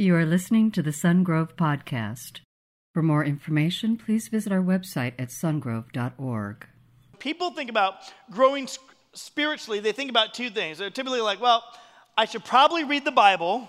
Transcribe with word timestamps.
You 0.00 0.14
are 0.14 0.24
listening 0.24 0.70
to 0.70 0.80
the 0.80 0.92
Sungrove 0.92 1.56
Podcast. 1.56 2.38
For 2.94 3.02
more 3.02 3.24
information, 3.24 3.96
please 3.96 4.28
visit 4.28 4.52
our 4.52 4.62
website 4.62 5.14
at 5.18 5.30
sungrove.org. 5.30 6.66
People 7.18 7.50
think 7.50 7.68
about 7.68 7.94
growing 8.30 8.68
spiritually, 9.12 9.80
they 9.80 9.90
think 9.90 10.08
about 10.08 10.34
two 10.34 10.50
things. 10.50 10.78
They're 10.78 10.90
typically 10.90 11.20
like, 11.20 11.40
well, 11.40 11.64
I 12.16 12.26
should 12.26 12.44
probably 12.44 12.84
read 12.84 13.04
the 13.04 13.10
Bible 13.10 13.68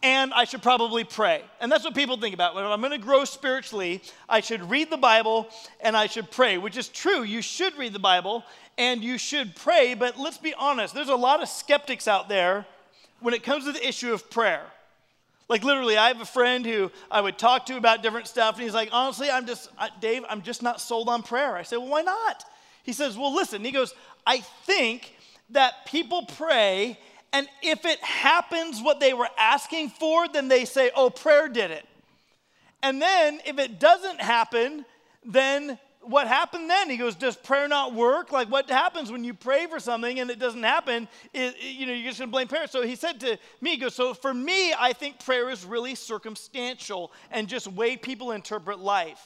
and 0.00 0.32
I 0.32 0.44
should 0.44 0.62
probably 0.62 1.02
pray. 1.02 1.42
And 1.60 1.72
that's 1.72 1.82
what 1.82 1.96
people 1.96 2.18
think 2.18 2.32
about. 2.32 2.54
When 2.54 2.64
I'm 2.64 2.80
going 2.80 2.92
to 2.92 2.98
grow 2.98 3.24
spiritually, 3.24 4.02
I 4.28 4.38
should 4.38 4.70
read 4.70 4.90
the 4.90 4.96
Bible 4.96 5.48
and 5.80 5.96
I 5.96 6.06
should 6.06 6.30
pray, 6.30 6.56
which 6.56 6.76
is 6.76 6.86
true. 6.86 7.24
You 7.24 7.42
should 7.42 7.76
read 7.76 7.92
the 7.94 7.98
Bible 7.98 8.44
and 8.78 9.02
you 9.02 9.18
should 9.18 9.56
pray, 9.56 9.94
but 9.94 10.20
let's 10.20 10.38
be 10.38 10.54
honest, 10.54 10.94
there's 10.94 11.08
a 11.08 11.16
lot 11.16 11.42
of 11.42 11.48
skeptics 11.48 12.06
out 12.06 12.28
there 12.28 12.64
when 13.18 13.34
it 13.34 13.42
comes 13.42 13.64
to 13.64 13.72
the 13.72 13.84
issue 13.84 14.12
of 14.12 14.30
prayer. 14.30 14.62
Like 15.48 15.62
literally, 15.62 15.96
I 15.96 16.08
have 16.08 16.20
a 16.20 16.26
friend 16.26 16.66
who 16.66 16.90
I 17.10 17.20
would 17.20 17.38
talk 17.38 17.66
to 17.66 17.76
about 17.76 18.02
different 18.02 18.26
stuff, 18.26 18.56
and 18.56 18.64
he's 18.64 18.74
like, 18.74 18.88
honestly, 18.92 19.30
I'm 19.30 19.46
just, 19.46 19.70
Dave, 20.00 20.24
I'm 20.28 20.42
just 20.42 20.62
not 20.62 20.80
sold 20.80 21.08
on 21.08 21.22
prayer. 21.22 21.54
I 21.54 21.62
said, 21.62 21.76
well, 21.76 21.88
why 21.88 22.02
not? 22.02 22.44
He 22.82 22.92
says, 22.92 23.16
well, 23.16 23.34
listen. 23.34 23.64
He 23.64 23.70
goes, 23.70 23.94
I 24.26 24.40
think 24.40 25.14
that 25.50 25.86
people 25.86 26.24
pray, 26.24 26.98
and 27.32 27.46
if 27.62 27.84
it 27.84 28.00
happens 28.00 28.82
what 28.82 28.98
they 28.98 29.14
were 29.14 29.28
asking 29.38 29.90
for, 29.90 30.26
then 30.28 30.48
they 30.48 30.64
say, 30.64 30.90
oh, 30.96 31.10
prayer 31.10 31.48
did 31.48 31.70
it. 31.70 31.86
And 32.82 33.00
then 33.00 33.40
if 33.46 33.58
it 33.58 33.78
doesn't 33.78 34.20
happen, 34.20 34.84
then 35.24 35.78
what 36.08 36.28
happened 36.28 36.70
then? 36.70 36.88
He 36.88 36.96
goes, 36.96 37.14
Does 37.14 37.36
prayer 37.36 37.68
not 37.68 37.94
work? 37.94 38.32
Like, 38.32 38.48
what 38.50 38.68
happens 38.70 39.10
when 39.10 39.24
you 39.24 39.34
pray 39.34 39.66
for 39.66 39.80
something 39.80 40.20
and 40.20 40.30
it 40.30 40.38
doesn't 40.38 40.62
happen? 40.62 41.08
It, 41.32 41.56
you 41.60 41.86
know, 41.86 41.92
you're 41.92 42.08
just 42.08 42.18
going 42.18 42.28
to 42.28 42.32
blame 42.32 42.48
prayer. 42.48 42.66
So 42.66 42.82
he 42.82 42.96
said 42.96 43.20
to 43.20 43.38
me, 43.60 43.70
he 43.70 43.76
goes, 43.76 43.94
So 43.94 44.14
for 44.14 44.32
me, 44.32 44.72
I 44.72 44.92
think 44.92 45.24
prayer 45.24 45.50
is 45.50 45.64
really 45.64 45.94
circumstantial 45.94 47.12
and 47.30 47.48
just 47.48 47.66
way 47.66 47.96
people 47.96 48.32
interpret 48.32 48.78
life. 48.78 49.20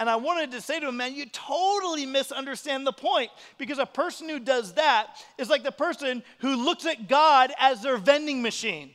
And 0.00 0.08
I 0.08 0.16
wanted 0.16 0.52
to 0.52 0.62
say 0.62 0.80
to 0.80 0.88
him, 0.88 0.96
man, 0.96 1.14
you 1.14 1.26
totally 1.26 2.06
misunderstand 2.06 2.86
the 2.86 2.92
point 2.92 3.30
because 3.58 3.78
a 3.78 3.84
person 3.84 4.30
who 4.30 4.40
does 4.40 4.72
that 4.74 5.08
is 5.36 5.50
like 5.50 5.62
the 5.62 5.70
person 5.70 6.22
who 6.38 6.56
looks 6.56 6.86
at 6.86 7.06
God 7.06 7.52
as 7.60 7.82
their 7.82 7.98
vending 7.98 8.40
machine. 8.40 8.92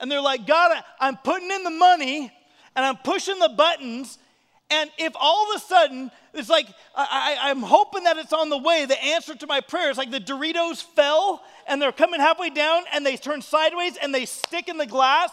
And 0.00 0.10
they're 0.10 0.22
like, 0.22 0.46
God, 0.46 0.82
I'm 0.98 1.18
putting 1.18 1.50
in 1.50 1.64
the 1.64 1.70
money 1.70 2.32
and 2.74 2.84
I'm 2.86 2.96
pushing 2.96 3.38
the 3.38 3.50
buttons 3.50 4.16
and 4.70 4.90
if 4.98 5.14
all 5.18 5.50
of 5.50 5.56
a 5.56 5.64
sudden, 5.64 6.10
it's 6.34 6.50
like, 6.50 6.66
I, 6.94 7.50
am 7.50 7.62
hoping 7.62 8.04
that 8.04 8.18
it's 8.18 8.34
on 8.34 8.50
the 8.50 8.58
way, 8.58 8.84
the 8.84 9.02
answer 9.02 9.34
to 9.34 9.46
my 9.46 9.60
prayer 9.60 9.90
is 9.90 9.96
like 9.96 10.10
the 10.10 10.20
Doritos 10.20 10.82
fell 10.82 11.42
and 11.66 11.80
they're 11.80 11.92
coming 11.92 12.20
halfway 12.20 12.50
down 12.50 12.84
and 12.92 13.04
they 13.04 13.16
turn 13.16 13.40
sideways 13.40 13.96
and 13.96 14.14
they 14.14 14.26
stick 14.26 14.68
in 14.68 14.76
the 14.76 14.86
glass 14.86 15.30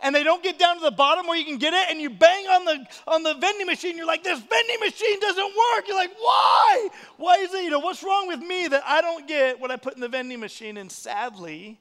and 0.00 0.14
they 0.14 0.22
don't 0.22 0.42
get 0.42 0.58
down 0.58 0.76
to 0.76 0.84
the 0.84 0.92
bottom 0.92 1.26
where 1.26 1.36
you 1.36 1.44
can 1.44 1.58
get 1.58 1.72
it 1.72 1.90
and 1.90 2.00
you 2.00 2.10
bang 2.10 2.46
on 2.46 2.64
the 2.64 2.86
on 3.06 3.22
the 3.22 3.34
vending 3.34 3.66
machine. 3.66 3.96
You're 3.96 4.06
like 4.06 4.22
this 4.22 4.38
vending 4.38 4.80
machine 4.80 5.20
doesn't 5.20 5.44
work. 5.44 5.88
You're 5.88 5.96
like 5.96 6.14
why? 6.18 6.88
Why 7.16 7.36
is 7.36 7.54
it 7.54 7.64
you 7.64 7.70
know 7.70 7.78
what's 7.80 8.02
wrong 8.02 8.28
with 8.28 8.40
me 8.40 8.68
that 8.68 8.82
i 8.86 9.00
don't 9.00 9.26
get 9.26 9.58
what 9.58 9.70
i 9.70 9.76
put 9.76 9.94
in 9.94 10.00
the 10.00 10.08
vending 10.08 10.38
machine? 10.38 10.76
And 10.76 10.92
sadly 10.92 11.80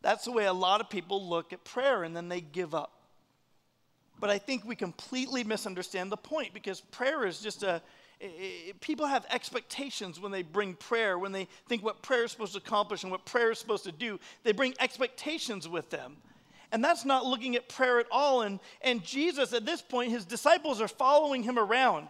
that's 0.00 0.24
the 0.24 0.32
way 0.32 0.46
a 0.46 0.52
lot 0.52 0.80
of 0.80 0.88
people 0.88 1.28
look 1.28 1.52
at 1.52 1.64
prayer 1.64 2.02
and 2.02 2.16
then 2.16 2.28
they 2.28 2.40
give 2.40 2.74
up 2.74 2.97
but 4.20 4.30
I 4.30 4.38
think 4.38 4.64
we 4.64 4.76
completely 4.76 5.44
misunderstand 5.44 6.10
the 6.12 6.16
point 6.16 6.52
because 6.54 6.80
prayer 6.80 7.26
is 7.26 7.40
just 7.40 7.62
a, 7.62 7.80
people 8.80 9.06
have 9.06 9.26
expectations 9.30 10.20
when 10.20 10.32
they 10.32 10.42
bring 10.42 10.74
prayer, 10.74 11.18
when 11.18 11.32
they 11.32 11.46
think 11.68 11.84
what 11.84 12.02
prayer 12.02 12.24
is 12.24 12.32
supposed 12.32 12.52
to 12.52 12.58
accomplish 12.58 13.02
and 13.02 13.12
what 13.12 13.24
prayer 13.24 13.50
is 13.52 13.58
supposed 13.58 13.84
to 13.84 13.92
do. 13.92 14.18
They 14.42 14.52
bring 14.52 14.74
expectations 14.80 15.68
with 15.68 15.90
them. 15.90 16.16
And 16.72 16.84
that's 16.84 17.04
not 17.04 17.24
looking 17.24 17.56
at 17.56 17.68
prayer 17.68 17.98
at 17.98 18.06
all. 18.10 18.42
And, 18.42 18.60
and 18.82 19.02
Jesus, 19.02 19.52
at 19.52 19.64
this 19.64 19.80
point, 19.80 20.10
his 20.10 20.24
disciples 20.24 20.80
are 20.80 20.88
following 20.88 21.42
him 21.42 21.58
around. 21.58 22.08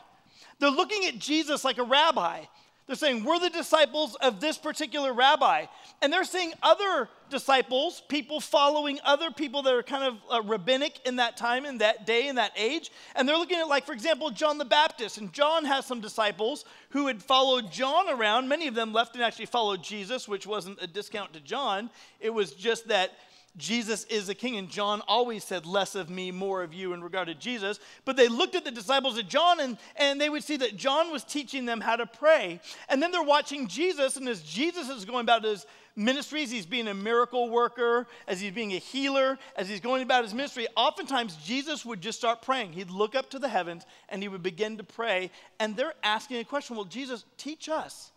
They're 0.58 0.70
looking 0.70 1.04
at 1.04 1.18
Jesus 1.18 1.64
like 1.64 1.78
a 1.78 1.84
rabbi. 1.84 2.44
They're 2.88 2.96
saying, 2.96 3.22
We're 3.22 3.38
the 3.38 3.50
disciples 3.50 4.16
of 4.16 4.40
this 4.40 4.58
particular 4.58 5.12
rabbi. 5.12 5.66
And 6.00 6.12
they're 6.12 6.24
seeing 6.24 6.52
other 6.62 7.08
disciples, 7.28 8.02
people 8.08 8.40
following 8.40 8.98
other 9.04 9.30
people 9.30 9.62
that 9.62 9.74
are 9.74 9.82
kind 9.82 10.04
of 10.04 10.16
uh, 10.30 10.42
rabbinic 10.42 11.00
in 11.04 11.16
that 11.16 11.36
time, 11.36 11.66
in 11.66 11.78
that 11.78 12.06
day, 12.06 12.28
in 12.28 12.36
that 12.36 12.52
age. 12.56 12.90
And 13.14 13.28
they're 13.28 13.36
looking 13.36 13.58
at, 13.58 13.68
like, 13.68 13.84
for 13.84 13.92
example, 13.92 14.30
John 14.30 14.56
the 14.56 14.64
Baptist. 14.64 15.18
And 15.18 15.30
John 15.34 15.66
has 15.66 15.84
some 15.84 16.00
disciples 16.00 16.64
who 16.90 17.08
had 17.08 17.22
followed 17.22 17.70
John 17.70 18.08
around. 18.08 18.48
Many 18.48 18.68
of 18.68 18.74
them 18.74 18.94
left 18.94 19.14
and 19.14 19.22
actually 19.22 19.46
followed 19.46 19.82
Jesus, 19.82 20.26
which 20.26 20.46
wasn't 20.46 20.82
a 20.82 20.86
discount 20.86 21.34
to 21.34 21.40
John. 21.40 21.90
It 22.20 22.30
was 22.30 22.52
just 22.52 22.88
that 22.88 23.12
Jesus 23.56 24.04
is 24.04 24.28
a 24.28 24.34
king, 24.34 24.56
and 24.56 24.68
John 24.68 25.02
always 25.08 25.42
said, 25.42 25.66
Less 25.66 25.94
of 25.94 26.10
me, 26.10 26.30
more 26.30 26.62
of 26.62 26.72
you 26.72 26.92
in 26.92 27.02
regard 27.02 27.28
to 27.28 27.34
Jesus. 27.34 27.80
But 28.04 28.16
they 28.16 28.28
looked 28.28 28.54
at 28.54 28.64
the 28.64 28.70
disciples 28.70 29.18
of 29.18 29.28
John, 29.28 29.58
and, 29.60 29.78
and 29.96 30.20
they 30.20 30.28
would 30.28 30.44
see 30.44 30.56
that 30.58 30.76
John 30.76 31.10
was 31.10 31.24
teaching 31.24 31.64
them 31.64 31.80
how 31.80 31.96
to 31.96 32.06
pray. 32.06 32.60
And 32.88 33.02
then 33.02 33.10
they're 33.10 33.22
watching 33.22 33.66
Jesus, 33.66 34.16
and 34.16 34.28
as 34.28 34.42
Jesus 34.42 34.88
is 34.88 35.04
going 35.04 35.22
about 35.22 35.44
his 35.44 35.66
ministries, 35.98 36.50
he's 36.50 36.66
being 36.66 36.88
a 36.88 36.94
miracle 36.94 37.50
worker, 37.50 38.06
as 38.28 38.40
he's 38.40 38.52
being 38.52 38.72
a 38.72 38.78
healer, 38.78 39.38
as 39.56 39.68
he's 39.68 39.80
going 39.80 40.02
about 40.02 40.22
his 40.22 40.32
ministry, 40.32 40.68
oftentimes 40.76 41.36
Jesus 41.44 41.84
would 41.84 42.00
just 42.00 42.18
start 42.18 42.40
praying. 42.40 42.72
He'd 42.72 42.90
look 42.90 43.14
up 43.14 43.30
to 43.30 43.38
the 43.38 43.48
heavens 43.48 43.84
and 44.08 44.22
he 44.22 44.28
would 44.28 44.42
begin 44.42 44.78
to 44.78 44.84
pray. 44.84 45.30
And 45.58 45.76
they're 45.76 45.94
asking 46.02 46.38
a 46.38 46.44
question 46.44 46.76
Well, 46.76 46.84
Jesus, 46.84 47.24
teach 47.36 47.68
us. 47.68 48.12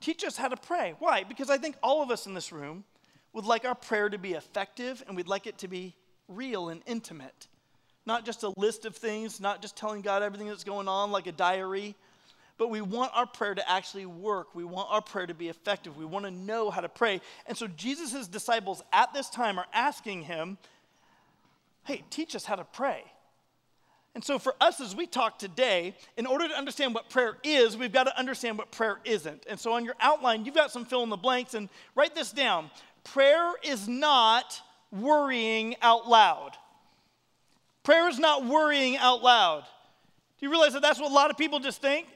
Teach 0.00 0.24
us 0.24 0.36
how 0.36 0.48
to 0.48 0.56
pray. 0.56 0.94
Why? 0.98 1.24
Because 1.24 1.50
I 1.50 1.58
think 1.58 1.76
all 1.82 2.02
of 2.02 2.10
us 2.10 2.26
in 2.26 2.34
this 2.34 2.52
room 2.52 2.84
would 3.32 3.44
like 3.44 3.64
our 3.64 3.74
prayer 3.74 4.08
to 4.08 4.18
be 4.18 4.32
effective 4.32 5.02
and 5.06 5.16
we'd 5.16 5.28
like 5.28 5.46
it 5.46 5.58
to 5.58 5.68
be 5.68 5.94
real 6.28 6.68
and 6.68 6.82
intimate. 6.86 7.48
Not 8.04 8.24
just 8.24 8.42
a 8.42 8.52
list 8.56 8.84
of 8.84 8.96
things, 8.96 9.40
not 9.40 9.62
just 9.62 9.76
telling 9.76 10.02
God 10.02 10.22
everything 10.22 10.48
that's 10.48 10.64
going 10.64 10.88
on 10.88 11.12
like 11.12 11.26
a 11.26 11.32
diary, 11.32 11.94
but 12.58 12.68
we 12.68 12.80
want 12.80 13.12
our 13.14 13.26
prayer 13.26 13.54
to 13.54 13.70
actually 13.70 14.06
work. 14.06 14.54
We 14.54 14.64
want 14.64 14.88
our 14.90 15.00
prayer 15.00 15.26
to 15.26 15.34
be 15.34 15.48
effective. 15.48 15.96
We 15.96 16.04
want 16.04 16.24
to 16.24 16.30
know 16.30 16.70
how 16.70 16.80
to 16.80 16.88
pray. 16.88 17.20
And 17.46 17.56
so 17.56 17.66
Jesus' 17.66 18.26
disciples 18.26 18.82
at 18.92 19.12
this 19.14 19.30
time 19.30 19.58
are 19.58 19.66
asking 19.72 20.22
him, 20.24 20.58
hey, 21.84 22.02
teach 22.10 22.34
us 22.34 22.44
how 22.44 22.56
to 22.56 22.64
pray. 22.64 23.04
And 24.14 24.22
so, 24.22 24.38
for 24.38 24.54
us 24.60 24.78
as 24.80 24.94
we 24.94 25.06
talk 25.06 25.38
today, 25.38 25.96
in 26.18 26.26
order 26.26 26.46
to 26.46 26.54
understand 26.54 26.94
what 26.94 27.08
prayer 27.08 27.38
is, 27.42 27.78
we've 27.78 27.92
got 27.92 28.04
to 28.04 28.18
understand 28.18 28.58
what 28.58 28.70
prayer 28.70 28.98
isn't. 29.04 29.46
And 29.48 29.58
so, 29.58 29.72
on 29.72 29.86
your 29.86 29.94
outline, 30.00 30.44
you've 30.44 30.54
got 30.54 30.70
some 30.70 30.84
fill 30.84 31.02
in 31.02 31.08
the 31.08 31.16
blanks, 31.16 31.54
and 31.54 31.70
write 31.94 32.14
this 32.14 32.30
down 32.30 32.70
prayer 33.04 33.52
is 33.62 33.88
not 33.88 34.60
worrying 34.90 35.76
out 35.82 36.08
loud. 36.08 36.52
Prayer 37.82 38.08
is 38.08 38.18
not 38.18 38.44
worrying 38.44 38.96
out 38.96 39.22
loud. 39.22 39.64
Do 40.38 40.46
you 40.46 40.50
realize 40.50 40.72
that 40.74 40.82
that's 40.82 41.00
what 41.00 41.10
a 41.10 41.14
lot 41.14 41.30
of 41.30 41.36
people 41.36 41.58
just 41.58 41.80
think? 41.80 42.06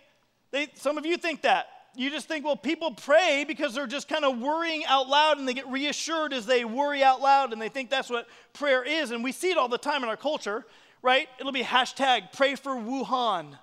They, 0.52 0.68
some 0.74 0.98
of 0.98 1.06
you 1.06 1.16
think 1.16 1.42
that. 1.42 1.68
You 1.96 2.10
just 2.10 2.28
think, 2.28 2.44
well, 2.44 2.56
people 2.56 2.92
pray 2.92 3.44
because 3.48 3.74
they're 3.74 3.86
just 3.86 4.06
kind 4.06 4.24
of 4.24 4.38
worrying 4.38 4.84
out 4.86 5.08
loud 5.08 5.38
and 5.38 5.48
they 5.48 5.54
get 5.54 5.66
reassured 5.68 6.34
as 6.34 6.44
they 6.44 6.64
worry 6.64 7.02
out 7.02 7.22
loud 7.22 7.52
and 7.52 7.60
they 7.60 7.70
think 7.70 7.88
that's 7.88 8.10
what 8.10 8.28
prayer 8.52 8.84
is. 8.84 9.12
And 9.12 9.24
we 9.24 9.32
see 9.32 9.50
it 9.50 9.56
all 9.56 9.68
the 9.68 9.78
time 9.78 10.02
in 10.02 10.08
our 10.10 10.16
culture, 10.16 10.66
right? 11.00 11.26
It'll 11.40 11.52
be 11.52 11.62
hashtag 11.62 12.32
pray 12.32 12.54
for 12.54 12.72
Wuhan, 12.72 13.58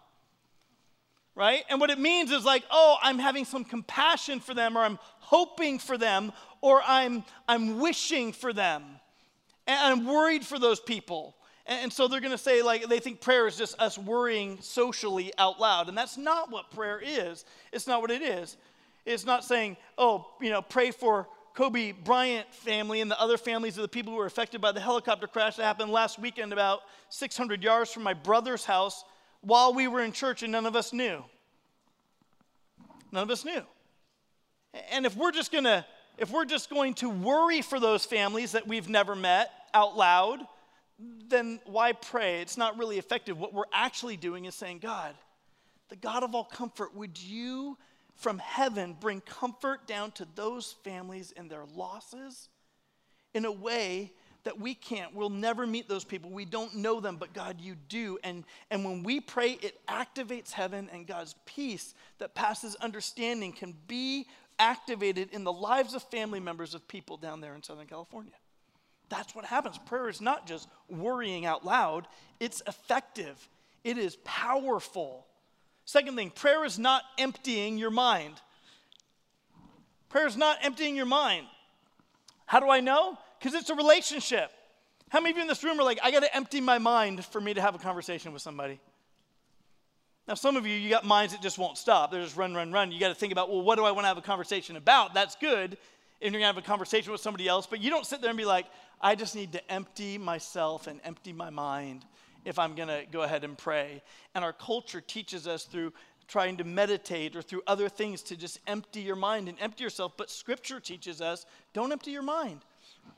right? 1.36 1.64
And 1.70 1.80
what 1.80 1.92
it 1.92 2.00
means 2.00 2.32
is 2.32 2.44
like, 2.44 2.64
oh, 2.72 2.98
I'm 3.04 3.20
having 3.20 3.46
some 3.46 3.64
compassion 3.64 4.40
for 4.40 4.56
them 4.56 4.78
or 4.78 4.82
I'm 4.82 4.98
hoping 5.20 5.78
for 5.78 5.98
them 5.98 6.34
or 6.64 6.82
I'm, 6.88 7.26
I'm 7.46 7.80
wishing 7.80 8.32
for 8.32 8.54
them. 8.54 8.84
And 9.68 9.78
I'm 9.78 10.08
worried 10.08 10.46
for 10.46 10.58
those 10.58 10.80
people. 10.80 11.36
And, 11.66 11.92
so 11.92 12.08
they're 12.08 12.22
going 12.22 12.32
to 12.32 12.38
say, 12.38 12.62
like, 12.62 12.88
they 12.88 13.00
think 13.00 13.20
prayer 13.20 13.48
is 13.48 13.58
just 13.58 13.78
us 13.82 13.98
worrying 13.98 14.58
socially 14.62 15.34
out 15.38 15.60
loud. 15.60 15.90
And 15.90 15.98
that's 15.98 16.18
not 16.18 16.52
what 16.52 16.72
prayer 16.72 17.02
is. 17.04 17.44
It's 17.74 17.86
not 17.86 18.02
what 18.02 18.12
it 18.12 18.22
is. 18.22 18.56
It's 19.06 19.26
not 19.26 19.44
saying, 19.44 19.76
oh, 19.98 20.26
you 20.40 20.52
know, 20.52 20.62
pray 20.62 20.92
for 20.92 21.28
Kobe 21.54 21.92
Bryant 21.92 22.52
family 22.54 23.02
and 23.02 23.12
the 23.12 23.20
other 23.20 23.38
families 23.38 23.78
of 23.78 23.82
the 23.82 23.90
people 23.90 24.14
who 24.14 24.20
were 24.20 24.26
affected 24.26 24.62
by 24.62 24.72
the 24.72 24.80
helicopter 24.80 25.28
crash 25.28 25.58
that 25.58 25.64
happened 25.64 25.92
last 25.92 26.18
weekend 26.18 26.54
about 26.54 26.80
600 27.10 27.62
yards 27.62 27.92
from 27.92 28.04
my 28.04 28.14
brother's 28.14 28.64
house 28.64 29.04
while 29.42 29.74
we 29.74 29.90
were 29.90 30.02
in 30.02 30.14
church 30.14 30.44
and 30.44 30.52
none 30.54 30.66
of 30.66 30.78
us 30.78 30.94
knew. 30.94 31.26
None 33.12 33.24
of 33.24 33.30
us 33.30 33.44
knew. 33.44 33.64
And 34.92 35.06
if 35.06 35.18
we're 35.18 35.32
just 35.32 35.52
going 35.52 35.66
to 35.66 35.86
if 36.18 36.32
we're 36.32 36.46
just 36.46 36.70
going 36.70 36.94
to 36.96 37.10
worry 37.10 37.62
for 37.62 37.80
those 37.80 38.06
families 38.06 38.52
that 38.54 38.68
we've 38.68 38.90
never 38.90 39.16
met 39.16 39.50
out 39.74 39.98
loud, 39.98 40.40
then 41.28 41.60
why 41.66 41.94
pray? 41.94 42.42
It's 42.42 42.58
not 42.58 42.78
really 42.78 42.98
effective. 42.98 43.40
What 43.40 43.54
we're 43.54 43.64
actually 43.74 44.18
doing 44.18 44.46
is 44.46 44.56
saying, 44.56 44.80
God, 44.80 45.16
the 45.90 45.96
God 45.96 46.24
of 46.24 46.36
all 46.36 46.46
comfort, 46.46 46.96
would 46.96 47.22
you 47.22 47.78
from 48.16 48.38
heaven 48.40 48.96
bring 49.00 49.22
comfort 49.22 49.88
down 49.88 50.12
to 50.12 50.28
those 50.36 50.76
families 50.84 51.34
and 51.36 51.50
their 51.50 51.66
losses 51.76 52.50
in 53.34 53.46
a 53.46 53.52
way 53.52 54.14
that 54.44 54.60
we 54.60 54.76
can't. 54.76 55.16
We'll 55.16 55.30
never 55.30 55.66
meet 55.66 55.88
those 55.88 56.04
people. 56.04 56.30
We 56.30 56.46
don't 56.46 56.76
know 56.76 57.00
them, 57.00 57.16
but 57.16 57.34
God, 57.34 57.62
you 57.62 57.76
do. 57.88 58.20
And, 58.24 58.44
and 58.70 58.84
when 58.84 59.04
we 59.04 59.20
pray, 59.20 59.52
it 59.62 59.80
activates 59.88 60.52
heaven, 60.52 60.90
and 60.92 61.08
God's 61.08 61.36
peace 61.46 61.94
that 62.20 62.36
passes 62.36 62.76
understanding 62.76 63.54
can 63.54 63.74
be 63.88 64.28
activated 64.60 65.30
in 65.32 65.44
the 65.44 65.54
lives 65.54 65.94
of 65.94 66.04
family 66.04 66.40
members 66.40 66.74
of 66.74 66.88
people 66.88 67.18
down 67.18 67.42
there 67.42 67.56
in 67.56 67.64
Southern 67.64 67.88
California. 67.88 68.34
That's 69.10 69.36
what 69.36 69.46
happens. 69.46 69.78
Prayer 69.78 70.10
is 70.10 70.22
not 70.22 70.48
just 70.48 70.68
worrying 70.90 71.46
out 71.46 71.66
loud, 71.66 72.08
it's 72.40 72.62
effective, 72.68 73.48
it 73.84 73.98
is 73.98 74.18
powerful. 74.24 75.26
Second 75.86 76.16
thing, 76.16 76.30
prayer 76.30 76.64
is 76.64 76.80
not 76.80 77.04
emptying 77.18 77.78
your 77.78 77.92
mind. 77.92 78.40
Prayer 80.10 80.28
is 80.28 80.38
not 80.38 80.58
emptying 80.62 80.96
your 80.96 81.06
mind. 81.06 81.46
How 82.46 82.60
do 82.60 82.70
I 82.70 82.80
know? 82.80 83.18
Because 83.40 83.54
it's 83.54 83.70
a 83.70 83.76
relationship. 83.76 84.52
How 85.10 85.20
many 85.20 85.32
of 85.32 85.38
you 85.38 85.42
in 85.42 85.48
this 85.48 85.64
room 85.64 85.80
are 85.80 85.84
like, 85.84 86.00
I 86.02 86.12
got 86.12 86.22
to 86.22 86.36
empty 86.36 86.62
my 86.62 86.78
mind 86.78 87.26
for 87.26 87.42
me 87.42 87.54
to 87.54 87.62
have 87.62 87.76
a 87.76 87.80
conversation 87.80 88.32
with 88.32 88.42
somebody? 88.42 88.80
Now, 90.28 90.36
some 90.36 90.56
of 90.56 90.66
you, 90.66 90.74
you 90.74 90.90
got 90.90 91.06
minds 91.06 91.34
that 91.34 91.42
just 91.42 91.58
won't 91.58 91.78
stop. 91.78 92.12
They're 92.12 92.24
just 92.24 92.38
run, 92.38 92.56
run, 92.56 92.72
run. 92.72 92.92
You 92.92 93.00
got 93.00 93.10
to 93.10 93.16
think 93.16 93.34
about, 93.34 93.50
well, 93.50 93.62
what 93.62 93.76
do 93.76 93.84
I 93.84 93.92
want 93.92 94.06
to 94.06 94.08
have 94.08 94.18
a 94.18 94.22
conversation 94.22 94.78
about? 94.78 95.14
That's 95.14 95.36
good. 95.36 95.78
And 96.22 96.32
you're 96.34 96.40
going 96.40 96.54
to 96.54 96.56
have 96.56 96.58
a 96.58 96.62
conversation 96.62 97.12
with 97.12 97.20
somebody 97.20 97.48
else, 97.48 97.68
but 97.68 97.82
you 97.82 97.90
don't 97.90 98.06
sit 98.06 98.22
there 98.22 98.30
and 98.30 98.38
be 98.38 98.46
like, 98.46 98.66
I 99.02 99.16
just 99.16 99.36
need 99.36 99.52
to 99.52 99.72
empty 99.72 100.18
myself 100.18 100.88
and 100.88 101.02
empty 101.04 101.34
my 101.34 101.50
mind 101.50 102.06
if 102.46 102.58
I'm 102.58 102.76
going 102.76 102.88
to 102.88 103.04
go 103.12 103.24
ahead 103.24 103.44
and 103.44 103.58
pray. 103.58 104.02
And 104.34 104.46
our 104.46 104.54
culture 104.54 105.02
teaches 105.02 105.46
us 105.46 105.66
through 105.66 105.92
trying 106.30 106.56
to 106.58 106.64
meditate 106.64 107.36
or 107.36 107.42
through 107.42 107.62
other 107.68 107.90
things 107.90 108.22
to 108.24 108.38
just 108.38 108.60
empty 108.66 109.02
your 109.02 109.18
mind 109.18 109.50
and 109.50 109.58
empty 109.60 109.84
yourself. 109.84 110.14
But 110.16 110.30
scripture 110.30 110.80
teaches 110.80 111.20
us 111.20 111.46
don't 111.74 111.92
empty 111.92 112.12
your 112.12 112.22
mind. 112.22 112.62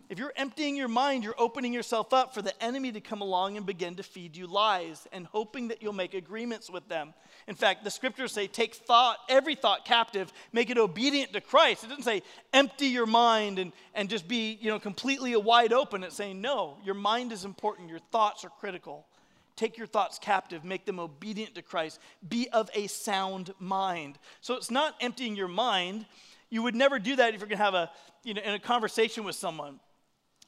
If 0.07 0.19
you're 0.19 0.33
emptying 0.35 0.75
your 0.75 0.87
mind, 0.87 1.23
you're 1.23 1.33
opening 1.39 1.73
yourself 1.73 2.13
up 2.13 2.35
for 2.35 2.43
the 2.43 2.63
enemy 2.63 2.91
to 2.91 3.01
come 3.01 3.21
along 3.21 3.57
and 3.57 3.65
begin 3.65 3.95
to 3.95 4.03
feed 4.03 4.37
you 4.37 4.45
lies 4.45 5.07
and 5.11 5.25
hoping 5.25 5.69
that 5.69 5.81
you'll 5.81 5.93
make 5.93 6.13
agreements 6.13 6.69
with 6.69 6.87
them. 6.87 7.15
In 7.47 7.55
fact, 7.55 7.83
the 7.83 7.89
scriptures 7.89 8.31
say, 8.31 8.45
take 8.45 8.75
thought, 8.75 9.17
every 9.29 9.55
thought 9.55 9.83
captive, 9.83 10.31
make 10.53 10.69
it 10.69 10.77
obedient 10.77 11.33
to 11.33 11.41
Christ. 11.41 11.83
It 11.83 11.87
doesn't 11.87 12.03
say 12.03 12.21
empty 12.53 12.85
your 12.87 13.07
mind 13.07 13.57
and, 13.57 13.73
and 13.95 14.07
just 14.07 14.27
be, 14.27 14.59
you 14.61 14.69
know, 14.69 14.79
completely 14.79 15.35
wide 15.35 15.73
open. 15.73 16.03
It's 16.03 16.15
saying, 16.15 16.39
no, 16.39 16.77
your 16.83 16.95
mind 16.95 17.31
is 17.31 17.43
important, 17.43 17.89
your 17.89 17.99
thoughts 18.11 18.45
are 18.45 18.51
critical. 18.59 19.07
Take 19.55 19.77
your 19.77 19.87
thoughts 19.87 20.19
captive, 20.19 20.63
make 20.63 20.85
them 20.85 20.99
obedient 20.99 21.55
to 21.55 21.61
Christ. 21.61 21.99
Be 22.27 22.47
of 22.49 22.69
a 22.75 22.87
sound 22.87 23.53
mind. 23.57 24.19
So 24.41 24.55
it's 24.55 24.69
not 24.69 24.95
emptying 24.99 25.35
your 25.35 25.47
mind. 25.47 26.05
You 26.49 26.63
would 26.63 26.75
never 26.75 26.99
do 26.99 27.15
that 27.15 27.33
if 27.33 27.39
you're 27.39 27.47
going 27.47 27.57
to 27.57 27.63
have 27.63 27.73
a, 27.73 27.91
you 28.23 28.33
know, 28.33 28.41
in 28.41 28.53
a 28.53 28.59
conversation 28.59 29.23
with 29.23 29.35
someone. 29.35 29.79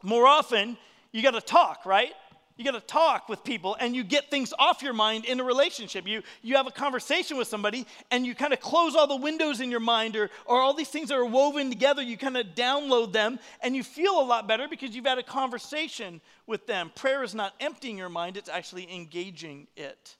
More 0.03 0.27
often, 0.27 0.77
you 1.11 1.21
got 1.21 1.31
to 1.31 1.41
talk, 1.41 1.85
right? 1.85 2.13
You 2.57 2.65
got 2.65 2.71
to 2.71 2.81
talk 2.81 3.29
with 3.29 3.43
people 3.43 3.77
and 3.79 3.95
you 3.95 4.03
get 4.03 4.31
things 4.31 4.51
off 4.57 4.81
your 4.81 4.93
mind 4.93 5.25
in 5.25 5.39
a 5.39 5.43
relationship. 5.43 6.07
You, 6.07 6.23
you 6.41 6.55
have 6.55 6.65
a 6.65 6.71
conversation 6.71 7.37
with 7.37 7.47
somebody 7.47 7.85
and 8.09 8.25
you 8.25 8.33
kind 8.33 8.51
of 8.51 8.59
close 8.59 8.95
all 8.95 9.05
the 9.05 9.15
windows 9.15 9.61
in 9.61 9.69
your 9.69 9.79
mind 9.79 10.15
or, 10.15 10.31
or 10.45 10.59
all 10.59 10.73
these 10.73 10.89
things 10.89 11.09
that 11.09 11.15
are 11.15 11.25
woven 11.25 11.69
together. 11.69 12.01
You 12.01 12.17
kind 12.17 12.35
of 12.35 12.47
download 12.55 13.13
them 13.13 13.37
and 13.61 13.75
you 13.75 13.83
feel 13.83 14.19
a 14.19 14.25
lot 14.25 14.47
better 14.47 14.67
because 14.67 14.95
you've 14.95 15.05
had 15.05 15.19
a 15.19 15.23
conversation 15.23 16.19
with 16.47 16.65
them. 16.65 16.91
Prayer 16.95 17.23
is 17.23 17.35
not 17.35 17.53
emptying 17.59 17.95
your 17.95 18.09
mind, 18.09 18.37
it's 18.37 18.49
actually 18.49 18.91
engaging 18.91 19.67
it. 19.77 20.15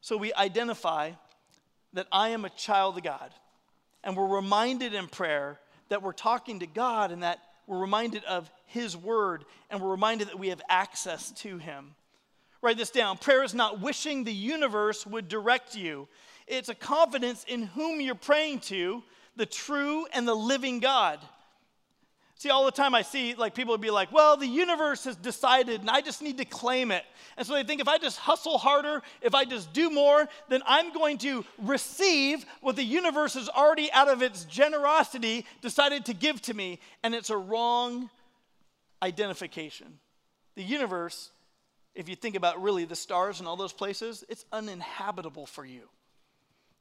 So 0.00 0.16
we 0.16 0.34
identify 0.34 1.12
that 1.92 2.08
I 2.10 2.30
am 2.30 2.44
a 2.44 2.50
child 2.50 2.96
of 2.96 3.04
God. 3.04 3.32
And 4.04 4.16
we're 4.16 4.26
reminded 4.26 4.94
in 4.94 5.08
prayer 5.08 5.60
that 5.88 6.02
we're 6.02 6.12
talking 6.12 6.60
to 6.60 6.66
God 6.66 7.12
and 7.12 7.22
that 7.22 7.38
we're 7.66 7.78
reminded 7.78 8.24
of 8.24 8.50
His 8.66 8.96
Word, 8.96 9.44
and 9.70 9.80
we're 9.80 9.90
reminded 9.90 10.28
that 10.28 10.38
we 10.38 10.48
have 10.48 10.62
access 10.68 11.30
to 11.32 11.58
Him. 11.58 11.94
Write 12.60 12.76
this 12.76 12.90
down. 12.90 13.18
Prayer 13.18 13.42
is 13.42 13.54
not 13.54 13.80
wishing 13.80 14.24
the 14.24 14.32
universe 14.32 15.06
would 15.06 15.28
direct 15.28 15.74
you, 15.74 16.08
it's 16.46 16.68
a 16.68 16.74
confidence 16.74 17.44
in 17.48 17.62
whom 17.62 18.00
you're 18.00 18.14
praying 18.14 18.60
to, 18.60 19.02
the 19.36 19.46
true 19.46 20.06
and 20.12 20.26
the 20.26 20.34
living 20.34 20.80
God. 20.80 21.18
See, 22.42 22.50
all 22.50 22.64
the 22.64 22.72
time 22.72 22.92
I 22.92 23.02
see 23.02 23.36
like 23.36 23.54
people 23.54 23.72
would 23.72 23.80
be 23.80 23.92
like, 23.92 24.10
well, 24.10 24.36
the 24.36 24.48
universe 24.48 25.04
has 25.04 25.14
decided 25.14 25.80
and 25.80 25.88
I 25.88 26.00
just 26.00 26.20
need 26.20 26.38
to 26.38 26.44
claim 26.44 26.90
it. 26.90 27.04
And 27.36 27.46
so 27.46 27.54
they 27.54 27.62
think 27.62 27.80
if 27.80 27.86
I 27.86 27.98
just 27.98 28.18
hustle 28.18 28.58
harder, 28.58 29.00
if 29.20 29.32
I 29.32 29.44
just 29.44 29.72
do 29.72 29.90
more, 29.90 30.28
then 30.48 30.60
I'm 30.66 30.92
going 30.92 31.18
to 31.18 31.44
receive 31.58 32.44
what 32.60 32.74
the 32.74 32.82
universe 32.82 33.34
has 33.34 33.48
already, 33.48 33.92
out 33.92 34.08
of 34.08 34.22
its 34.22 34.42
generosity, 34.46 35.46
decided 35.60 36.04
to 36.06 36.14
give 36.14 36.42
to 36.42 36.52
me. 36.52 36.80
And 37.04 37.14
it's 37.14 37.30
a 37.30 37.36
wrong 37.36 38.10
identification. 39.04 40.00
The 40.56 40.64
universe, 40.64 41.30
if 41.94 42.08
you 42.08 42.16
think 42.16 42.34
about 42.34 42.60
really 42.60 42.84
the 42.84 42.96
stars 42.96 43.38
and 43.38 43.46
all 43.46 43.56
those 43.56 43.72
places, 43.72 44.24
it's 44.28 44.44
uninhabitable 44.52 45.46
for 45.46 45.64
you. 45.64 45.82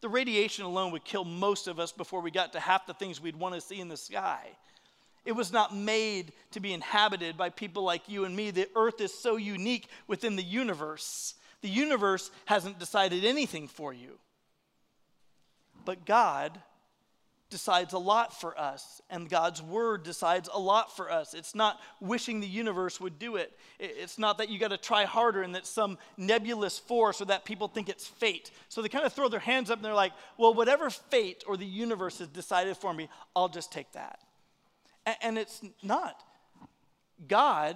The 0.02 0.10
radiation 0.10 0.66
alone 0.66 0.92
would 0.94 1.06
kill 1.06 1.24
most 1.24 1.68
of 1.68 1.80
us 1.80 1.92
before 1.92 2.22
we 2.22 2.32
got 2.32 2.54
to 2.54 2.60
half 2.60 2.88
the 2.88 2.96
things 2.96 3.22
we'd 3.22 3.36
want 3.36 3.54
to 3.54 3.62
see 3.62 3.80
in 3.80 3.90
the 3.90 3.98
sky. 3.98 4.58
It 5.24 5.34
was 5.34 5.52
not 5.54 5.76
made 5.76 6.34
to 6.52 6.60
be 6.60 6.74
inhabited 6.74 7.38
by 7.38 7.50
people 7.50 7.84
like 7.84 8.10
you 8.10 8.26
and 8.26 8.36
me. 8.36 8.52
The 8.52 8.70
earth 8.76 9.02
is 9.02 9.14
so 9.14 9.36
unique 9.36 9.88
within 10.08 10.36
the 10.36 10.44
universe. 10.44 11.36
The 11.62 11.70
universe 11.70 12.32
hasn't 12.46 12.80
decided 12.80 13.24
anything 13.24 13.68
for 13.68 13.94
you. 13.94 14.18
But 15.86 16.06
God 16.06 16.60
decides 17.52 17.94
a 17.94 18.00
lot 18.00 18.40
for 18.40 18.58
us, 18.58 19.02
and 19.10 19.30
God's 19.30 19.62
word 19.62 20.04
decides 20.04 20.50
a 20.52 20.60
lot 20.60 20.96
for 20.96 21.12
us. 21.12 21.34
It's 21.34 21.54
not 21.54 21.80
wishing 22.00 22.40
the 22.40 22.48
universe 22.48 23.00
would 23.00 23.20
do 23.20 23.36
it. 23.36 23.52
It's 23.78 24.18
not 24.18 24.38
that 24.38 24.50
you 24.50 24.58
got 24.58 24.70
to 24.70 24.78
try 24.78 25.04
harder 25.04 25.44
and 25.44 25.54
that 25.54 25.68
some 25.68 25.98
nebulous 26.18 26.80
force 26.80 27.22
or 27.22 27.26
that 27.26 27.44
people 27.44 27.68
think 27.68 27.90
it's 27.90 28.08
fate. 28.08 28.52
So 28.70 28.82
they 28.82 28.90
kind 28.90 29.06
of 29.06 29.14
throw 29.14 29.28
their 29.28 29.40
hands 29.40 29.70
up 29.70 29.78
and 29.78 29.86
they're 29.86 29.94
like, 29.94 30.14
well, 30.38 30.54
whatever 30.54 30.90
fate 30.90 31.44
or 31.46 31.58
the 31.58 31.66
universe 31.66 32.20
has 32.20 32.30
decided 32.30 32.78
for 32.78 32.94
me, 32.94 33.10
I'll 33.36 33.50
just 33.50 33.72
take 33.72 33.92
that. 33.92 34.20
And 35.22 35.38
it's 35.38 35.62
not. 35.82 36.24
God 37.28 37.76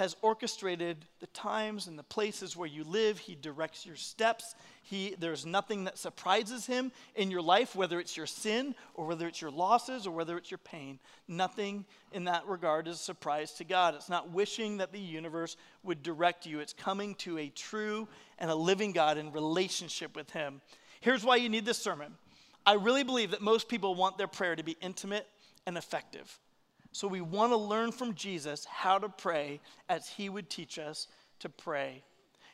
has 0.00 0.16
orchestrated 0.22 1.04
the 1.18 1.26
times 1.28 1.86
and 1.86 1.98
the 1.98 2.02
places 2.02 2.56
where 2.56 2.66
you 2.66 2.84
live. 2.84 3.18
He 3.18 3.34
directs 3.34 3.84
your 3.84 3.96
steps. 3.96 4.54
He, 4.82 5.14
there's 5.18 5.44
nothing 5.44 5.84
that 5.84 5.98
surprises 5.98 6.64
him 6.64 6.90
in 7.16 7.30
your 7.30 7.42
life, 7.42 7.76
whether 7.76 8.00
it's 8.00 8.16
your 8.16 8.26
sin 8.26 8.74
or 8.94 9.04
whether 9.04 9.26
it's 9.26 9.42
your 9.42 9.50
losses 9.50 10.06
or 10.06 10.12
whether 10.12 10.38
it's 10.38 10.50
your 10.50 10.58
pain. 10.58 11.00
Nothing 11.28 11.84
in 12.12 12.24
that 12.24 12.46
regard 12.46 12.88
is 12.88 12.96
a 12.96 12.98
surprise 12.98 13.52
to 13.54 13.64
God. 13.64 13.94
It's 13.94 14.08
not 14.08 14.30
wishing 14.30 14.78
that 14.78 14.90
the 14.90 14.98
universe 14.98 15.56
would 15.82 16.02
direct 16.02 16.46
you, 16.46 16.60
it's 16.60 16.72
coming 16.72 17.14
to 17.16 17.36
a 17.36 17.48
true 17.48 18.08
and 18.38 18.50
a 18.50 18.54
living 18.54 18.92
God 18.92 19.18
in 19.18 19.32
relationship 19.32 20.16
with 20.16 20.30
him. 20.30 20.62
Here's 21.00 21.24
why 21.24 21.36
you 21.36 21.48
need 21.48 21.66
this 21.66 21.76
sermon. 21.76 22.14
I 22.64 22.74
really 22.74 23.04
believe 23.04 23.32
that 23.32 23.42
most 23.42 23.68
people 23.68 23.94
want 23.94 24.16
their 24.16 24.28
prayer 24.28 24.56
to 24.56 24.62
be 24.62 24.76
intimate 24.80 25.26
and 25.66 25.76
effective. 25.76 26.38
So 26.92 27.06
we 27.06 27.20
want 27.20 27.52
to 27.52 27.56
learn 27.56 27.92
from 27.92 28.14
Jesus 28.14 28.64
how 28.64 28.98
to 28.98 29.08
pray 29.08 29.60
as 29.88 30.08
he 30.08 30.28
would 30.28 30.50
teach 30.50 30.78
us 30.78 31.06
to 31.38 31.48
pray. 31.48 32.02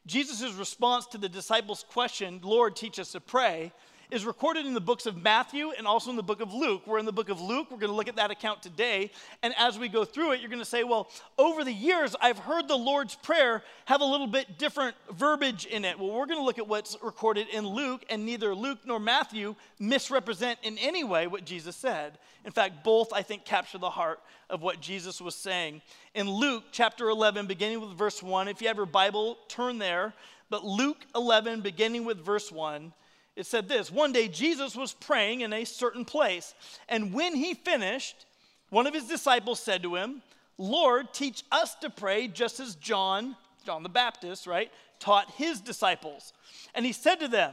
Jesus' 0.06 0.52
response 0.52 1.06
to 1.06 1.18
the 1.18 1.28
disciples' 1.28 1.84
question, 1.90 2.40
Lord, 2.42 2.76
teach 2.76 2.98
us 2.98 3.12
to 3.12 3.20
pray, 3.20 3.72
is 4.10 4.24
recorded 4.24 4.66
in 4.66 4.74
the 4.74 4.80
books 4.80 5.06
of 5.06 5.22
Matthew 5.22 5.72
and 5.76 5.86
also 5.86 6.10
in 6.10 6.16
the 6.16 6.22
book 6.22 6.40
of 6.40 6.52
Luke. 6.52 6.82
We're 6.86 6.98
in 6.98 7.06
the 7.06 7.12
book 7.12 7.28
of 7.28 7.40
Luke. 7.40 7.68
We're 7.70 7.78
going 7.78 7.90
to 7.90 7.96
look 7.96 8.08
at 8.08 8.16
that 8.16 8.30
account 8.30 8.62
today. 8.62 9.10
And 9.42 9.54
as 9.58 9.78
we 9.78 9.88
go 9.88 10.04
through 10.04 10.32
it, 10.32 10.40
you're 10.40 10.48
going 10.48 10.60
to 10.60 10.64
say, 10.64 10.84
well, 10.84 11.08
over 11.38 11.64
the 11.64 11.72
years, 11.72 12.14
I've 12.20 12.38
heard 12.38 12.68
the 12.68 12.76
Lord's 12.76 13.14
Prayer 13.16 13.62
have 13.86 14.00
a 14.00 14.04
little 14.04 14.26
bit 14.26 14.58
different 14.58 14.96
verbiage 15.10 15.66
in 15.66 15.84
it. 15.84 15.98
Well, 15.98 16.10
we're 16.10 16.26
going 16.26 16.38
to 16.38 16.44
look 16.44 16.58
at 16.58 16.68
what's 16.68 16.96
recorded 17.02 17.48
in 17.48 17.66
Luke, 17.66 18.04
and 18.08 18.24
neither 18.24 18.54
Luke 18.54 18.78
nor 18.84 19.00
Matthew 19.00 19.54
misrepresent 19.78 20.58
in 20.62 20.78
any 20.78 21.04
way 21.04 21.26
what 21.26 21.44
Jesus 21.44 21.76
said. 21.76 22.18
In 22.44 22.52
fact, 22.52 22.84
both, 22.84 23.12
I 23.12 23.22
think, 23.22 23.44
capture 23.44 23.78
the 23.78 23.90
heart 23.90 24.20
of 24.48 24.62
what 24.62 24.80
Jesus 24.80 25.20
was 25.20 25.34
saying. 25.34 25.82
In 26.14 26.30
Luke 26.30 26.64
chapter 26.70 27.08
11, 27.08 27.46
beginning 27.46 27.80
with 27.80 27.98
verse 27.98 28.22
1, 28.22 28.46
if 28.48 28.62
you 28.62 28.68
have 28.68 28.76
your 28.76 28.86
Bible, 28.86 29.36
turn 29.48 29.78
there. 29.78 30.14
But 30.48 30.64
Luke 30.64 31.04
11, 31.16 31.62
beginning 31.62 32.04
with 32.04 32.24
verse 32.24 32.52
1, 32.52 32.92
it 33.36 33.46
said 33.46 33.68
this 33.68 33.92
One 33.92 34.12
day 34.12 34.28
Jesus 34.28 34.74
was 34.74 34.94
praying 34.94 35.42
in 35.42 35.52
a 35.52 35.64
certain 35.64 36.04
place, 36.04 36.54
and 36.88 37.12
when 37.12 37.34
he 37.34 37.54
finished, 37.54 38.26
one 38.70 38.86
of 38.86 38.94
his 38.94 39.04
disciples 39.04 39.60
said 39.60 39.82
to 39.82 39.94
him, 39.94 40.22
Lord, 40.58 41.12
teach 41.12 41.44
us 41.52 41.74
to 41.76 41.90
pray 41.90 42.28
just 42.28 42.60
as 42.60 42.74
John, 42.76 43.36
John 43.64 43.82
the 43.82 43.88
Baptist, 43.88 44.46
right, 44.46 44.72
taught 44.98 45.30
his 45.32 45.60
disciples. 45.60 46.32
And 46.74 46.84
he 46.86 46.92
said 46.92 47.20
to 47.20 47.28
them, 47.28 47.52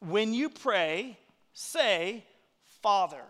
When 0.00 0.34
you 0.34 0.50
pray, 0.50 1.18
say, 1.54 2.24
Father, 2.82 3.22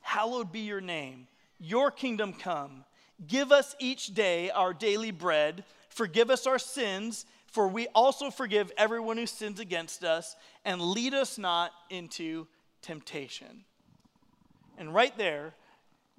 hallowed 0.00 0.52
be 0.52 0.60
your 0.60 0.80
name, 0.80 1.26
your 1.58 1.90
kingdom 1.90 2.32
come. 2.32 2.84
Give 3.26 3.52
us 3.52 3.74
each 3.78 4.14
day 4.14 4.50
our 4.50 4.72
daily 4.72 5.10
bread. 5.10 5.64
Forgive 5.88 6.30
us 6.30 6.46
our 6.46 6.58
sins 6.58 7.26
for 7.52 7.68
we 7.68 7.86
also 7.94 8.30
forgive 8.30 8.72
everyone 8.76 9.16
who 9.16 9.26
sins 9.26 9.60
against 9.60 10.04
us, 10.04 10.36
and 10.64 10.80
lead 10.80 11.14
us 11.14 11.38
not 11.38 11.70
into 11.90 12.46
temptation. 12.82 13.64
And 14.78 14.92
right 14.94 15.16
there, 15.16 15.54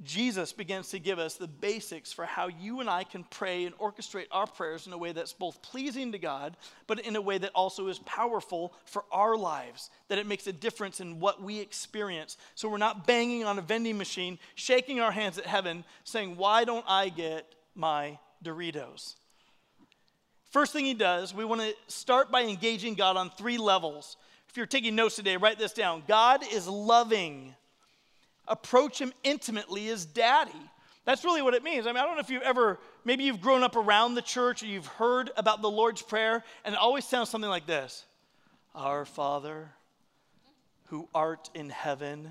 Jesus 0.02 0.54
begins 0.54 0.90
to 0.90 1.00
give 1.00 1.20
us 1.20 1.36
the 1.36 1.48
basics 1.48 2.12
for 2.12 2.26
how 2.26 2.48
you 2.48 2.80
and 2.80 2.90
I 2.90 3.04
can 3.04 3.24
pray 3.26 3.66
and 3.66 3.78
orchestrate 3.78 4.26
our 4.32 4.48
prayers 4.48 4.88
in 4.88 4.94
a 4.94 4.98
way 4.98 5.12
that's 5.12 5.34
both 5.34 5.62
pleasing 5.62 6.12
to 6.12 6.18
God, 6.18 6.58
but 6.88 7.00
in 7.02 7.16
a 7.16 7.22
way 7.22 7.38
that 7.38 7.52
also 7.54 7.88
is 7.88 8.00
powerful 8.00 8.74
for 8.86 9.06
our 9.12 9.38
lives, 9.38 9.90
that 10.08 10.18
it 10.18 10.26
makes 10.26 10.48
a 10.48 10.54
difference 10.54 11.00
in 11.00 11.20
what 11.20 11.42
we 11.42 11.60
experience. 11.60 12.38
So 12.56 12.70
we're 12.70 12.78
not 12.78 13.06
banging 13.06 13.44
on 13.44 13.60
a 13.60 13.62
vending 13.62 13.98
machine, 13.98 14.40
shaking 14.56 15.00
our 15.00 15.12
hands 15.12 15.38
at 15.38 15.46
heaven, 15.46 15.84
saying, 16.04 16.38
Why 16.38 16.64
don't 16.64 16.86
I 16.88 17.10
get 17.10 17.54
my 17.76 18.18
Doritos. 18.44 19.16
First 20.54 20.72
thing 20.72 20.86
he 20.86 20.94
does, 20.94 21.34
we 21.34 21.46
want 21.46 21.62
to 21.62 21.74
start 21.88 22.32
by 22.32 22.44
engaging 22.44 22.94
God 22.94 23.18
on 23.18 23.32
three 23.32 23.58
levels. 23.58 24.18
If 24.48 24.56
you're 24.56 24.68
taking 24.68 24.94
notes 24.94 25.16
today, 25.16 25.36
write 25.36 25.58
this 25.58 25.74
down. 25.74 26.04
God 26.08 26.44
is 26.54 26.68
loving. 26.68 27.56
Approach 28.48 29.02
him 29.02 29.14
intimately 29.24 29.90
as 29.90 30.06
daddy. 30.06 30.52
That's 31.06 31.26
really 31.26 31.42
what 31.42 31.56
it 31.56 31.64
means. 31.64 31.88
I 31.88 31.90
mean, 31.90 31.98
I 31.98 32.06
don't 32.06 32.14
know 32.14 32.22
if 32.22 32.30
you've 32.30 32.44
ever, 32.44 32.80
maybe 33.04 33.24
you've 33.24 33.42
grown 33.42 33.64
up 33.64 33.76
around 33.76 34.14
the 34.14 34.22
church 34.22 34.62
or 34.62 34.68
you've 34.68 34.86
heard 34.86 35.32
about 35.36 35.64
the 35.64 35.72
Lord's 35.72 36.04
Prayer, 36.04 36.44
and 36.64 36.76
it 36.76 36.80
always 36.80 37.04
sounds 37.04 37.30
something 37.30 37.50
like 37.50 37.66
this 37.66 38.06
Our 38.76 39.06
Father, 39.06 39.72
who 40.86 41.10
art 41.16 41.50
in 41.56 41.72
heaven, 41.72 42.30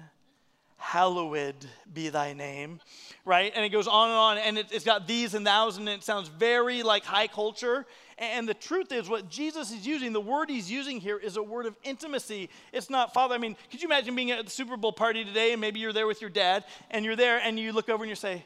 hallowed 0.76 1.54
be 1.92 2.08
thy 2.08 2.32
name, 2.32 2.80
right? 3.24 3.52
And 3.54 3.64
it 3.64 3.68
goes 3.70 3.86
on 3.86 4.10
and 4.10 4.18
on, 4.18 4.38
and 4.38 4.58
it, 4.58 4.72
has 4.72 4.84
got 4.84 5.06
these 5.06 5.34
and 5.34 5.46
thous, 5.46 5.76
and 5.76 5.88
it 5.88 6.02
sounds 6.02 6.28
very 6.28 6.82
like 6.82 7.04
high 7.04 7.28
culture. 7.28 7.86
And 8.22 8.48
the 8.48 8.54
truth 8.54 8.92
is, 8.92 9.08
what 9.08 9.28
Jesus 9.28 9.72
is 9.72 9.84
using, 9.84 10.12
the 10.12 10.20
word 10.20 10.48
he's 10.48 10.70
using 10.70 11.00
here 11.00 11.18
is 11.18 11.36
a 11.36 11.42
word 11.42 11.66
of 11.66 11.74
intimacy. 11.82 12.50
It's 12.72 12.88
not 12.88 13.12
Father. 13.12 13.34
I 13.34 13.38
mean, 13.38 13.56
could 13.68 13.82
you 13.82 13.88
imagine 13.88 14.14
being 14.14 14.30
at 14.30 14.44
the 14.44 14.50
Super 14.50 14.76
Bowl 14.76 14.92
party 14.92 15.24
today, 15.24 15.50
and 15.50 15.60
maybe 15.60 15.80
you're 15.80 15.92
there 15.92 16.06
with 16.06 16.20
your 16.20 16.30
dad, 16.30 16.62
and 16.92 17.04
you're 17.04 17.16
there, 17.16 17.38
and 17.38 17.58
you 17.58 17.72
look 17.72 17.88
over 17.88 18.04
and 18.04 18.08
you 18.08 18.14
say, 18.14 18.44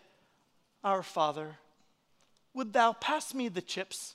Our 0.83 1.03
Father, 1.03 1.59
would 2.55 2.73
thou 2.73 2.95
pass 2.95 3.35
me 3.35 3.49
the 3.49 3.61
chips? 3.61 4.15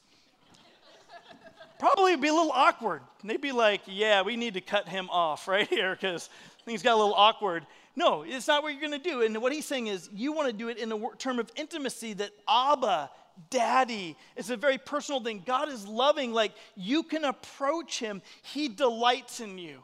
Probably 1.78 2.16
be 2.16 2.30
a 2.30 2.34
little 2.34 2.52
awkward. 2.52 3.02
they'd 3.24 3.40
be 3.40 3.52
like, 3.52 3.82
Yeah, 3.86 4.24
we 4.24 4.38
need 4.38 4.56
to 4.56 4.62
cut 4.62 4.90
him 4.90 5.12
off 5.12 5.48
right 5.48 5.68
here 5.68 5.92
because 5.94 6.28
things 6.66 6.82
got 6.82 6.96
a 6.96 6.98
little 6.98 7.14
awkward. 7.14 7.68
No, 7.96 8.24
it's 8.24 8.48
not 8.48 8.64
what 8.64 8.74
you're 8.74 8.82
going 8.82 9.00
to 9.00 9.10
do. 9.10 9.22
And 9.22 9.40
what 9.44 9.54
he's 9.54 9.66
saying 9.66 9.88
is, 9.88 10.10
you 10.12 10.34
want 10.34 10.48
to 10.48 10.54
do 10.54 10.70
it 10.70 10.78
in 10.78 10.92
a 10.92 11.00
term 11.20 11.38
of 11.38 11.52
intimacy 11.56 12.14
that 12.14 12.32
Abba, 12.50 13.12
Daddy, 13.50 14.16
it's 14.36 14.50
a 14.50 14.58
very 14.58 14.78
personal 14.78 15.22
thing. 15.22 15.44
God 15.46 15.70
is 15.70 15.88
loving, 15.88 16.34
like 16.34 16.54
you 16.76 17.04
can 17.04 17.26
approach 17.26 18.00
him, 18.00 18.22
he 18.42 18.68
delights 18.68 19.40
in 19.40 19.58
you. 19.58 19.84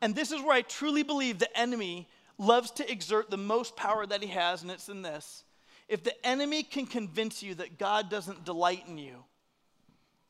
And 0.00 0.14
this 0.14 0.32
is 0.32 0.40
where 0.42 0.52
I 0.52 0.62
truly 0.62 1.02
believe 1.02 1.38
the 1.38 1.58
enemy 1.58 2.08
loves 2.38 2.70
to 2.72 2.90
exert 2.90 3.30
the 3.30 3.36
most 3.36 3.76
power 3.76 4.06
that 4.06 4.22
he 4.22 4.28
has, 4.28 4.62
and 4.62 4.70
it's 4.70 4.88
in 4.88 5.02
this. 5.02 5.44
If 5.88 6.04
the 6.04 6.26
enemy 6.26 6.62
can 6.62 6.86
convince 6.86 7.42
you 7.42 7.54
that 7.56 7.78
God 7.78 8.10
doesn't 8.10 8.44
delight 8.44 8.84
in 8.86 8.98
you, 8.98 9.24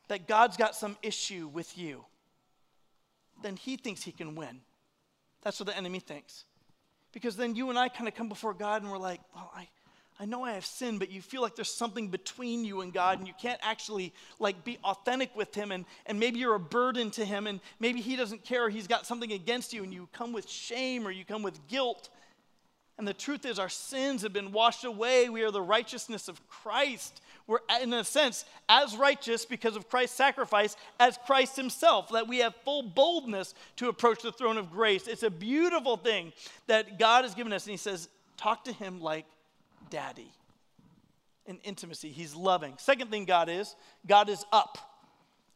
that 0.09 0.27
God's 0.27 0.57
got 0.57 0.75
some 0.75 0.97
issue 1.03 1.49
with 1.53 1.77
you, 1.77 2.05
then 3.43 3.57
he 3.57 3.77
thinks 3.77 4.03
he 4.03 4.13
can 4.13 4.35
win. 4.35 4.61
That's 5.43 5.61
what 5.61 5.67
the 5.67 5.77
enemy 5.77 6.01
thinks. 6.01 6.45
Because 7.13 7.37
then 7.37 7.55
you 7.55 7.71
and 7.71 7.79
I 7.79 7.89
kind 7.89 8.09
of 8.09 8.15
come 8.15 8.29
before 8.29 8.55
God 8.55 8.83
and 8.83 8.91
we're 8.91 8.99
like, 8.99 9.21
well, 9.35 9.51
I, 9.55 9.69
I 10.21 10.25
know 10.25 10.43
I 10.43 10.53
have 10.53 10.67
sinned, 10.67 10.99
but 10.99 11.11
you 11.11 11.23
feel 11.23 11.43
like 11.43 11.55
there's 11.55 11.73
something 11.73 12.09
between 12.09 12.65
you 12.65 12.81
and 12.81 12.93
God, 12.93 13.19
and 13.19 13.29
you 13.29 13.35
can't 13.41 13.61
actually 13.63 14.13
like 14.41 14.65
be 14.65 14.79
authentic 14.83 15.35
with 15.37 15.55
Him, 15.55 15.71
and, 15.71 15.85
and 16.07 16.19
maybe 16.19 16.41
you're 16.41 16.57
a 16.57 16.61
burden 16.61 17.11
to 17.13 17.25
Him, 17.25 17.47
and 17.47 17.61
maybe 17.79 18.01
He 18.01 18.17
doesn't 18.17 18.45
care, 18.45 18.69
He's 18.69 18.89
got 18.89 19.07
something 19.07 19.33
against 19.33 19.73
you, 19.73 19.85
and 19.85 19.95
you 19.95 20.09
come 20.13 20.33
with 20.33 20.49
shame 20.49 21.07
or 21.07 21.13
you 21.13 21.25
come 21.25 21.43
with 21.43 21.67
guilt. 21.69 22.09
And 22.99 23.07
the 23.07 23.15
truth 23.15 23.47
is, 23.47 23.61
our 23.61 23.69
sins 23.69 24.23
have 24.23 24.33
been 24.33 24.51
washed 24.51 24.85
away. 24.85 25.29
We 25.29 25.43
are 25.43 25.53
the 25.53 25.63
righteousness 25.63 26.27
of 26.27 26.45
Christ. 26.49 27.21
We're, 27.47 27.61
in 27.81 27.93
a 27.93 28.03
sense, 28.03 28.45
as 28.69 28.97
righteous 28.97 29.45
because 29.45 29.77
of 29.77 29.89
Christ's 29.89 30.17
sacrifice 30.17 30.77
as 30.99 31.17
Christ 31.25 31.55
Himself, 31.55 32.11
that 32.11 32.27
we 32.27 32.39
have 32.39 32.57
full 32.65 32.83
boldness 32.83 33.55
to 33.77 33.89
approach 33.89 34.23
the 34.23 34.33
throne 34.33 34.59
of 34.59 34.73
grace. 34.73 35.07
It's 35.07 35.23
a 35.23 35.31
beautiful 35.31 35.97
thing 35.97 36.33
that 36.67 36.99
God 36.99 37.23
has 37.23 37.35
given 37.35 37.53
us. 37.53 37.67
And 37.67 37.71
He 37.71 37.77
says, 37.77 38.09
talk 38.37 38.65
to 38.65 38.73
Him 38.73 39.01
like 39.01 39.27
daddy 39.91 40.33
in 41.47 41.59
intimacy. 41.65 42.11
He's 42.11 42.35
loving. 42.35 42.75
Second 42.79 43.11
thing 43.11 43.25
God 43.25 43.49
is, 43.49 43.75
God 44.07 44.29
is 44.29 44.45
up. 44.53 44.79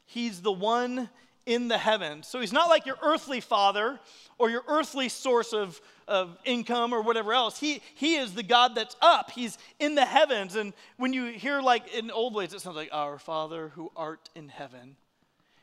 He's 0.06 0.40
the 0.40 0.52
one 0.52 1.08
in 1.44 1.68
the 1.68 1.78
heavens. 1.78 2.26
So 2.26 2.40
he's 2.40 2.52
not 2.52 2.68
like 2.68 2.86
your 2.86 2.96
earthly 3.02 3.40
father 3.40 3.98
or 4.38 4.48
your 4.48 4.62
earthly 4.68 5.08
source 5.08 5.52
of, 5.52 5.80
of 6.06 6.38
income 6.44 6.92
or 6.92 7.02
whatever 7.02 7.32
else. 7.32 7.58
He, 7.58 7.82
he 7.94 8.16
is 8.16 8.34
the 8.34 8.42
God 8.42 8.74
that's 8.74 8.96
up. 9.02 9.30
He's 9.30 9.58
in 9.78 9.94
the 9.94 10.04
heavens. 10.04 10.56
And 10.56 10.72
when 10.96 11.12
you 11.12 11.26
hear, 11.26 11.60
like 11.60 11.92
in 11.94 12.10
old 12.10 12.34
ways, 12.34 12.52
it 12.52 12.60
sounds 12.60 12.76
like, 12.76 12.90
Our 12.92 13.18
Father 13.18 13.72
who 13.74 13.90
art 13.96 14.28
in 14.34 14.48
heaven. 14.48 14.96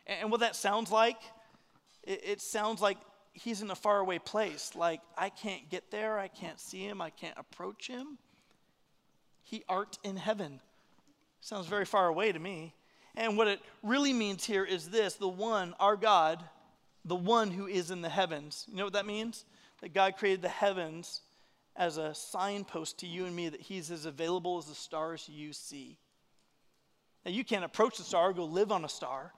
And 0.06 0.32
what 0.32 0.42
that 0.42 0.56
sounds 0.56 0.92
like, 0.92 1.18
it, 2.04 2.22
it 2.26 2.42
sounds 2.42 2.82
like 2.82 2.98
he's 3.34 3.62
in 3.62 3.72
a 3.72 3.76
faraway 3.76 4.20
place. 4.20 4.72
Like, 4.76 5.02
I 5.18 5.30
can't 5.30 5.70
get 5.70 5.92
there. 5.92 6.20
I 6.20 6.28
can't 6.28 6.60
see 6.60 6.84
him. 6.84 7.02
I 7.02 7.10
can't 7.10 7.38
approach 7.38 7.88
him. 7.88 8.18
He 9.50 9.64
art 9.68 9.98
in 10.04 10.16
heaven. 10.16 10.62
Sounds 11.42 11.66
very 11.66 11.86
far 11.86 12.08
away 12.08 12.32
to 12.32 12.40
me. 12.40 12.76
And 13.16 13.36
what 13.36 13.48
it 13.48 13.60
really 13.82 14.14
means 14.14 14.46
here 14.46 14.64
is 14.64 14.90
this 14.90 15.16
the 15.16 15.28
one, 15.28 15.74
our 15.80 15.96
God, 15.96 16.44
the 17.04 17.16
one 17.16 17.50
who 17.50 17.66
is 17.66 17.90
in 17.90 18.02
the 18.02 18.10
heavens. 18.10 18.66
You 18.70 18.78
know 18.78 18.84
what 18.84 18.94
that 18.94 19.08
means? 19.08 19.46
That 19.82 19.94
God 19.94 20.18
created 20.18 20.44
the 20.44 20.50
heavens 20.50 21.22
as 21.76 21.98
a 21.98 22.14
signpost 22.14 23.00
to 23.00 23.08
you 23.08 23.26
and 23.26 23.36
me 23.36 23.50
that 23.50 23.62
He's 23.62 23.90
as 23.90 24.06
available 24.06 24.60
as 24.60 24.66
the 24.66 24.76
stars 24.76 25.28
you 25.28 25.52
see. 25.52 25.98
Now, 27.26 27.32
you 27.32 27.44
can't 27.44 27.66
approach 27.66 27.98
the 27.98 28.04
star, 28.04 28.30
or 28.30 28.34
go 28.34 28.46
live 28.46 28.72
on 28.72 28.86
a 28.86 28.90
star. 28.90 29.34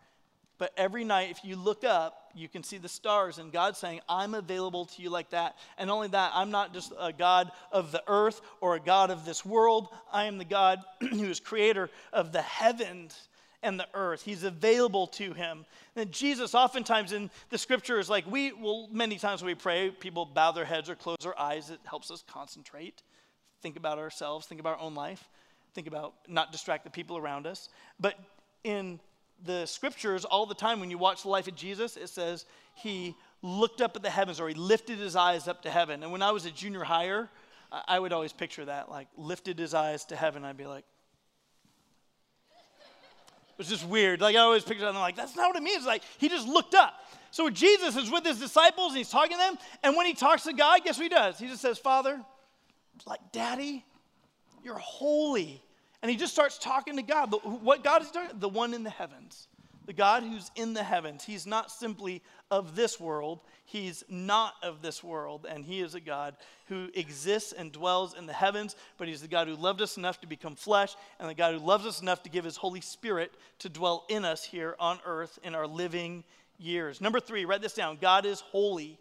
But 0.58 0.74
every 0.76 1.06
night, 1.06 1.32
if 1.32 1.46
you 1.46 1.56
look 1.56 1.84
up, 1.84 2.21
you 2.36 2.48
can 2.48 2.64
see 2.64 2.78
the 2.78 2.90
stars, 2.90 3.38
and 3.38 3.52
God's 3.52 3.78
saying, 3.78 4.02
I'm 4.08 4.34
available 4.34 4.86
to 4.86 5.02
you 5.02 5.10
like 5.10 5.30
that. 5.32 5.58
And 5.78 5.90
only 5.90 6.08
that, 6.10 6.32
I'm 6.34 6.52
not 6.52 6.74
just 6.74 6.94
a 7.00 7.14
God 7.14 7.52
of 7.72 7.92
the 7.92 8.04
earth 8.08 8.42
or 8.60 8.76
a 8.76 8.80
God 8.80 9.12
of 9.12 9.26
this 9.26 9.46
world. 9.46 9.90
I 10.12 10.26
am 10.26 10.38
the 10.38 10.46
God 10.46 10.80
who 11.00 11.26
is 11.26 11.40
creator 11.40 11.90
of 12.12 12.32
the 12.32 12.42
heavens 12.42 13.28
and 13.64 13.80
the 13.80 13.88
earth. 13.94 14.24
He's 14.24 14.44
available 14.44 15.08
to 15.08 15.34
him. 15.34 15.66
And 15.96 16.12
Jesus, 16.12 16.56
oftentimes 16.56 17.12
in 17.12 17.30
the 17.50 17.58
scriptures, 17.58 18.10
like 18.10 18.30
we 18.30 18.52
will, 18.54 18.88
many 18.92 19.18
times 19.18 19.42
when 19.42 19.48
we 19.48 19.56
pray, 19.56 19.92
people 19.92 20.26
bow 20.26 20.52
their 20.52 20.66
heads 20.66 20.90
or 20.90 20.96
close 20.96 21.18
their 21.22 21.40
eyes. 21.40 21.70
It 21.70 21.80
helps 21.86 22.10
us 22.12 22.24
concentrate, 22.28 23.04
think 23.62 23.78
about 23.78 24.00
ourselves, 24.00 24.48
think 24.48 24.60
about 24.60 24.80
our 24.80 24.86
own 24.86 24.96
life, 24.96 25.30
think 25.74 25.88
about 25.88 26.14
not 26.28 26.52
distract 26.52 26.84
the 26.84 26.90
people 26.90 27.18
around 27.18 27.46
us. 27.46 27.70
But 28.00 28.18
in 28.64 29.00
the 29.46 29.66
scriptures, 29.66 30.26
all 30.26 30.46
the 30.46 30.56
time 30.56 30.80
when 30.80 30.92
you 30.92 30.98
watch 30.98 31.24
the 31.24 31.30
life 31.30 31.48
of 31.48 31.56
Jesus, 31.56 31.98
it 31.98 32.10
says 32.10 32.46
he 32.76 33.16
looked 33.42 33.82
up 33.82 33.96
at 33.96 34.04
the 34.04 34.10
heavens 34.10 34.40
or 34.40 34.48
he 34.48 34.56
lifted 34.56 35.00
his 35.00 35.16
eyes 35.16 35.48
up 35.48 35.64
to 35.64 35.70
heaven. 35.70 36.04
And 36.04 36.12
when 36.12 36.22
I 36.22 36.32
was 36.32 36.46
a 36.46 36.52
junior 36.52 36.84
higher, 36.84 37.30
I 37.88 38.00
would 38.00 38.14
always 38.14 38.34
picture 38.34 38.66
that, 38.66 38.90
like 38.90 39.08
lifted 39.18 39.58
his 39.58 39.74
eyes 39.74 40.06
to 40.06 40.16
heaven. 40.16 40.44
I'd 40.44 40.58
be 40.58 40.66
like, 40.66 40.84
it 42.52 43.58
was 43.58 43.70
just 43.70 43.88
weird. 43.88 44.22
Like 44.22 44.36
I 44.36 44.40
always 44.40 44.64
picture 44.64 44.82
that. 44.82 44.94
I'm 44.94 44.96
like, 44.96 45.16
that's 45.16 45.36
not 45.36 45.50
what 45.50 45.56
it 45.56 45.64
means. 45.64 45.86
Like 45.86 46.04
he 46.18 46.30
just 46.30 46.48
looked 46.48 46.76
up. 46.76 46.94
So 47.32 47.50
Jesus 47.50 47.96
is 47.96 48.12
with 48.12 48.26
his 48.26 48.40
disciples 48.40 48.90
and 48.90 48.98
he's 48.98 49.10
talking 49.10 49.38
to 49.38 49.38
them. 49.38 49.58
And 49.84 49.96
when 49.96 50.06
he 50.06 50.14
talks 50.14 50.44
to 50.44 50.54
God, 50.54 50.82
guess 50.84 50.98
what 50.98 51.04
he 51.04 51.10
does? 51.10 51.40
He 51.40 51.48
just 51.48 51.62
says, 51.62 51.78
Father, 51.78 52.20
like 53.06 53.32
Daddy, 53.32 53.86
you're 54.64 54.78
holy. 54.78 55.62
And 56.02 56.10
he 56.10 56.18
just 56.18 56.34
starts 56.34 56.58
talking 56.58 56.96
to 56.96 57.04
God. 57.04 57.34
What 57.44 57.84
God 57.84 58.02
is 58.02 58.12
doing? 58.12 58.28
The 58.34 58.50
one 58.50 58.74
in 58.74 58.84
the 58.84 58.90
heavens 58.90 59.48
the 59.86 59.94
God 59.94 60.24
who's 60.24 60.52
in 60.56 60.74
the 60.74 60.84
heavens. 60.84 61.24
He's 61.24 61.48
not 61.48 61.72
simply 61.72 62.22
of 62.50 62.76
this 62.76 63.00
world, 63.00 63.42
He's 63.66 64.04
not 64.10 64.54
of 64.64 64.82
this 64.82 65.04
world. 65.04 65.46
And 65.50 65.66
He 65.66 65.82
is 65.82 65.96
a 65.96 66.00
God 66.00 66.36
who 66.68 66.90
exists 66.94 67.52
and 67.52 67.72
dwells 67.72 68.14
in 68.14 68.26
the 68.26 68.34
heavens, 68.34 68.76
but 68.98 69.08
He's 69.08 69.22
the 69.22 69.28
God 69.28 69.48
who 69.48 69.56
loved 69.56 69.82
us 69.82 69.98
enough 69.98 70.22
to 70.22 70.28
become 70.28 70.56
flesh, 70.56 70.96
and 71.20 71.30
the 71.30 71.34
God 71.34 71.54
who 71.56 71.60
loves 71.60 71.86
us 71.86 72.02
enough 72.02 72.24
to 72.24 72.30
give 72.30 72.46
His 72.46 72.58
Holy 72.58 72.82
Spirit 72.82 73.34
to 73.60 73.70
dwell 73.70 74.06
in 74.10 74.24
us 74.24 74.44
here 74.44 74.76
on 74.80 75.00
earth 75.06 75.40
in 75.44 75.56
our 75.56 75.68
living 75.68 76.24
years. 76.58 77.02
Number 77.02 77.20
three, 77.20 77.46
write 77.46 77.62
this 77.62 77.74
down 77.74 77.98
God 78.00 78.26
is 78.26 78.40
holy. 78.40 79.00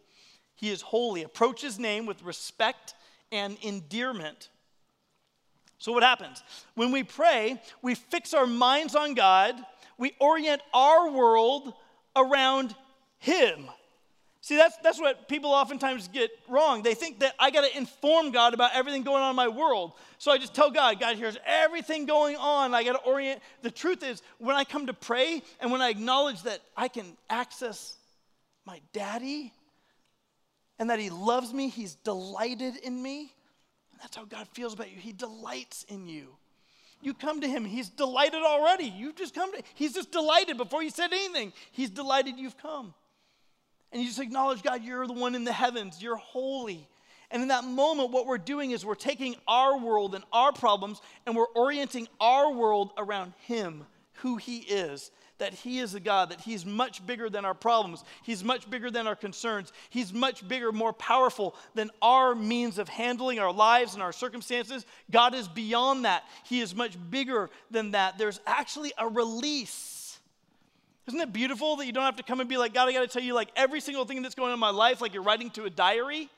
He 0.54 0.70
is 0.70 0.82
holy. 0.82 1.22
Approach 1.22 1.62
His 1.62 1.78
name 1.78 2.06
with 2.06 2.22
respect 2.22 2.94
and 3.30 3.58
endearment. 3.62 4.48
So, 5.80 5.90
what 5.90 6.04
happens? 6.04 6.44
When 6.74 6.92
we 6.92 7.02
pray, 7.02 7.60
we 7.82 7.96
fix 7.96 8.32
our 8.34 8.46
minds 8.46 8.94
on 8.94 9.14
God 9.14 9.56
we 10.00 10.14
orient 10.18 10.62
our 10.72 11.10
world 11.10 11.74
around 12.16 12.74
Him. 13.18 13.66
See, 14.40 14.56
that's, 14.56 14.74
that's 14.78 14.98
what 14.98 15.28
people 15.28 15.50
oftentimes 15.50 16.08
get 16.08 16.30
wrong. 16.48 16.82
They 16.82 16.94
think 16.94 17.20
that 17.20 17.34
I 17.38 17.50
got 17.50 17.70
to 17.70 17.76
inform 17.76 18.30
God 18.30 18.54
about 18.54 18.70
everything 18.74 19.02
going 19.02 19.22
on 19.22 19.28
in 19.28 19.36
my 19.36 19.48
world. 19.48 19.92
So 20.16 20.32
I 20.32 20.38
just 20.38 20.54
tell 20.54 20.70
God, 20.70 20.98
God, 20.98 21.16
here's 21.16 21.36
everything 21.44 22.06
going 22.06 22.36
on. 22.36 22.72
I 22.72 22.82
got 22.82 22.92
to 22.92 23.00
orient. 23.00 23.42
The 23.60 23.70
truth 23.70 24.02
is, 24.02 24.22
when 24.38 24.56
I 24.56 24.64
come 24.64 24.86
to 24.86 24.94
pray 24.94 25.42
and 25.60 25.70
when 25.70 25.82
I 25.82 25.90
acknowledge 25.90 26.44
that 26.44 26.60
I 26.74 26.88
can 26.88 27.18
access 27.28 27.98
my 28.64 28.80
daddy 28.94 29.52
and 30.78 30.88
that 30.88 30.98
he 30.98 31.10
loves 31.10 31.52
me, 31.52 31.68
he's 31.68 31.96
delighted 31.96 32.76
in 32.78 33.02
me, 33.02 33.34
that's 34.00 34.16
how 34.16 34.24
God 34.24 34.48
feels 34.52 34.74
about 34.74 34.90
you. 34.90 34.98
He 34.98 35.12
delights 35.12 35.84
in 35.88 36.06
you. 36.06 36.28
You 37.02 37.14
come 37.14 37.40
to 37.40 37.48
him. 37.48 37.64
He's 37.64 37.88
delighted 37.88 38.42
already. 38.42 38.84
You've 38.84 39.16
just 39.16 39.34
come 39.34 39.52
to 39.52 39.62
He's 39.74 39.94
just 39.94 40.10
delighted 40.10 40.56
before 40.56 40.82
you 40.82 40.90
said 40.90 41.12
anything. 41.12 41.52
He's 41.72 41.90
delighted 41.90 42.38
you've 42.38 42.58
come. 42.58 42.94
And 43.92 44.02
you 44.02 44.08
just 44.08 44.20
acknowledge, 44.20 44.62
God, 44.62 44.84
you're 44.84 45.06
the 45.06 45.12
one 45.12 45.34
in 45.34 45.44
the 45.44 45.52
heavens. 45.52 46.02
You're 46.02 46.16
holy. 46.16 46.86
And 47.30 47.42
in 47.42 47.48
that 47.48 47.64
moment, 47.64 48.10
what 48.10 48.26
we're 48.26 48.38
doing 48.38 48.72
is 48.72 48.84
we're 48.84 48.94
taking 48.94 49.36
our 49.46 49.78
world 49.78 50.14
and 50.14 50.24
our 50.32 50.52
problems 50.52 51.00
and 51.26 51.36
we're 51.36 51.48
orienting 51.54 52.08
our 52.20 52.52
world 52.52 52.92
around 52.98 53.32
Him, 53.46 53.86
who 54.14 54.36
He 54.36 54.58
is. 54.58 55.10
That 55.40 55.52
He 55.52 55.80
is 55.80 55.94
a 55.94 56.00
God, 56.00 56.30
that 56.30 56.40
He's 56.40 56.64
much 56.64 57.04
bigger 57.04 57.28
than 57.28 57.44
our 57.44 57.54
problems. 57.54 58.04
He's 58.22 58.44
much 58.44 58.70
bigger 58.70 58.90
than 58.90 59.06
our 59.06 59.16
concerns. 59.16 59.72
He's 59.90 60.12
much 60.12 60.46
bigger, 60.46 60.70
more 60.70 60.92
powerful 60.92 61.56
than 61.74 61.90
our 62.00 62.34
means 62.34 62.78
of 62.78 62.88
handling 62.88 63.40
our 63.40 63.52
lives 63.52 63.94
and 63.94 64.02
our 64.02 64.12
circumstances. 64.12 64.86
God 65.10 65.34
is 65.34 65.48
beyond 65.48 66.04
that. 66.04 66.24
He 66.44 66.60
is 66.60 66.74
much 66.74 66.96
bigger 67.10 67.50
than 67.70 67.90
that. 67.90 68.16
There's 68.16 68.38
actually 68.46 68.92
a 68.96 69.08
release. 69.08 70.18
Isn't 71.08 71.20
it 71.20 71.32
beautiful 71.32 71.76
that 71.76 71.86
you 71.86 71.92
don't 71.92 72.04
have 72.04 72.16
to 72.16 72.22
come 72.22 72.38
and 72.38 72.48
be 72.48 72.56
like, 72.56 72.72
God, 72.72 72.88
I 72.88 72.92
got 72.92 73.00
to 73.00 73.08
tell 73.08 73.22
you 73.22 73.34
like 73.34 73.48
every 73.56 73.80
single 73.80 74.04
thing 74.04 74.22
that's 74.22 74.36
going 74.36 74.50
on 74.50 74.54
in 74.54 74.60
my 74.60 74.70
life, 74.70 75.00
like 75.00 75.12
you're 75.12 75.24
writing 75.24 75.50
to 75.50 75.64
a 75.64 75.70
diary? 75.70 76.28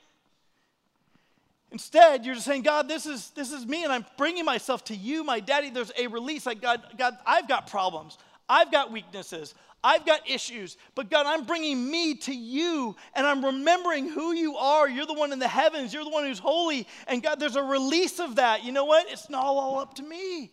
Instead, 1.73 2.23
you're 2.23 2.35
just 2.35 2.45
saying, 2.45 2.61
God, 2.61 2.87
this 2.87 3.07
is, 3.07 3.31
this 3.31 3.51
is 3.51 3.65
me, 3.65 3.83
and 3.83 3.91
I'm 3.91 4.05
bringing 4.15 4.45
myself 4.45 4.83
to 4.85 4.95
you, 4.95 5.23
my 5.23 5.39
daddy. 5.39 5.71
There's 5.71 5.91
a 5.97 6.05
release. 6.05 6.45
Like, 6.45 6.61
God, 6.61 6.83
God, 6.97 7.17
I've 7.25 7.47
got 7.47 7.65
problems. 7.65 8.19
I've 8.53 8.71
got 8.71 8.91
weaknesses. 8.91 9.55
I've 9.83 10.05
got 10.05 10.29
issues. 10.29 10.77
But 10.93 11.09
God, 11.09 11.25
I'm 11.25 11.43
bringing 11.43 11.89
me 11.89 12.13
to 12.15 12.33
you, 12.33 12.95
and 13.15 13.25
I'm 13.25 13.43
remembering 13.43 14.09
who 14.09 14.31
you 14.31 14.55
are. 14.57 14.87
You're 14.87 15.07
the 15.07 15.15
one 15.15 15.33
in 15.33 15.39
the 15.39 15.47
heavens. 15.47 15.91
You're 15.91 16.03
the 16.03 16.11
one 16.11 16.23
who's 16.23 16.37
holy. 16.37 16.87
And 17.07 17.23
God, 17.23 17.39
there's 17.39 17.55
a 17.55 17.63
release 17.63 18.19
of 18.19 18.35
that. 18.35 18.63
You 18.63 18.71
know 18.71 18.85
what? 18.85 19.07
It's 19.09 19.27
not 19.27 19.43
all 19.43 19.79
up 19.79 19.95
to 19.95 20.03
me. 20.03 20.51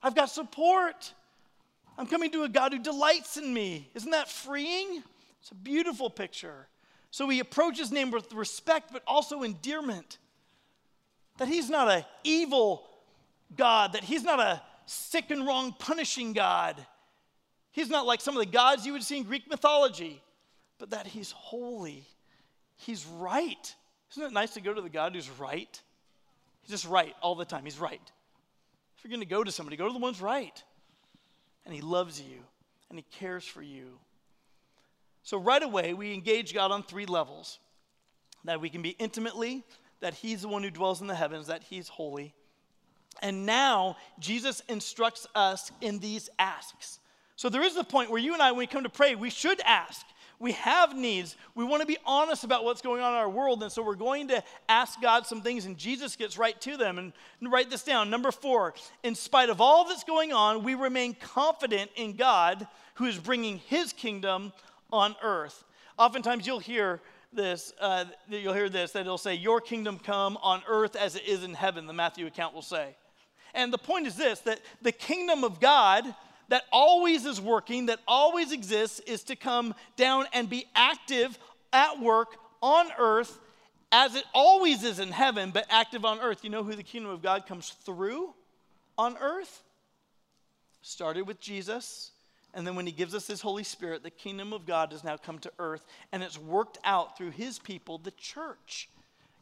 I've 0.00 0.14
got 0.14 0.30
support. 0.30 1.12
I'm 1.98 2.06
coming 2.06 2.30
to 2.30 2.44
a 2.44 2.48
God 2.48 2.72
who 2.72 2.78
delights 2.78 3.36
in 3.36 3.52
me. 3.52 3.90
Isn't 3.94 4.12
that 4.12 4.30
freeing? 4.30 5.02
It's 5.40 5.50
a 5.50 5.56
beautiful 5.56 6.08
picture. 6.08 6.68
So 7.10 7.26
we 7.26 7.40
approach 7.40 7.78
his 7.78 7.90
name 7.90 8.12
with 8.12 8.32
respect, 8.32 8.92
but 8.92 9.02
also 9.08 9.42
endearment. 9.42 10.18
That 11.38 11.48
he's 11.48 11.68
not 11.68 11.90
an 11.90 12.04
evil 12.22 12.88
God, 13.56 13.94
that 13.94 14.04
he's 14.04 14.22
not 14.22 14.38
a 14.38 14.62
sick 14.86 15.30
and 15.30 15.46
wrong 15.46 15.74
punishing 15.78 16.32
God. 16.32 16.84
He's 17.72 17.88
not 17.88 18.06
like 18.06 18.20
some 18.20 18.36
of 18.36 18.40
the 18.44 18.50
gods 18.50 18.84
you 18.84 18.92
would 18.92 19.02
see 19.02 19.18
in 19.18 19.24
Greek 19.24 19.48
mythology, 19.48 20.22
but 20.78 20.90
that 20.90 21.06
he's 21.06 21.30
holy. 21.32 22.04
He's 22.76 23.06
right. 23.06 23.74
Isn't 24.12 24.24
it 24.24 24.32
nice 24.32 24.54
to 24.54 24.60
go 24.60 24.74
to 24.74 24.80
the 24.80 24.88
God 24.88 25.14
who's 25.14 25.30
right? 25.30 25.80
He's 26.62 26.70
just 26.70 26.86
right 26.86 27.14
all 27.22 27.34
the 27.34 27.44
time. 27.44 27.64
He's 27.64 27.78
right. 27.78 28.00
If 28.96 29.04
you're 29.04 29.10
going 29.10 29.20
to 29.20 29.26
go 29.26 29.44
to 29.44 29.52
somebody, 29.52 29.76
go 29.76 29.86
to 29.86 29.92
the 29.92 29.98
one's 29.98 30.20
right. 30.20 30.62
And 31.64 31.74
he 31.74 31.80
loves 31.80 32.20
you 32.20 32.38
and 32.88 32.98
he 32.98 33.04
cares 33.18 33.44
for 33.44 33.62
you 33.62 33.98
so, 35.22 35.38
right 35.38 35.62
away, 35.62 35.94
we 35.94 36.14
engage 36.14 36.54
God 36.54 36.70
on 36.70 36.82
three 36.82 37.06
levels 37.06 37.58
that 38.44 38.60
we 38.60 38.70
can 38.70 38.82
be 38.82 38.90
intimately, 38.90 39.64
that 40.00 40.14
He's 40.14 40.42
the 40.42 40.48
one 40.48 40.62
who 40.62 40.70
dwells 40.70 41.00
in 41.00 41.06
the 41.06 41.14
heavens, 41.14 41.48
that 41.48 41.62
He's 41.62 41.88
holy. 41.88 42.34
And 43.22 43.44
now, 43.44 43.96
Jesus 44.18 44.62
instructs 44.68 45.26
us 45.34 45.72
in 45.80 45.98
these 45.98 46.30
asks. 46.38 47.00
So, 47.36 47.48
there 47.48 47.62
is 47.62 47.74
the 47.74 47.84
point 47.84 48.10
where 48.10 48.20
you 48.20 48.32
and 48.32 48.42
I, 48.42 48.52
when 48.52 48.60
we 48.60 48.66
come 48.66 48.84
to 48.84 48.88
pray, 48.88 49.14
we 49.14 49.30
should 49.30 49.60
ask. 49.60 50.06
We 50.40 50.52
have 50.52 50.96
needs. 50.96 51.36
We 51.54 51.64
want 51.64 51.82
to 51.82 51.86
be 51.86 51.98
honest 52.06 52.44
about 52.44 52.64
what's 52.64 52.80
going 52.80 53.02
on 53.02 53.12
in 53.12 53.18
our 53.18 53.28
world. 53.28 53.62
And 53.62 53.70
so 53.70 53.82
we're 53.82 53.94
going 53.94 54.28
to 54.28 54.42
ask 54.70 54.98
God 55.02 55.26
some 55.26 55.42
things, 55.42 55.66
and 55.66 55.76
Jesus 55.76 56.16
gets 56.16 56.38
right 56.38 56.58
to 56.62 56.78
them. 56.78 56.98
And 56.98 57.12
write 57.42 57.68
this 57.68 57.82
down. 57.82 58.08
Number 58.08 58.32
four, 58.32 58.72
in 59.02 59.14
spite 59.14 59.50
of 59.50 59.60
all 59.60 59.86
that's 59.86 60.02
going 60.02 60.32
on, 60.32 60.64
we 60.64 60.74
remain 60.74 61.14
confident 61.14 61.90
in 61.94 62.16
God 62.16 62.66
who 62.94 63.04
is 63.04 63.18
bringing 63.18 63.58
his 63.58 63.92
kingdom 63.92 64.54
on 64.90 65.14
earth. 65.22 65.62
Oftentimes 65.98 66.46
you'll 66.46 66.58
hear 66.58 67.02
this, 67.32 67.72
uh, 67.80 68.04
you'll 68.28 68.54
hear 68.54 68.68
this, 68.68 68.92
that 68.92 69.00
it'll 69.00 69.18
say, 69.18 69.34
Your 69.34 69.60
kingdom 69.60 69.98
come 69.98 70.36
on 70.42 70.62
earth 70.68 70.96
as 70.96 71.14
it 71.16 71.24
is 71.24 71.44
in 71.44 71.54
heaven, 71.54 71.86
the 71.86 71.92
Matthew 71.92 72.26
account 72.26 72.54
will 72.54 72.62
say. 72.62 72.96
And 73.54 73.72
the 73.72 73.78
point 73.78 74.06
is 74.06 74.16
this 74.16 74.40
that 74.40 74.60
the 74.82 74.92
kingdom 74.92 75.44
of 75.44 75.60
God 75.60 76.04
that 76.48 76.64
always 76.72 77.26
is 77.26 77.40
working, 77.40 77.86
that 77.86 78.00
always 78.08 78.52
exists, 78.52 79.00
is 79.00 79.22
to 79.24 79.36
come 79.36 79.74
down 79.96 80.26
and 80.32 80.50
be 80.50 80.66
active 80.74 81.38
at 81.72 82.00
work 82.00 82.36
on 82.60 82.88
earth 82.98 83.38
as 83.92 84.14
it 84.14 84.24
always 84.34 84.82
is 84.82 84.98
in 84.98 85.10
heaven, 85.10 85.50
but 85.50 85.66
active 85.70 86.04
on 86.04 86.20
earth. 86.20 86.44
You 86.44 86.50
know 86.50 86.62
who 86.62 86.74
the 86.74 86.82
kingdom 86.82 87.10
of 87.10 87.22
God 87.22 87.46
comes 87.46 87.70
through 87.84 88.34
on 88.98 89.16
earth? 89.18 89.62
Started 90.82 91.26
with 91.26 91.40
Jesus, 91.40 92.10
and 92.54 92.66
then 92.66 92.74
when 92.74 92.86
he 92.86 92.92
gives 92.92 93.14
us 93.14 93.26
his 93.26 93.40
Holy 93.40 93.64
Spirit, 93.64 94.02
the 94.02 94.10
kingdom 94.10 94.52
of 94.52 94.66
God 94.66 94.92
has 94.92 95.04
now 95.04 95.16
come 95.16 95.38
to 95.40 95.52
earth 95.58 95.84
and 96.12 96.22
it's 96.22 96.38
worked 96.38 96.78
out 96.84 97.16
through 97.16 97.30
his 97.30 97.58
people, 97.58 97.98
the 97.98 98.10
church. 98.12 98.88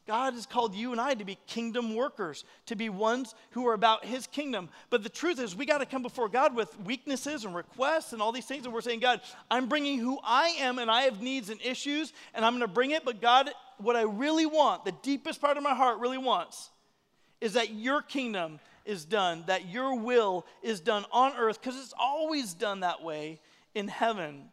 God 0.07 0.33
has 0.33 0.47
called 0.47 0.75
you 0.75 0.93
and 0.93 1.01
I 1.01 1.13
to 1.13 1.25
be 1.25 1.39
kingdom 1.47 1.95
workers, 1.95 2.45
to 2.67 2.75
be 2.75 2.89
ones 2.89 3.35
who 3.51 3.67
are 3.69 3.75
about 3.75 4.07
his 4.07 4.27
kingdom. 4.27 4.71
But 4.89 5.03
the 5.03 5.11
truth 5.11 5.39
is, 5.39 5.55
we 5.55 5.67
got 5.67 5.79
to 5.79 5.87
come 5.87 6.01
before 6.01 6.31
God 6.31 6.57
with 6.57 6.75
weaknesses 6.81 7.45
and 7.45 7.55
requests 7.55 8.15
and 8.15 8.23
all 8.23 8.33
these 8.33 8.47
things. 8.47 8.65
And 8.65 8.73
we're 8.73 8.81
saying, 8.81 9.01
God, 9.01 9.21
I'm 9.51 9.69
bringing 9.69 9.99
who 9.99 10.19
I 10.25 10.57
am 10.61 10.79
and 10.79 10.91
I 10.91 11.03
have 11.03 11.21
needs 11.21 11.51
and 11.51 11.61
issues 11.61 12.15
and 12.33 12.43
I'm 12.43 12.53
going 12.53 12.67
to 12.67 12.73
bring 12.73 12.93
it. 12.93 13.05
But 13.05 13.21
God, 13.21 13.51
what 13.77 13.97
I 13.97 14.03
really 14.03 14.47
want, 14.47 14.87
the 14.87 14.95
deepest 15.03 15.43
part 15.43 15.59
of 15.59 15.63
my 15.63 15.75
heart 15.75 15.99
really 15.99 16.19
wants, 16.19 16.71
is 17.43 17.53
that 17.53 17.75
your 17.75 18.01
kingdom 18.01 18.61
is 18.89 19.05
done, 19.05 19.45
that 19.47 19.69
your 19.69 19.95
will 19.95 20.47
is 20.63 20.81
done 20.81 21.05
on 21.13 21.35
earth, 21.37 21.61
because 21.61 21.79
it's 21.79 21.95
always 22.01 22.55
done 22.55 22.81
that 22.81 23.05
way 23.05 23.39
in 23.75 23.87
heaven. 23.87 24.49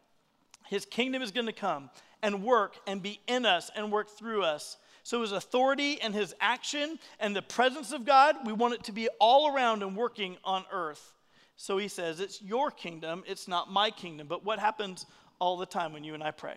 His 0.68 0.84
kingdom 0.84 1.22
is 1.22 1.32
going 1.32 1.46
to 1.46 1.52
come 1.52 1.90
and 2.22 2.44
work 2.44 2.76
and 2.86 3.02
be 3.02 3.20
in 3.26 3.46
us 3.46 3.70
and 3.74 3.90
work 3.90 4.10
through 4.10 4.44
us. 4.44 4.76
So, 5.02 5.22
his 5.22 5.32
authority 5.32 6.00
and 6.02 6.14
his 6.14 6.34
action 6.40 6.98
and 7.18 7.34
the 7.34 7.42
presence 7.42 7.92
of 7.92 8.04
God, 8.04 8.36
we 8.44 8.52
want 8.52 8.74
it 8.74 8.84
to 8.84 8.92
be 8.92 9.08
all 9.20 9.54
around 9.54 9.82
and 9.82 9.96
working 9.96 10.36
on 10.44 10.64
earth. 10.72 11.14
So, 11.56 11.78
he 11.78 11.88
says, 11.88 12.20
It's 12.20 12.42
your 12.42 12.70
kingdom, 12.70 13.24
it's 13.26 13.48
not 13.48 13.70
my 13.70 13.90
kingdom. 13.90 14.26
But 14.26 14.44
what 14.44 14.58
happens 14.58 15.06
all 15.38 15.56
the 15.56 15.66
time 15.66 15.92
when 15.92 16.04
you 16.04 16.14
and 16.14 16.22
I 16.22 16.32
pray? 16.32 16.56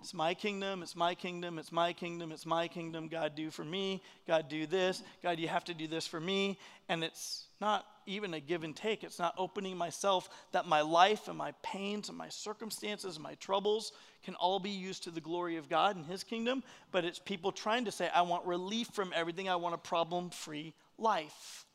It's 0.00 0.14
my 0.14 0.32
kingdom, 0.32 0.82
it's 0.82 0.96
my 0.96 1.14
kingdom, 1.14 1.58
it's 1.58 1.70
my 1.70 1.92
kingdom, 1.92 2.32
it's 2.32 2.46
my 2.46 2.68
kingdom. 2.68 3.08
God, 3.08 3.34
do 3.34 3.50
for 3.50 3.64
me. 3.64 4.02
God, 4.26 4.48
do 4.48 4.66
this. 4.66 5.02
God, 5.22 5.38
you 5.38 5.46
have 5.46 5.64
to 5.64 5.74
do 5.74 5.86
this 5.86 6.06
for 6.06 6.18
me. 6.18 6.58
And 6.88 7.04
it's 7.04 7.44
not 7.60 7.84
even 8.06 8.32
a 8.32 8.40
give 8.40 8.64
and 8.64 8.74
take. 8.74 9.04
It's 9.04 9.18
not 9.18 9.34
opening 9.36 9.76
myself 9.76 10.30
that 10.52 10.66
my 10.66 10.80
life 10.80 11.28
and 11.28 11.36
my 11.36 11.52
pains 11.62 12.08
and 12.08 12.16
my 12.16 12.30
circumstances 12.30 13.16
and 13.16 13.22
my 13.22 13.34
troubles 13.34 13.92
can 14.24 14.34
all 14.36 14.58
be 14.58 14.70
used 14.70 15.04
to 15.04 15.10
the 15.10 15.20
glory 15.20 15.56
of 15.56 15.68
God 15.68 15.96
and 15.96 16.06
His 16.06 16.24
kingdom. 16.24 16.62
But 16.92 17.04
it's 17.04 17.18
people 17.18 17.52
trying 17.52 17.84
to 17.84 17.92
say, 17.92 18.08
I 18.08 18.22
want 18.22 18.46
relief 18.46 18.88
from 18.94 19.12
everything, 19.14 19.50
I 19.50 19.56
want 19.56 19.74
a 19.74 19.78
problem 19.78 20.30
free 20.30 20.72
life. 20.96 21.66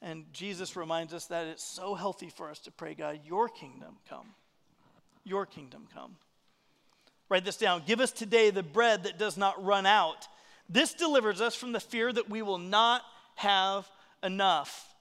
And 0.00 0.24
Jesus 0.32 0.76
reminds 0.76 1.12
us 1.12 1.26
that 1.26 1.46
it's 1.46 1.64
so 1.64 1.94
healthy 1.94 2.30
for 2.30 2.50
us 2.50 2.58
to 2.60 2.70
pray, 2.70 2.94
God, 2.94 3.20
your 3.24 3.48
kingdom 3.48 3.96
come. 4.08 4.28
Your 5.24 5.46
kingdom 5.46 5.88
come. 5.92 6.16
Write 7.34 7.44
this 7.44 7.56
down. 7.56 7.82
Give 7.84 7.98
us 7.98 8.12
today 8.12 8.50
the 8.50 8.62
bread 8.62 9.02
that 9.02 9.18
does 9.18 9.36
not 9.36 9.64
run 9.64 9.86
out. 9.86 10.28
This 10.68 10.94
delivers 10.94 11.40
us 11.40 11.56
from 11.56 11.72
the 11.72 11.80
fear 11.80 12.12
that 12.12 12.30
we 12.30 12.42
will 12.42 12.58
not 12.58 13.02
have 13.34 13.90
enough. 14.22 14.94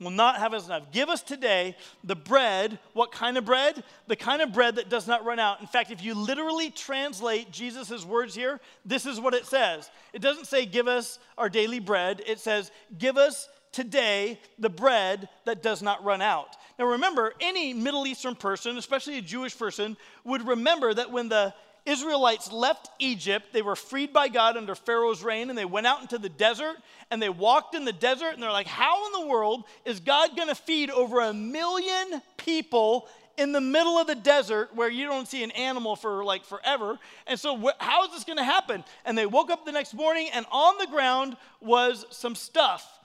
Will 0.00 0.08
not 0.08 0.38
have 0.38 0.54
enough. 0.54 0.90
Give 0.92 1.10
us 1.10 1.20
today 1.20 1.76
the 2.02 2.16
bread. 2.16 2.78
What 2.94 3.12
kind 3.12 3.36
of 3.36 3.44
bread? 3.44 3.84
The 4.06 4.16
kind 4.16 4.40
of 4.40 4.54
bread 4.54 4.76
that 4.76 4.88
does 4.88 5.06
not 5.06 5.26
run 5.26 5.38
out. 5.38 5.60
In 5.60 5.66
fact, 5.66 5.90
if 5.90 6.02
you 6.02 6.14
literally 6.14 6.70
translate 6.70 7.50
Jesus' 7.50 8.02
words 8.06 8.34
here, 8.34 8.58
this 8.86 9.04
is 9.04 9.20
what 9.20 9.34
it 9.34 9.44
says. 9.44 9.90
It 10.14 10.22
doesn't 10.22 10.46
say, 10.46 10.64
Give 10.64 10.88
us 10.88 11.18
our 11.36 11.50
daily 11.50 11.80
bread. 11.80 12.22
It 12.26 12.40
says, 12.40 12.70
Give 12.96 13.18
us 13.18 13.46
today 13.76 14.40
the 14.58 14.70
bread 14.70 15.28
that 15.44 15.62
does 15.62 15.82
not 15.82 16.02
run 16.02 16.22
out. 16.22 16.56
Now 16.78 16.86
remember, 16.86 17.34
any 17.40 17.74
Middle 17.74 18.06
Eastern 18.06 18.34
person, 18.34 18.78
especially 18.78 19.18
a 19.18 19.22
Jewish 19.22 19.56
person, 19.56 19.98
would 20.24 20.48
remember 20.48 20.94
that 20.94 21.12
when 21.12 21.28
the 21.28 21.52
Israelites 21.84 22.50
left 22.50 22.88
Egypt, 22.98 23.52
they 23.52 23.60
were 23.60 23.76
freed 23.76 24.14
by 24.14 24.28
God 24.28 24.56
under 24.56 24.74
Pharaoh's 24.74 25.22
reign, 25.22 25.50
and 25.50 25.58
they 25.58 25.66
went 25.66 25.86
out 25.86 26.00
into 26.00 26.16
the 26.16 26.30
desert 26.30 26.76
and 27.10 27.22
they 27.22 27.28
walked 27.28 27.76
in 27.76 27.84
the 27.84 27.92
desert, 27.92 28.32
and 28.32 28.42
they're 28.42 28.50
like, 28.50 28.66
How 28.66 29.06
in 29.06 29.20
the 29.20 29.28
world 29.28 29.64
is 29.84 30.00
God 30.00 30.36
gonna 30.36 30.54
feed 30.54 30.90
over 30.90 31.20
a 31.20 31.34
million 31.34 32.22
people 32.38 33.08
in 33.36 33.52
the 33.52 33.60
middle 33.60 33.98
of 33.98 34.06
the 34.06 34.14
desert 34.14 34.74
where 34.74 34.88
you 34.88 35.06
don't 35.06 35.28
see 35.28 35.44
an 35.44 35.50
animal 35.50 35.94
for 35.94 36.24
like 36.24 36.44
forever. 36.46 36.98
And 37.26 37.38
so, 37.38 37.58
wh- 37.58 37.76
how 37.78 38.04
is 38.06 38.12
this 38.12 38.24
going 38.24 38.38
to 38.38 38.44
happen? 38.44 38.82
And 39.04 39.18
they 39.18 39.26
woke 39.26 39.50
up 39.50 39.66
the 39.66 39.72
next 39.72 39.92
morning, 39.92 40.30
and 40.32 40.46
on 40.50 40.78
the 40.78 40.86
ground 40.86 41.36
was 41.60 42.06
some 42.08 42.34
stuff 42.34 42.95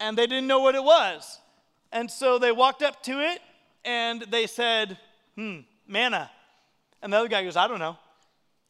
and 0.00 0.16
they 0.18 0.26
didn't 0.26 0.46
know 0.46 0.60
what 0.60 0.74
it 0.74 0.82
was. 0.82 1.38
And 1.92 2.10
so 2.10 2.38
they 2.38 2.52
walked 2.52 2.82
up 2.82 3.02
to 3.04 3.20
it 3.20 3.40
and 3.84 4.22
they 4.22 4.46
said, 4.46 4.98
hmm, 5.36 5.60
manna. 5.86 6.30
And 7.02 7.12
the 7.12 7.18
other 7.18 7.28
guy 7.28 7.44
goes, 7.44 7.56
I 7.56 7.68
don't 7.68 7.78
know. 7.78 7.96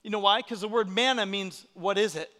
You 0.02 0.10
know 0.10 0.18
why? 0.18 0.42
Because 0.42 0.60
the 0.60 0.68
word 0.68 0.88
manna 0.88 1.24
means, 1.24 1.66
what 1.74 1.96
is 1.96 2.16
it? 2.16 2.30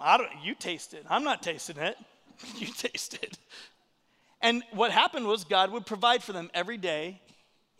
I 0.00 0.16
don't, 0.16 0.28
you 0.42 0.54
taste 0.54 0.94
it. 0.94 1.04
I'm 1.10 1.24
not 1.24 1.42
tasting 1.42 1.76
it. 1.76 1.96
you 2.56 2.68
taste 2.68 3.14
it. 3.14 3.38
And 4.40 4.62
what 4.72 4.90
happened 4.90 5.26
was 5.26 5.44
God 5.44 5.70
would 5.72 5.84
provide 5.84 6.22
for 6.22 6.32
them 6.32 6.50
every 6.54 6.78
day 6.78 7.20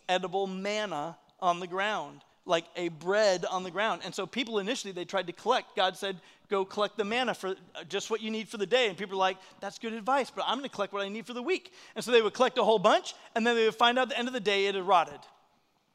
edible 0.07 0.45
manna 0.45 1.17
on 1.39 1.59
the 1.59 1.67
ground 1.67 2.21
like 2.45 2.65
a 2.75 2.89
bread 2.89 3.45
on 3.45 3.63
the 3.63 3.71
ground. 3.71 4.01
And 4.03 4.13
so 4.13 4.25
people 4.25 4.59
initially 4.59 4.91
they 4.91 5.05
tried 5.05 5.27
to 5.27 5.33
collect. 5.33 5.75
God 5.75 5.97
said, 5.97 6.17
"Go 6.51 6.65
collect 6.65 6.97
the 6.97 7.03
manna 7.03 7.33
for 7.33 7.49
uh, 7.49 7.83
just 7.89 8.11
what 8.11 8.21
you 8.21 8.29
need 8.29 8.47
for 8.47 8.57
the 8.57 8.67
day." 8.67 8.89
And 8.89 8.97
people 8.97 9.15
are 9.15 9.25
like, 9.29 9.37
"That's 9.59 9.79
good 9.79 9.93
advice, 9.93 10.29
but 10.29 10.43
I'm 10.45 10.57
going 10.59 10.69
to 10.69 10.75
collect 10.75 10.93
what 10.93 11.03
I 11.03 11.09
need 11.09 11.25
for 11.25 11.33
the 11.33 11.41
week." 11.41 11.73
And 11.95 12.05
so 12.05 12.11
they 12.11 12.21
would 12.21 12.35
collect 12.35 12.59
a 12.59 12.63
whole 12.63 12.77
bunch, 12.77 13.15
and 13.33 13.47
then 13.47 13.55
they 13.55 13.65
would 13.65 13.75
find 13.75 13.97
out 13.97 14.03
at 14.03 14.09
the 14.09 14.19
end 14.19 14.27
of 14.27 14.33
the 14.35 14.39
day 14.39 14.67
it 14.67 14.75
had 14.75 14.83
rotted. 14.83 15.19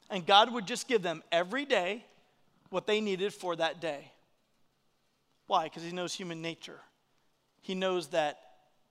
And 0.09 0.25
God 0.25 0.51
would 0.51 0.67
just 0.67 0.87
give 0.89 1.01
them 1.01 1.23
every 1.31 1.63
day 1.63 2.03
what 2.71 2.87
they 2.87 2.99
needed 2.99 3.33
for 3.33 3.55
that 3.55 3.79
day. 3.79 4.11
Why? 5.45 5.65
Because 5.65 5.83
He 5.83 5.91
knows 5.91 6.13
human 6.13 6.41
nature. 6.41 6.81
He 7.61 7.75
knows 7.75 8.07
that 8.07 8.39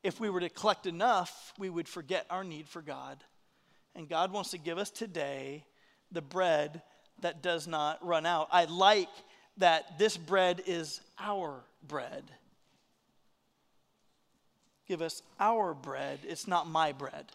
if 0.03 0.21
we 0.21 0.31
were 0.31 0.41
to 0.41 0.49
collect 0.49 0.87
enough, 0.87 1.53
we 1.59 1.69
would 1.69 1.89
forget 1.89 2.27
our 2.31 2.45
need 2.45 2.69
for 2.69 2.81
God. 2.81 3.23
And 3.95 4.09
God 4.09 4.33
wants 4.33 4.51
to 4.53 4.59
give 4.59 4.79
us 4.79 4.91
today 4.91 5.65
the 6.13 6.23
bread 6.23 6.83
that 7.23 7.43
does 7.43 7.67
not 7.67 8.05
run 8.07 8.27
out. 8.27 8.49
I 8.53 8.67
like 8.67 9.09
that 9.59 9.99
this 9.99 10.17
bread 10.17 10.63
is 10.67 11.01
our 11.19 11.65
bread. 11.87 12.25
Give 14.87 15.03
us 15.03 15.23
our 15.41 15.75
bread. 15.75 16.21
It's 16.25 16.47
not 16.47 16.69
my 16.69 16.93
bread. 16.93 17.27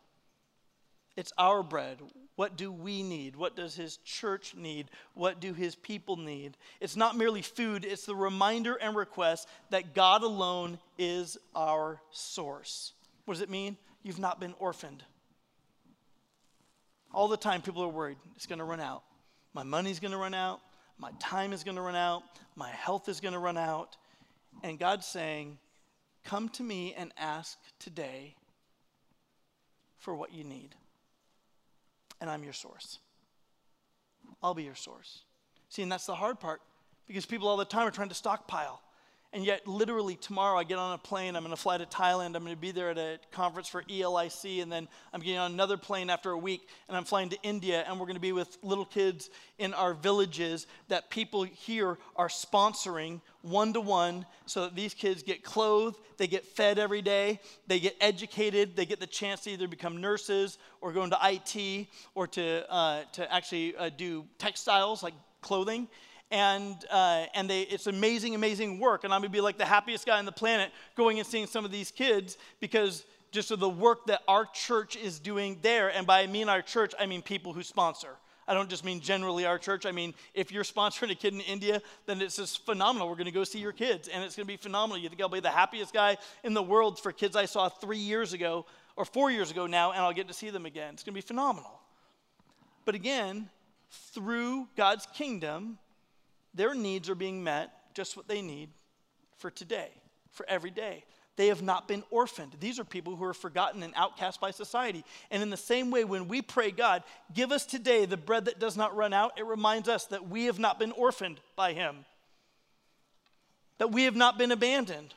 It's 1.18 1.34
our 1.38 1.64
bread. 1.64 1.98
What 2.36 2.56
do 2.58 2.72
we 2.72 3.04
need? 3.04 3.36
What 3.36 3.56
does 3.56 3.76
his 3.76 3.98
church 3.98 4.56
need? 4.56 4.88
What 5.14 5.40
do 5.40 5.54
his 5.54 5.76
people 5.76 6.16
need? 6.16 6.56
It's 6.80 6.96
not 6.96 7.18
merely 7.18 7.42
food, 7.42 7.86
it's 7.86 8.06
the 8.06 8.16
reminder 8.16 8.76
and 8.76 8.96
request 8.96 9.48
that 9.70 9.94
God 9.94 10.24
alone 10.24 10.80
is 10.98 11.38
our 11.54 12.00
source. 12.12 12.94
What 13.26 13.36
does 13.36 13.42
it 13.42 13.50
mean? 13.50 13.78
You've 14.02 14.20
not 14.20 14.40
been 14.40 14.56
orphaned. 14.60 15.04
All 17.14 17.28
the 17.28 17.38
time, 17.38 17.62
people 17.62 17.84
are 17.84 17.90
worried 17.90 18.18
it's 18.36 18.46
going 18.46 18.60
to 18.60 18.66
run 18.66 18.80
out. 18.80 19.04
My 19.54 19.64
money's 19.64 20.00
going 20.00 20.14
to 20.14 20.18
run 20.18 20.34
out. 20.34 20.62
My 20.98 21.12
time 21.20 21.54
is 21.54 21.64
going 21.64 21.76
to 21.76 21.82
run 21.82 21.96
out. 21.96 22.24
My 22.56 22.70
health 22.70 23.10
is 23.10 23.20
going 23.20 23.34
to 23.34 23.40
run 23.40 23.58
out. 23.58 23.98
And 24.64 24.78
God's 24.78 25.06
saying, 25.06 25.58
Come 26.24 26.50
to 26.50 26.64
me 26.64 26.94
and 26.96 27.12
ask 27.18 27.58
today 27.80 28.36
for 29.98 30.14
what 30.14 30.34
you 30.34 30.44
need. 30.44 30.76
And 32.20 32.30
I'm 32.30 32.44
your 32.44 32.54
source. 32.54 33.00
I'll 34.44 34.54
be 34.54 34.64
your 34.64 34.76
source. 34.76 35.24
See, 35.70 35.82
and 35.82 35.92
that's 35.92 36.06
the 36.06 36.16
hard 36.16 36.40
part 36.40 36.62
because 37.08 37.26
people 37.26 37.48
all 37.48 37.58
the 37.58 37.66
time 37.66 37.88
are 37.88 37.92
trying 37.92 38.10
to 38.10 38.16
stockpile. 38.16 38.82
And 39.34 39.46
yet, 39.46 39.66
literally, 39.66 40.16
tomorrow 40.16 40.60
I 40.60 40.66
get 40.66 40.78
on 40.78 40.94
a 40.94 40.98
plane. 40.98 41.38
I'm 41.38 41.44
going 41.44 41.56
to 41.56 41.62
fly 41.62 41.78
to 41.78 41.86
Thailand. 41.86 42.36
I'm 42.36 42.44
going 42.44 42.48
to 42.48 42.58
be 42.58 42.72
there 42.72 42.90
at 42.90 42.98
a 42.98 43.18
conference 43.32 43.70
for 43.70 43.82
ELIC. 43.90 44.62
And 44.62 44.70
then 44.70 44.90
I'm 45.14 45.22
getting 45.22 45.38
on 45.38 45.54
another 45.54 45.78
plane 45.78 46.10
after 46.10 46.32
a 46.32 46.38
week. 46.38 46.68
And 46.90 46.98
I'm 46.98 47.06
flying 47.06 47.30
to 47.30 47.38
India. 47.42 47.86
And 47.88 47.98
we're 47.98 48.08
going 48.08 48.18
to 48.18 48.22
be 48.22 48.34
with 48.34 48.58
little 48.62 48.84
kids 48.84 49.30
in 49.58 49.74
our 49.74 49.94
villages 49.94 50.68
that 50.90 51.10
people 51.10 51.44
here 51.44 51.98
are 52.18 52.28
sponsoring 52.28 53.22
one 53.42 53.72
to 53.72 53.80
one 53.80 54.26
so 54.48 54.64
that 54.64 54.76
these 54.76 54.94
kids 54.94 55.24
get 55.24 55.44
clothed, 55.44 55.98
they 56.18 56.28
get 56.28 56.46
fed 56.46 56.78
every 56.78 57.02
day, 57.02 57.40
they 57.68 57.80
get 57.80 57.96
educated, 58.02 58.76
they 58.76 58.86
get 58.86 59.00
the 59.00 59.08
chance 59.08 59.42
to 59.42 59.52
either 59.52 59.68
become 59.68 60.02
nurses 60.02 60.58
or 60.82 60.92
go 60.92 61.04
into 61.04 61.18
IT 61.24 61.88
or 62.16 62.28
to, 62.28 62.70
uh, 62.72 63.04
to 63.14 63.34
actually 63.34 63.76
uh, 63.78 63.90
do 63.90 64.26
textiles 64.38 65.02
like 65.02 65.14
clothing 65.42 65.88
and 66.32 66.86
uh, 66.90 67.26
and 67.36 67.50
they 67.50 67.62
it's 67.62 67.88
amazing 67.88 68.34
amazing 68.36 68.80
work. 68.80 69.04
And 69.04 69.14
i'm 69.14 69.22
to 69.22 69.30
be 69.30 69.42
like 69.42 69.58
the 69.58 69.66
happiest 69.66 70.06
guy 70.06 70.18
on 70.18 70.26
the 70.26 70.32
planet 70.32 70.72
going 70.96 71.20
and 71.20 71.28
seeing 71.28 71.46
some 71.46 71.66
of 71.66 71.72
these 71.72 71.92
kids 71.92 72.38
because 72.60 73.06
just 73.32 73.52
of 73.52 73.60
the 73.60 73.70
work 73.70 74.08
that 74.08 74.22
our 74.28 74.46
church 74.46 74.96
is 74.96 75.20
doing 75.20 75.60
there. 75.62 75.90
And 75.90 76.08
by 76.08 76.22
i 76.22 76.28
mean 76.28 76.50
our 76.50 76.62
church 76.62 76.94
i 77.00 77.06
mean 77.06 77.22
people 77.22 77.54
who 77.54 77.64
sponsor. 77.64 78.16
I 78.48 78.54
don't 78.54 78.70
just 78.70 78.84
mean 78.84 79.00
generally 79.00 79.46
our 79.46 79.58
church. 79.58 79.86
I 79.86 79.92
mean 79.92 80.14
if 80.34 80.52
you're 80.52 80.64
sponsoring 80.64 81.12
a 81.12 81.16
kid 81.16 81.34
in 81.34 81.42
india 81.42 81.82
then 82.06 82.22
it's 82.22 82.38
just 82.38 82.66
phenomenal. 82.66 83.10
We're 83.10 83.16
going 83.16 83.26
to 83.26 83.32
go 83.32 83.44
see 83.44 83.60
your 83.60 83.74
kids 83.74 84.08
and 84.08 84.24
it's 84.24 84.36
going 84.36 84.48
to 84.48 84.52
be 84.52 84.58
phenomenal. 84.58 85.02
You 85.02 85.10
think 85.10 85.22
i'll 85.22 85.30
be 85.30 85.42
the 85.42 85.50
happiest 85.50 85.94
guy 85.94 86.18
in 86.44 86.54
the 86.54 86.64
world 86.64 87.00
for 87.00 87.12
kids 87.12 87.36
i 87.36 87.46
saw 87.46 87.68
three 87.68 87.98
years 87.98 88.32
ago 88.32 88.66
or 88.96 89.04
four 89.06 89.32
years 89.32 89.52
ago 89.52 89.68
now 89.68 89.92
and 89.92 90.00
i'll 90.00 90.14
get 90.14 90.30
to 90.30 90.34
see 90.34 90.50
them 90.50 90.66
again. 90.66 90.94
It's 90.94 91.04
going 91.04 91.14
to 91.14 91.18
be 91.18 91.28
phenomenal. 91.28 91.82
But 92.86 92.96
again 92.96 93.50
through 94.14 94.70
god's 94.78 95.06
kingdom 95.14 95.78
their 96.54 96.74
needs 96.74 97.10
are 97.10 97.16
being 97.16 97.44
met, 97.44 97.72
just 97.94 98.18
what 98.18 98.28
they 98.28 98.42
need 98.42 98.70
for 99.38 99.50
today, 99.50 99.90
for 100.32 100.46
every 100.48 100.72
day. 100.72 101.04
They 101.38 101.48
have 101.48 101.62
not 101.62 101.88
been 101.88 102.04
orphaned. 102.12 102.56
These 102.60 102.78
are 102.78 102.84
people 102.84 103.16
who 103.16 103.24
are 103.24 103.34
forgotten 103.34 103.84
and 103.84 103.94
outcast 103.96 104.42
by 104.42 104.52
society. 104.52 105.04
And 105.32 105.42
in 105.42 105.50
the 105.50 105.58
same 105.58 105.90
way, 105.90 106.04
when 106.04 106.28
we 106.28 106.42
pray, 106.42 106.72
God, 106.72 107.04
give 107.34 107.52
us 107.52 107.66
today 107.66 108.06
the 108.06 108.18
bread 108.18 108.46
that 108.46 108.60
does 108.60 108.76
not 108.76 108.96
run 108.96 109.14
out, 109.14 109.40
it 109.40 109.46
reminds 109.46 109.88
us 109.88 110.06
that 110.08 110.28
we 110.28 110.46
have 110.46 110.60
not 110.60 110.78
been 110.78 110.92
orphaned 110.92 111.40
by 111.56 111.74
Him, 111.74 112.06
that 113.78 113.92
we 113.92 114.04
have 114.04 114.16
not 114.16 114.38
been 114.38 114.52
abandoned, 114.52 115.14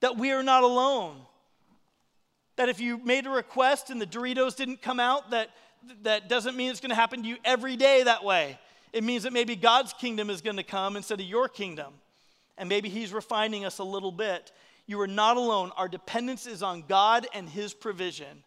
that 0.00 0.16
we 0.18 0.32
are 0.32 0.42
not 0.42 0.64
alone. 0.64 1.16
That 2.56 2.68
if 2.68 2.80
you 2.80 2.98
made 2.98 3.26
a 3.26 3.30
request 3.30 3.90
and 3.90 4.00
the 4.00 4.06
Doritos 4.06 4.56
didn't 4.56 4.82
come 4.82 4.98
out, 4.98 5.30
that, 5.30 5.50
that 6.02 6.28
doesn't 6.28 6.56
mean 6.56 6.70
it's 6.70 6.80
going 6.80 6.90
to 6.90 6.96
happen 6.96 7.22
to 7.22 7.28
you 7.28 7.36
every 7.44 7.76
day 7.76 8.02
that 8.02 8.24
way. 8.24 8.58
It 8.92 9.04
means 9.04 9.24
that 9.24 9.32
maybe 9.32 9.56
God's 9.56 9.92
kingdom 9.92 10.30
is 10.30 10.40
going 10.40 10.56
to 10.56 10.62
come 10.62 10.96
instead 10.96 11.20
of 11.20 11.26
your 11.26 11.48
kingdom. 11.48 11.92
And 12.58 12.68
maybe 12.68 12.88
He's 12.88 13.12
refining 13.12 13.64
us 13.64 13.78
a 13.78 13.84
little 13.84 14.12
bit. 14.12 14.52
You 14.86 15.00
are 15.00 15.06
not 15.06 15.36
alone. 15.36 15.72
Our 15.76 15.88
dependence 15.88 16.46
is 16.46 16.62
on 16.62 16.84
God 16.88 17.26
and 17.34 17.48
His 17.48 17.74
provision. 17.74 18.44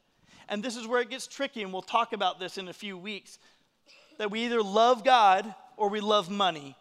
And 0.48 0.64
this 0.64 0.76
is 0.76 0.88
where 0.88 1.02
it 1.02 1.10
gets 1.10 1.28
tricky, 1.28 1.62
and 1.62 1.72
we'll 1.72 1.82
talk 1.82 2.14
about 2.14 2.40
this 2.40 2.58
in 2.58 2.68
a 2.68 2.74
few 2.74 2.98
weeks. 2.98 3.38
That 4.18 4.32
we 4.32 4.46
either 4.46 4.64
love 4.64 5.04
God 5.04 5.54
or 5.78 5.90
we 5.90 6.00
love 6.00 6.30
money, 6.30 6.76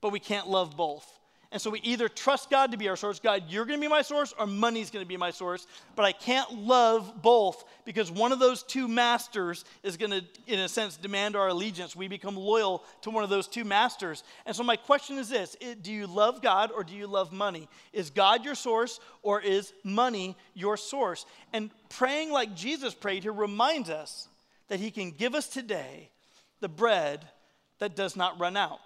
but 0.00 0.12
we 0.12 0.20
can't 0.20 0.48
love 0.48 0.76
both. 0.76 1.06
And 1.52 1.60
so 1.60 1.68
we 1.68 1.80
either 1.80 2.08
trust 2.08 2.48
God 2.48 2.72
to 2.72 2.78
be 2.78 2.88
our 2.88 2.96
source, 2.96 3.20
God, 3.20 3.44
you're 3.48 3.66
going 3.66 3.78
to 3.78 3.84
be 3.84 3.88
my 3.88 4.00
source, 4.00 4.32
or 4.38 4.46
money's 4.46 4.90
going 4.90 5.04
to 5.04 5.08
be 5.08 5.18
my 5.18 5.30
source. 5.30 5.66
But 5.94 6.06
I 6.06 6.12
can't 6.12 6.50
love 6.54 7.20
both 7.20 7.64
because 7.84 8.10
one 8.10 8.32
of 8.32 8.38
those 8.38 8.62
two 8.62 8.88
masters 8.88 9.66
is 9.82 9.98
going 9.98 10.12
to, 10.12 10.24
in 10.46 10.60
a 10.60 10.68
sense, 10.68 10.96
demand 10.96 11.36
our 11.36 11.48
allegiance. 11.48 11.94
We 11.94 12.08
become 12.08 12.36
loyal 12.36 12.82
to 13.02 13.10
one 13.10 13.22
of 13.22 13.28
those 13.28 13.48
two 13.48 13.64
masters. 13.64 14.24
And 14.46 14.56
so 14.56 14.62
my 14.62 14.76
question 14.76 15.18
is 15.18 15.28
this 15.28 15.54
Do 15.82 15.92
you 15.92 16.06
love 16.06 16.40
God 16.40 16.72
or 16.72 16.84
do 16.84 16.94
you 16.94 17.06
love 17.06 17.32
money? 17.32 17.68
Is 17.92 18.08
God 18.08 18.46
your 18.46 18.54
source 18.54 18.98
or 19.22 19.38
is 19.42 19.74
money 19.84 20.38
your 20.54 20.78
source? 20.78 21.26
And 21.52 21.70
praying 21.90 22.32
like 22.32 22.56
Jesus 22.56 22.94
prayed 22.94 23.24
here 23.24 23.32
reminds 23.32 23.90
us 23.90 24.26
that 24.68 24.80
He 24.80 24.90
can 24.90 25.10
give 25.10 25.34
us 25.34 25.48
today 25.48 26.08
the 26.60 26.68
bread 26.68 27.26
that 27.78 27.94
does 27.94 28.16
not 28.16 28.40
run 28.40 28.56
out. 28.56 28.80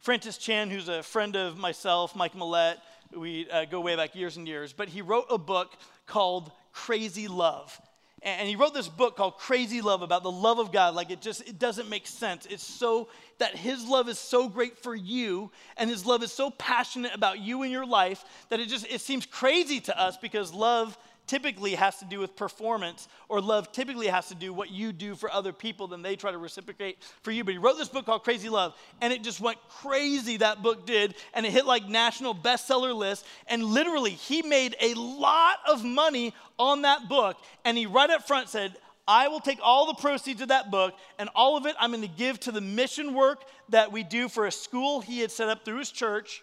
Francis 0.00 0.38
Chan, 0.38 0.70
who's 0.70 0.88
a 0.88 1.02
friend 1.02 1.36
of 1.36 1.58
myself, 1.58 2.14
Mike 2.14 2.34
Millett, 2.34 2.78
we 3.14 3.50
uh, 3.50 3.64
go 3.64 3.80
way 3.80 3.96
back 3.96 4.14
years 4.14 4.36
and 4.36 4.46
years, 4.46 4.72
but 4.72 4.88
he 4.88 5.02
wrote 5.02 5.26
a 5.30 5.38
book 5.38 5.72
called 6.06 6.52
Crazy 6.72 7.28
Love. 7.28 7.80
And 8.22 8.48
he 8.48 8.56
wrote 8.56 8.74
this 8.74 8.88
book 8.88 9.16
called 9.16 9.38
Crazy 9.38 9.80
Love 9.80 10.02
about 10.02 10.24
the 10.24 10.30
love 10.30 10.58
of 10.58 10.72
God. 10.72 10.94
Like 10.94 11.10
it 11.10 11.20
just, 11.20 11.48
it 11.48 11.58
doesn't 11.58 11.88
make 11.88 12.06
sense. 12.06 12.46
It's 12.46 12.64
so 12.64 13.08
that 13.38 13.54
his 13.54 13.86
love 13.86 14.08
is 14.08 14.18
so 14.18 14.48
great 14.48 14.76
for 14.76 14.94
you 14.94 15.52
and 15.76 15.88
his 15.88 16.04
love 16.04 16.24
is 16.24 16.32
so 16.32 16.50
passionate 16.50 17.14
about 17.14 17.38
you 17.38 17.62
and 17.62 17.70
your 17.70 17.86
life 17.86 18.24
that 18.48 18.58
it 18.58 18.68
just, 18.68 18.86
it 18.90 19.00
seems 19.00 19.24
crazy 19.24 19.78
to 19.82 20.00
us 20.00 20.16
because 20.16 20.52
love 20.52 20.98
typically 21.28 21.74
has 21.74 21.98
to 21.98 22.04
do 22.04 22.18
with 22.18 22.34
performance, 22.34 23.06
or 23.28 23.40
love 23.40 23.70
typically 23.70 24.08
has 24.08 24.28
to 24.28 24.34
do 24.34 24.52
what 24.52 24.70
you 24.70 24.92
do 24.92 25.14
for 25.14 25.30
other 25.30 25.52
people, 25.52 25.86
then 25.86 26.02
they 26.02 26.16
try 26.16 26.32
to 26.32 26.38
reciprocate 26.38 26.98
for 27.22 27.30
you. 27.30 27.44
But 27.44 27.52
he 27.52 27.58
wrote 27.58 27.78
this 27.78 27.88
book 27.88 28.06
called 28.06 28.24
Crazy 28.24 28.48
Love, 28.48 28.74
and 29.00 29.12
it 29.12 29.22
just 29.22 29.40
went 29.40 29.58
crazy, 29.68 30.38
that 30.38 30.62
book 30.62 30.86
did, 30.86 31.14
and 31.34 31.46
it 31.46 31.52
hit 31.52 31.66
like 31.66 31.86
national 31.86 32.34
bestseller 32.34 32.94
list. 32.94 33.24
And 33.46 33.62
literally, 33.62 34.10
he 34.10 34.42
made 34.42 34.74
a 34.80 34.94
lot 34.94 35.58
of 35.68 35.84
money 35.84 36.34
on 36.58 36.82
that 36.82 37.08
book. 37.08 37.36
And 37.64 37.78
he 37.78 37.86
right 37.86 38.10
up 38.10 38.26
front 38.26 38.48
said, 38.48 38.74
I 39.06 39.28
will 39.28 39.40
take 39.40 39.58
all 39.62 39.86
the 39.86 39.94
proceeds 39.94 40.42
of 40.42 40.48
that 40.48 40.70
book 40.70 40.94
and 41.18 41.30
all 41.34 41.56
of 41.56 41.64
it 41.64 41.74
I'm 41.80 41.92
going 41.92 42.02
to 42.02 42.08
give 42.08 42.38
to 42.40 42.52
the 42.52 42.60
mission 42.60 43.14
work 43.14 43.42
that 43.70 43.90
we 43.90 44.02
do 44.02 44.28
for 44.28 44.46
a 44.46 44.52
school 44.52 45.00
he 45.00 45.20
had 45.20 45.30
set 45.30 45.48
up 45.48 45.64
through 45.64 45.78
his 45.78 45.90
church 45.90 46.42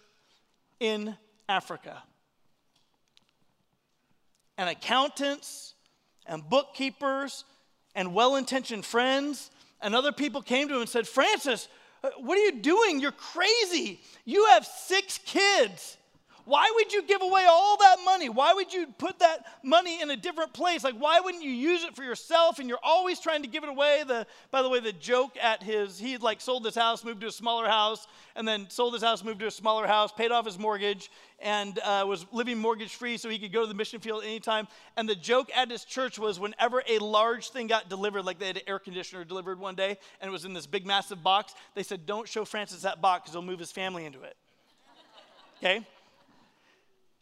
in 0.80 1.16
Africa 1.48 2.02
and 4.58 4.70
accountants 4.70 5.74
and 6.26 6.48
bookkeepers 6.50 7.44
and 7.96 8.14
well 8.14 8.36
intentioned 8.36 8.86
friends 8.86 9.52
and 9.82 9.96
other 9.96 10.12
people 10.12 10.42
came 10.42 10.68
to 10.68 10.76
him 10.76 10.82
and 10.82 10.90
said, 10.90 11.08
Francis, 11.08 11.68
uh, 12.04 12.10
what 12.18 12.38
are 12.38 12.42
you 12.42 12.62
doing? 12.62 13.00
You're 13.00 13.12
crazy. 13.12 14.02
You 14.26 14.46
have 14.48 14.66
six 14.66 15.20
kids. 15.26 15.98
Why 16.46 16.72
would 16.76 16.94
you 16.94 17.02
give 17.02 17.24
away 17.24 17.46
all 17.50 17.76
that 17.78 17.98
money? 18.06 18.30
Why 18.30 18.54
would 18.54 18.72
you 18.72 18.86
put 19.00 19.18
that 19.20 19.46
money 19.64 20.00
in 20.00 20.12
a 20.12 20.16
different 20.16 20.54
place? 20.54 20.84
Like, 20.84 20.96
why 20.96 21.20
wouldn't 21.20 21.44
you 21.44 21.50
use 21.50 21.84
it 21.84 21.96
for 21.96 22.04
yourself? 22.04 22.60
And 22.60 22.70
you're 22.70 22.78
always 22.84 23.20
trying 23.20 23.42
to 23.42 23.48
give 23.48 23.64
it 23.64 23.70
away. 23.70 24.04
The, 24.08 24.28
by 24.52 24.62
the 24.62 24.70
way, 24.70 24.80
the 24.80 24.94
joke 24.94 25.38
at 25.42 25.64
his, 25.64 25.98
he 25.98 26.12
had 26.12 26.22
like 26.22 26.40
sold 26.40 26.64
his 26.64 26.76
house, 26.76 27.04
moved 27.04 27.22
to 27.22 27.28
a 27.28 27.32
smaller 27.32 27.68
house, 27.68 28.06
and 28.36 28.48
then 28.48 28.70
sold 28.70 28.94
his 28.94 29.02
house, 29.02 29.24
moved 29.24 29.40
to 29.40 29.48
a 29.48 29.52
smaller 29.52 29.88
house, 29.88 30.12
paid 30.12 30.32
off 30.32 30.46
his 30.46 30.60
mortgage, 30.60 31.10
and 31.40 31.80
uh, 31.80 32.06
was 32.08 32.28
living 32.32 32.60
mortgage 32.60 32.94
free 32.94 33.18
so 33.18 33.28
he 33.28 33.40
could 33.40 33.52
go 33.52 33.62
to 33.62 33.68
the 33.68 33.74
mission 33.74 34.00
field 34.00 34.24
anytime. 34.24 34.68
And 34.98 35.10
the 35.10 35.16
joke 35.16 35.50
at 35.56 35.72
his 35.72 35.84
church 35.84 36.20
was 36.20 36.40
whenever 36.40 36.84
a 36.88 37.00
large 37.00 37.50
thing 37.50 37.66
got 37.66 37.90
delivered, 37.90 38.24
like 38.24 38.38
they 38.38 38.48
had 38.48 38.58
an 38.58 38.64
air 38.68 38.78
conditioner 38.78 39.26
delivered 39.26 39.60
one 39.60 39.74
day, 39.74 39.98
and 40.22 40.30
it 40.30 40.32
was 40.32 40.46
in 40.46 40.54
this 40.54 40.68
big, 40.68 40.86
massive 40.86 41.24
box, 41.24 41.56
they 41.74 41.84
said, 41.84 42.06
Don't 42.06 42.28
show 42.28 42.46
Francis 42.46 42.84
that 42.84 43.02
box 43.02 43.24
because 43.24 43.34
he'll 43.34 43.42
move 43.42 43.60
his 43.60 43.72
family 43.72 44.06
into 44.06 44.22
it. 44.22 44.38
Okay? 45.58 45.88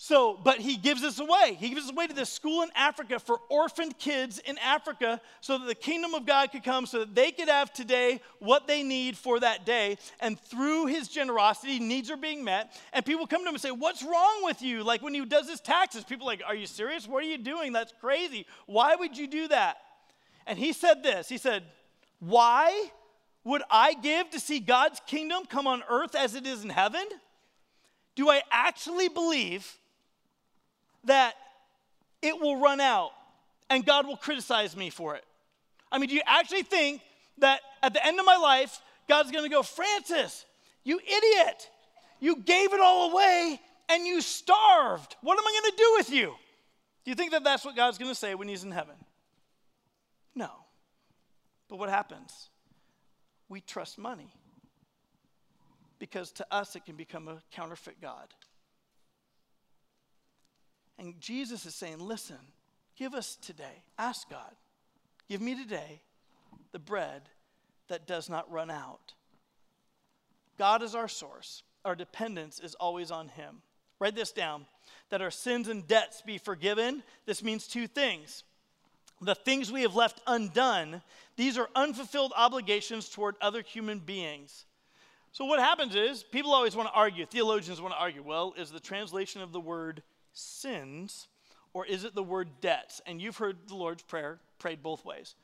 So, 0.04 0.38
but 0.44 0.58
he 0.58 0.76
gives 0.76 1.02
this 1.02 1.22
away. 1.22 1.56
He 1.58 1.70
gives 1.70 1.84
this 1.84 1.92
away 1.92 2.08
to 2.08 2.14
this 2.14 2.30
school 2.30 2.62
in 2.62 2.70
Africa 2.76 3.20
for 3.20 3.40
orphaned 3.48 3.98
kids 3.98 4.38
in 4.38 4.58
Africa 4.58 5.22
so 5.40 5.58
that 5.58 5.66
the 5.66 5.76
kingdom 5.76 6.14
of 6.14 6.26
God 6.26 6.52
could 6.52 6.66
come, 6.66 6.86
so 6.86 7.00
that 7.00 7.16
they 7.16 7.32
could 7.32 7.48
have 7.48 7.72
today 7.72 8.20
what 8.40 8.68
they 8.68 8.84
need 8.84 9.16
for 9.16 9.40
that 9.40 9.66
day. 9.66 9.98
And 10.20 10.38
through 10.38 10.88
his 10.88 11.08
generosity, 11.08 11.80
needs 11.80 12.12
are 12.12 12.18
being 12.18 12.44
met. 12.44 12.76
And 12.92 13.06
people 13.06 13.26
come 13.26 13.44
to 13.44 13.48
him 13.48 13.56
and 13.56 13.62
say, 13.62 13.72
What's 13.72 14.04
wrong 14.04 14.42
with 14.44 14.62
you? 14.62 14.84
Like 14.84 15.02
when 15.02 15.14
he 15.14 15.24
does 15.24 15.50
his 15.50 15.62
taxes, 15.62 16.04
people 16.04 16.28
like, 16.28 16.42
Are 16.46 16.54
you 16.54 16.66
serious? 16.68 17.08
What 17.08 17.24
are 17.24 17.28
you 17.28 17.38
doing? 17.38 17.72
That's 17.72 17.94
crazy. 18.02 18.46
Why 18.66 18.96
would 18.96 19.18
you 19.18 19.26
do 19.26 19.48
that? 19.48 19.78
And 20.46 20.60
he 20.60 20.74
said 20.74 21.02
this 21.02 21.30
He 21.30 21.38
said, 21.38 21.64
Why 22.20 22.90
would 23.46 23.62
I 23.72 23.94
give 23.94 24.32
to 24.32 24.40
see 24.42 24.60
God's 24.60 25.00
kingdom 25.08 25.46
come 25.46 25.66
on 25.66 25.82
earth 25.88 26.14
as 26.14 26.36
it 26.36 26.46
is 26.46 26.62
in 26.62 26.72
heaven? 26.72 27.06
Do 28.16 28.30
I 28.30 28.42
actually 28.52 29.08
believe? 29.08 29.78
That 31.06 31.36
it 32.22 32.40
will 32.40 32.60
run 32.60 32.80
out 32.80 33.12
and 33.70 33.86
God 33.86 34.08
will 34.08 34.18
criticize 34.18 34.76
me 34.76 34.90
for 34.90 35.16
it? 35.16 35.26
I 35.92 35.98
mean, 35.98 36.10
do 36.10 36.16
you 36.16 36.22
actually 36.26 36.64
think 36.64 37.02
that 37.40 37.62
at 37.82 37.94
the 37.94 38.06
end 38.06 38.20
of 38.20 38.26
my 38.26 38.38
life, 38.38 38.80
God's 39.08 39.32
gonna 39.32 39.50
go, 39.50 39.64
Francis, 39.64 40.46
you 40.84 41.00
idiot, 41.00 41.70
you 42.20 42.38
gave 42.38 42.74
it 42.74 42.80
all 42.80 43.12
away 43.12 43.60
and 43.90 44.06
you 44.06 44.22
starved. 44.22 45.16
What 45.22 45.38
am 45.38 45.46
I 45.46 45.60
gonna 45.62 45.78
do 45.78 45.94
with 45.98 46.10
you? 46.10 46.34
Do 47.04 47.12
you 47.12 47.16
think 47.16 47.32
that 47.32 47.44
that's 47.44 47.66
what 47.66 47.76
God's 47.76 47.98
gonna 47.98 48.16
say 48.16 48.36
when 48.36 48.48
he's 48.48 48.64
in 48.64 48.72
heaven? 48.72 48.96
No. 50.36 50.50
But 51.70 51.80
what 51.80 51.90
happens? 51.90 52.50
We 53.50 53.62
trust 53.62 53.98
money 53.98 54.34
because 56.00 56.32
to 56.34 56.46
us 56.52 56.76
it 56.76 56.86
can 56.86 56.96
become 56.96 57.28
a 57.28 57.42
counterfeit 57.52 58.02
God. 58.02 58.28
And 60.98 61.20
Jesus 61.20 61.66
is 61.66 61.76
saying, 61.76 62.00
listen, 62.00 62.38
give 62.96 63.14
us 63.14 63.36
today, 63.36 63.84
ask 63.98 64.30
God, 64.30 64.56
give 65.30 65.42
me 65.42 65.56
today 65.56 66.02
the 66.72 66.80
bread 66.80 67.24
that 67.88 68.08
does 68.08 68.30
not 68.30 68.52
run 68.52 68.70
out. 68.70 69.14
God 70.58 70.84
is 70.84 70.96
our 70.96 71.08
source, 71.08 71.64
our 71.84 71.96
dependence 71.96 72.60
is 72.60 72.76
always 72.76 73.12
on 73.12 73.28
Him. 73.30 73.62
Write 74.00 74.16
this 74.16 74.32
down 74.32 74.66
that 75.10 75.22
our 75.22 75.32
sins 75.32 75.68
and 75.68 75.88
debts 75.88 76.22
be 76.22 76.38
forgiven. 76.38 77.04
This 77.26 77.44
means 77.44 77.68
two 77.68 77.88
things. 77.88 78.44
The 79.22 79.36
things 79.36 79.72
we 79.72 79.84
have 79.84 79.96
left 79.96 80.22
undone, 80.28 81.02
these 81.38 81.58
are 81.58 81.70
unfulfilled 81.76 82.34
obligations 82.36 83.08
toward 83.08 83.36
other 83.40 83.62
human 83.62 84.00
beings. 84.00 84.66
So, 85.32 85.46
what 85.46 85.60
happens 85.60 85.96
is 85.96 86.24
people 86.24 86.54
always 86.54 86.76
want 86.76 86.90
to 86.90 86.94
argue, 86.94 87.26
theologians 87.26 87.82
want 87.82 87.94
to 87.94 88.00
argue, 88.00 88.22
well, 88.24 88.54
is 88.58 88.72
the 88.72 88.80
translation 88.80 89.42
of 89.42 89.52
the 89.52 89.60
word 89.60 90.04
sins 90.34 91.28
or 91.74 91.86
is 91.86 92.04
it 92.04 92.14
the 92.16 92.24
word 92.24 92.50
debts? 92.62 93.02
And 93.06 93.22
you've 93.22 93.38
heard 93.38 93.58
the 93.68 93.76
Lord's 93.76 94.04
Prayer 94.04 94.40
prayed 94.60 94.84
both 94.84 95.04
ways. 95.04 95.36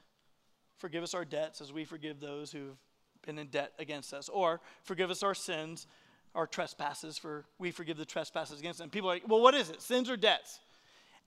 Forgive 0.78 1.04
us 1.04 1.14
our 1.14 1.26
debts 1.26 1.60
as 1.60 1.74
we 1.74 1.86
forgive 1.86 2.20
those 2.20 2.52
who've 2.52 2.78
been 3.26 3.38
in 3.40 3.48
debt 3.48 3.74
against 3.80 4.14
us, 4.14 4.30
or 4.30 4.62
forgive 4.84 5.12
us 5.12 5.24
our 5.24 5.36
sins, 5.36 5.88
our 6.36 6.48
trespasses, 6.48 7.18
for 7.18 7.46
we 7.58 7.72
forgive 7.72 7.98
the 7.98 8.06
trespasses 8.06 8.60
against 8.60 8.80
them. 8.80 8.90
People 8.90 9.10
are 9.10 9.16
like, 9.16 9.28
well, 9.28 9.42
what 9.42 9.56
is 9.56 9.70
it, 9.70 9.82
sins 9.82 10.10
or 10.10 10.16
debts? 10.16 10.60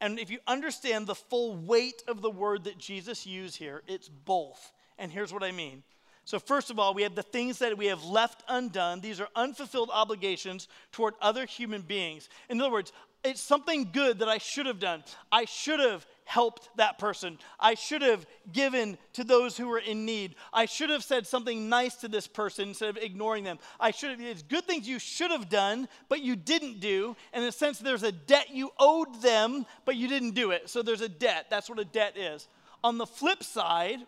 And 0.00 0.18
if 0.18 0.30
you 0.30 0.38
understand 0.46 1.06
the 1.06 1.14
full 1.14 1.54
weight 1.54 2.02
of 2.08 2.22
the 2.22 2.30
word 2.30 2.64
that 2.64 2.78
Jesus 2.78 3.26
used 3.26 3.56
here, 3.56 3.82
it's 3.86 4.08
both. 4.08 4.72
And 4.98 5.12
here's 5.12 5.32
what 5.32 5.44
I 5.44 5.52
mean. 5.52 5.82
So, 6.24 6.38
first 6.38 6.70
of 6.70 6.78
all, 6.78 6.94
we 6.94 7.02
have 7.02 7.16
the 7.16 7.22
things 7.22 7.58
that 7.58 7.76
we 7.76 7.86
have 7.86 8.04
left 8.04 8.44
undone. 8.48 9.00
These 9.00 9.20
are 9.20 9.28
unfulfilled 9.34 9.90
obligations 9.92 10.68
toward 10.92 11.14
other 11.20 11.46
human 11.46 11.82
beings. 11.82 12.28
In 12.48 12.60
other 12.60 12.70
words, 12.70 12.92
it's 13.24 13.40
something 13.40 13.90
good 13.92 14.18
that 14.18 14.28
I 14.28 14.38
should 14.38 14.66
have 14.66 14.78
done. 14.78 15.04
I 15.30 15.44
should 15.44 15.80
have 15.80 16.06
helped 16.24 16.68
that 16.76 16.98
person. 16.98 17.38
I 17.60 17.74
should 17.74 18.02
have 18.02 18.26
given 18.52 18.98
to 19.14 19.24
those 19.24 19.56
who 19.56 19.68
were 19.68 19.78
in 19.78 20.04
need. 20.04 20.34
I 20.52 20.66
should 20.66 20.90
have 20.90 21.04
said 21.04 21.26
something 21.26 21.68
nice 21.68 21.96
to 21.96 22.08
this 22.08 22.26
person 22.26 22.68
instead 22.68 22.90
of 22.90 22.96
ignoring 22.96 23.44
them. 23.44 23.58
I 23.78 23.90
should 23.90 24.10
have, 24.10 24.20
it's 24.20 24.42
good 24.42 24.64
things 24.64 24.88
you 24.88 24.98
should 24.98 25.30
have 25.30 25.48
done, 25.48 25.88
but 26.08 26.22
you 26.22 26.36
didn't 26.36 26.80
do. 26.80 27.16
In 27.32 27.42
a 27.42 27.52
sense, 27.52 27.78
there's 27.78 28.02
a 28.02 28.12
debt 28.12 28.50
you 28.50 28.70
owed 28.78 29.22
them, 29.22 29.66
but 29.84 29.96
you 29.96 30.08
didn't 30.08 30.32
do 30.32 30.50
it. 30.50 30.68
So 30.68 30.82
there's 30.82 31.00
a 31.00 31.08
debt. 31.08 31.46
That's 31.50 31.68
what 31.68 31.78
a 31.78 31.84
debt 31.84 32.16
is. 32.16 32.48
On 32.82 32.98
the 32.98 33.06
flip 33.06 33.42
side, 33.42 33.98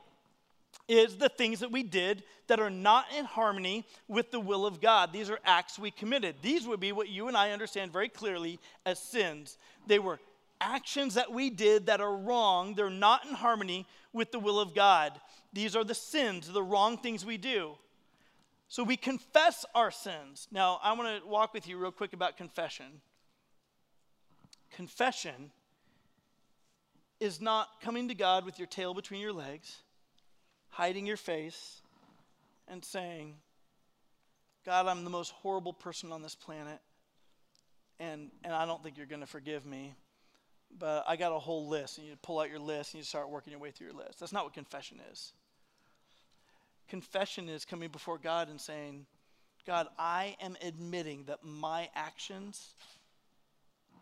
is 0.88 1.16
the 1.16 1.28
things 1.28 1.60
that 1.60 1.72
we 1.72 1.82
did 1.82 2.22
that 2.46 2.60
are 2.60 2.70
not 2.70 3.06
in 3.16 3.24
harmony 3.24 3.86
with 4.08 4.30
the 4.30 4.40
will 4.40 4.66
of 4.66 4.80
God. 4.80 5.12
These 5.12 5.30
are 5.30 5.38
acts 5.44 5.78
we 5.78 5.90
committed. 5.90 6.36
These 6.42 6.66
would 6.66 6.80
be 6.80 6.92
what 6.92 7.08
you 7.08 7.28
and 7.28 7.36
I 7.36 7.52
understand 7.52 7.92
very 7.92 8.08
clearly 8.08 8.58
as 8.84 8.98
sins. 8.98 9.56
They 9.86 9.98
were 9.98 10.20
actions 10.60 11.14
that 11.14 11.32
we 11.32 11.50
did 11.50 11.86
that 11.86 12.00
are 12.00 12.16
wrong, 12.16 12.74
they're 12.74 12.90
not 12.90 13.26
in 13.26 13.34
harmony 13.34 13.86
with 14.12 14.30
the 14.30 14.38
will 14.38 14.60
of 14.60 14.74
God. 14.74 15.12
These 15.52 15.76
are 15.76 15.84
the 15.84 15.94
sins, 15.94 16.48
the 16.48 16.62
wrong 16.62 16.96
things 16.96 17.24
we 17.24 17.36
do. 17.36 17.72
So 18.68 18.82
we 18.82 18.96
confess 18.96 19.64
our 19.74 19.90
sins. 19.90 20.48
Now, 20.50 20.80
I 20.82 20.92
want 20.94 21.22
to 21.22 21.28
walk 21.28 21.54
with 21.54 21.68
you 21.68 21.76
real 21.76 21.92
quick 21.92 22.12
about 22.12 22.36
confession. 22.36 22.86
Confession 24.74 25.50
is 27.20 27.40
not 27.40 27.68
coming 27.80 28.08
to 28.08 28.14
God 28.14 28.44
with 28.44 28.58
your 28.58 28.66
tail 28.66 28.94
between 28.94 29.20
your 29.20 29.32
legs 29.32 29.83
hiding 30.74 31.06
your 31.06 31.16
face, 31.16 31.80
and 32.66 32.84
saying, 32.84 33.36
God, 34.66 34.86
I'm 34.88 35.04
the 35.04 35.10
most 35.10 35.30
horrible 35.30 35.72
person 35.72 36.10
on 36.10 36.20
this 36.20 36.34
planet, 36.34 36.80
and, 38.00 38.32
and 38.42 38.52
I 38.52 38.66
don't 38.66 38.82
think 38.82 38.96
you're 38.96 39.06
going 39.06 39.20
to 39.20 39.26
forgive 39.26 39.64
me, 39.64 39.94
but 40.76 41.04
I 41.06 41.14
got 41.14 41.30
a 41.30 41.38
whole 41.38 41.68
list, 41.68 41.98
and 41.98 42.08
you 42.08 42.16
pull 42.22 42.40
out 42.40 42.50
your 42.50 42.58
list 42.58 42.92
and 42.92 42.98
you 42.98 43.04
start 43.04 43.30
working 43.30 43.52
your 43.52 43.60
way 43.60 43.70
through 43.70 43.86
your 43.86 43.96
list. 43.96 44.18
That's 44.18 44.32
not 44.32 44.42
what 44.42 44.52
confession 44.52 44.98
is. 45.12 45.32
Confession 46.88 47.48
is 47.48 47.64
coming 47.64 47.90
before 47.90 48.18
God 48.18 48.48
and 48.48 48.60
saying, 48.60 49.06
God, 49.68 49.86
I 49.96 50.36
am 50.42 50.56
admitting 50.60 51.26
that 51.26 51.44
my 51.44 51.88
actions 51.94 52.74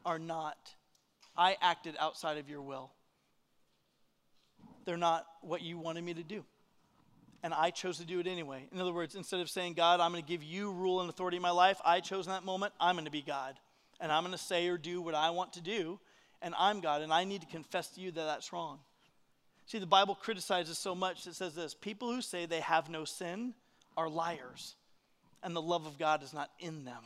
are 0.06 0.18
not, 0.18 0.56
I 1.36 1.58
acted 1.60 1.96
outside 2.00 2.38
of 2.38 2.48
your 2.48 2.62
will. 2.62 2.90
They're 4.86 4.96
not 4.96 5.26
what 5.42 5.60
you 5.60 5.76
wanted 5.76 6.02
me 6.02 6.14
to 6.14 6.22
do 6.22 6.44
and 7.42 7.52
I 7.52 7.70
chose 7.70 7.98
to 7.98 8.04
do 8.04 8.20
it 8.20 8.26
anyway. 8.26 8.66
In 8.72 8.80
other 8.80 8.92
words, 8.92 9.14
instead 9.14 9.40
of 9.40 9.50
saying, 9.50 9.74
God, 9.74 10.00
I'm 10.00 10.12
going 10.12 10.22
to 10.22 10.28
give 10.28 10.44
you 10.44 10.70
rule 10.70 11.00
and 11.00 11.10
authority 11.10 11.36
in 11.36 11.42
my 11.42 11.50
life, 11.50 11.80
I 11.84 12.00
chose 12.00 12.26
in 12.26 12.32
that 12.32 12.44
moment, 12.44 12.72
I'm 12.80 12.94
going 12.94 13.04
to 13.04 13.10
be 13.10 13.22
God. 13.22 13.58
And 14.00 14.12
I'm 14.12 14.22
going 14.22 14.32
to 14.32 14.38
say 14.38 14.68
or 14.68 14.78
do 14.78 15.00
what 15.00 15.14
I 15.14 15.30
want 15.30 15.54
to 15.54 15.60
do, 15.60 15.98
and 16.40 16.54
I'm 16.58 16.80
God, 16.80 17.02
and 17.02 17.12
I 17.12 17.24
need 17.24 17.40
to 17.40 17.46
confess 17.46 17.88
to 17.90 18.00
you 18.00 18.10
that 18.12 18.24
that's 18.24 18.52
wrong. 18.52 18.78
See, 19.66 19.78
the 19.78 19.86
Bible 19.86 20.14
criticizes 20.14 20.78
so 20.78 20.94
much, 20.94 21.26
it 21.26 21.34
says 21.34 21.54
this 21.54 21.74
people 21.74 22.12
who 22.12 22.20
say 22.20 22.46
they 22.46 22.60
have 22.60 22.90
no 22.90 23.04
sin 23.04 23.54
are 23.96 24.08
liars, 24.08 24.74
and 25.42 25.54
the 25.54 25.62
love 25.62 25.86
of 25.86 25.98
God 25.98 26.22
is 26.22 26.32
not 26.32 26.50
in 26.58 26.84
them. 26.84 27.02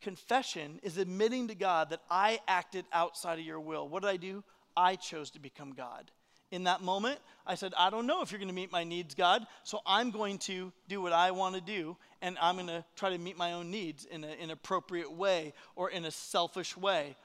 Confession 0.00 0.80
is 0.82 0.98
admitting 0.98 1.48
to 1.48 1.54
God 1.54 1.90
that 1.90 2.02
I 2.10 2.40
acted 2.46 2.84
outside 2.92 3.38
of 3.38 3.44
your 3.44 3.60
will. 3.60 3.88
What 3.88 4.02
did 4.02 4.10
I 4.10 4.16
do? 4.16 4.44
I 4.76 4.96
chose 4.96 5.30
to 5.30 5.40
become 5.40 5.72
God 5.72 6.10
in 6.54 6.64
that 6.64 6.80
moment, 6.80 7.18
I 7.46 7.56
said, 7.56 7.74
I 7.76 7.90
don't 7.90 8.06
know 8.06 8.22
if 8.22 8.30
you're 8.30 8.38
going 8.38 8.48
to 8.48 8.54
meet 8.54 8.72
my 8.72 8.84
needs, 8.84 9.14
God, 9.14 9.46
so 9.64 9.80
I'm 9.84 10.10
going 10.10 10.38
to 10.38 10.72
do 10.88 11.02
what 11.02 11.12
I 11.12 11.32
want 11.32 11.56
to 11.56 11.60
do, 11.60 11.96
and 12.22 12.38
I'm 12.40 12.54
going 12.54 12.68
to 12.68 12.84
try 12.96 13.10
to 13.10 13.18
meet 13.18 13.36
my 13.36 13.52
own 13.52 13.70
needs 13.70 14.04
in, 14.04 14.24
an 14.24 14.50
appropriate 14.50 15.12
way 15.12 15.52
or 15.76 15.90
in 15.90 16.04
a 16.04 16.10
selfish 16.10 16.76
way, 16.76 17.16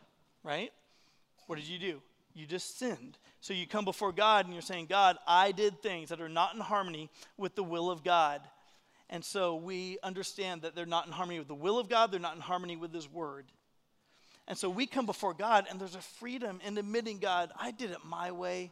right? 0.44 0.72
What 1.48 1.58
did 1.58 1.68
you 1.68 1.80
do? 1.80 2.02
You 2.34 2.46
just 2.46 2.78
sinned. 2.78 3.18
So 3.40 3.54
you 3.54 3.68
come 3.68 3.86
before 3.86 4.12
God 4.12 4.46
and 4.46 4.54
you're 4.54 4.62
saying, 4.62 4.88
God, 4.88 5.18
I 5.28 5.52
did 5.52 5.82
things 5.82 6.10
that 6.10 6.22
are 6.22 6.30
not 6.30 6.54
in 6.54 6.60
harmony 6.60 7.10
with 7.38 7.56
the 7.56 7.64
will 7.64 7.90
of 7.90 8.04
God. 8.04 8.42
And 9.10 9.24
so 9.24 9.56
we 9.56 9.98
understand 10.04 10.64
that 10.64 10.76
they're 10.76 10.86
not 10.86 11.08
in 11.08 11.12
harmony 11.12 11.40
with 11.40 11.48
the 11.48 11.56
will 11.56 11.80
of 11.80 11.88
God, 11.88 12.12
they're 12.12 12.20
not 12.20 12.36
in 12.36 12.42
harmony 12.42 12.76
with 12.76 12.94
His 12.94 13.10
Word. 13.10 13.46
And 14.48 14.58
so 14.58 14.70
we 14.70 14.88
come 14.88 15.06
before 15.06 15.36
God, 15.36 15.68
and 15.70 15.80
there's 15.80 15.96
a 15.96 16.02
freedom 16.02 16.60
in 16.66 16.78
admitting, 16.78 17.20
God, 17.20 17.52
I 17.60 17.70
did 17.70 17.92
it 17.92 18.00
my 18.04 18.32
way. 18.32 18.72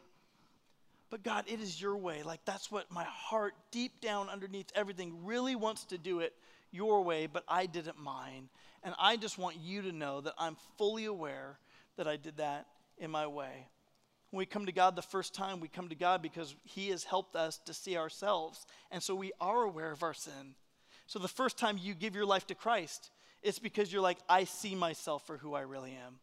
But 1.10 1.22
God, 1.22 1.44
it 1.46 1.60
is 1.60 1.80
your 1.80 1.96
way. 1.96 2.22
Like 2.22 2.44
that's 2.44 2.70
what 2.70 2.90
my 2.90 3.04
heart, 3.04 3.54
deep 3.70 4.00
down 4.00 4.28
underneath 4.28 4.70
everything, 4.74 5.24
really 5.24 5.56
wants 5.56 5.84
to 5.86 5.98
do 5.98 6.20
it 6.20 6.34
your 6.70 7.02
way, 7.02 7.26
but 7.26 7.44
I 7.48 7.66
did 7.66 7.88
it 7.88 7.96
mine. 7.98 8.48
And 8.82 8.94
I 8.98 9.16
just 9.16 9.38
want 9.38 9.56
you 9.56 9.82
to 9.82 9.92
know 9.92 10.20
that 10.20 10.34
I'm 10.38 10.56
fully 10.76 11.06
aware 11.06 11.58
that 11.96 12.06
I 12.06 12.16
did 12.16 12.36
that 12.36 12.66
in 12.98 13.10
my 13.10 13.26
way. 13.26 13.66
When 14.30 14.38
we 14.38 14.46
come 14.46 14.66
to 14.66 14.72
God 14.72 14.94
the 14.94 15.02
first 15.02 15.34
time, 15.34 15.60
we 15.60 15.68
come 15.68 15.88
to 15.88 15.94
God 15.94 16.20
because 16.20 16.54
He 16.64 16.90
has 16.90 17.04
helped 17.04 17.34
us 17.34 17.58
to 17.64 17.72
see 17.72 17.96
ourselves. 17.96 18.66
And 18.90 19.02
so 19.02 19.14
we 19.14 19.32
are 19.40 19.62
aware 19.62 19.90
of 19.90 20.02
our 20.02 20.14
sin. 20.14 20.54
So 21.06 21.18
the 21.18 21.28
first 21.28 21.58
time 21.58 21.78
you 21.80 21.94
give 21.94 22.14
your 22.14 22.26
life 22.26 22.46
to 22.48 22.54
Christ, 22.54 23.10
it's 23.42 23.58
because 23.58 23.90
you're 23.90 24.02
like, 24.02 24.18
I 24.28 24.44
see 24.44 24.74
myself 24.74 25.26
for 25.26 25.38
who 25.38 25.54
I 25.54 25.62
really 25.62 25.92
am. 25.92 26.16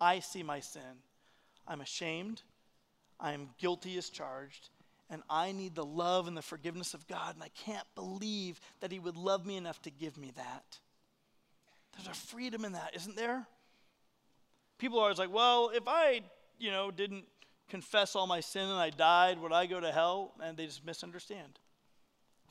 I 0.00 0.20
see 0.20 0.44
my 0.44 0.60
sin. 0.60 1.02
I'm 1.66 1.80
ashamed. 1.80 2.42
I 3.20 3.32
am 3.32 3.50
guilty 3.58 3.96
as 3.98 4.10
charged. 4.10 4.70
And 5.10 5.22
I 5.30 5.52
need 5.52 5.74
the 5.74 5.84
love 5.84 6.28
and 6.28 6.36
the 6.36 6.42
forgiveness 6.42 6.92
of 6.92 7.06
God. 7.06 7.34
And 7.34 7.42
I 7.42 7.48
can't 7.64 7.86
believe 7.94 8.60
that 8.80 8.92
He 8.92 8.98
would 8.98 9.16
love 9.16 9.46
me 9.46 9.56
enough 9.56 9.80
to 9.82 9.90
give 9.90 10.18
me 10.18 10.32
that. 10.36 10.78
There's 11.96 12.08
a 12.08 12.20
freedom 12.20 12.64
in 12.64 12.72
that, 12.72 12.94
isn't 12.94 13.16
there? 13.16 13.46
People 14.78 14.98
are 14.98 15.04
always 15.04 15.18
like, 15.18 15.32
well, 15.32 15.70
if 15.74 15.84
I, 15.86 16.20
you 16.58 16.70
know, 16.70 16.90
didn't 16.90 17.24
confess 17.68 18.14
all 18.14 18.26
my 18.26 18.40
sin 18.40 18.68
and 18.68 18.78
I 18.78 18.90
died, 18.90 19.40
would 19.40 19.52
I 19.52 19.66
go 19.66 19.80
to 19.80 19.90
hell? 19.90 20.34
And 20.42 20.56
they 20.56 20.66
just 20.66 20.84
misunderstand. 20.84 21.58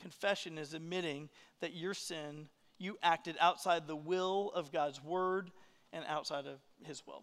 Confession 0.00 0.58
is 0.58 0.74
admitting 0.74 1.28
that 1.60 1.74
your 1.74 1.94
sin, 1.94 2.48
you 2.78 2.98
acted 3.02 3.36
outside 3.40 3.86
the 3.86 3.96
will 3.96 4.52
of 4.54 4.70
God's 4.70 5.02
word 5.02 5.50
and 5.92 6.04
outside 6.06 6.46
of 6.46 6.58
his 6.84 7.06
will. 7.06 7.22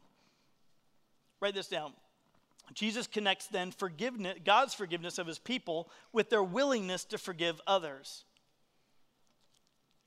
Write 1.40 1.54
this 1.54 1.68
down. 1.68 1.94
Jesus 2.74 3.08
connects 3.08 3.48
then 3.48 3.72
forgiveness, 3.72 4.38
God's 4.44 4.74
forgiveness 4.74 5.18
of 5.18 5.28
his 5.28 5.40
people 5.40 5.90
with 6.12 6.30
their 6.30 6.44
willingness 6.44 7.06
to 7.06 7.18
forgive 7.18 7.62
others. 7.68 8.24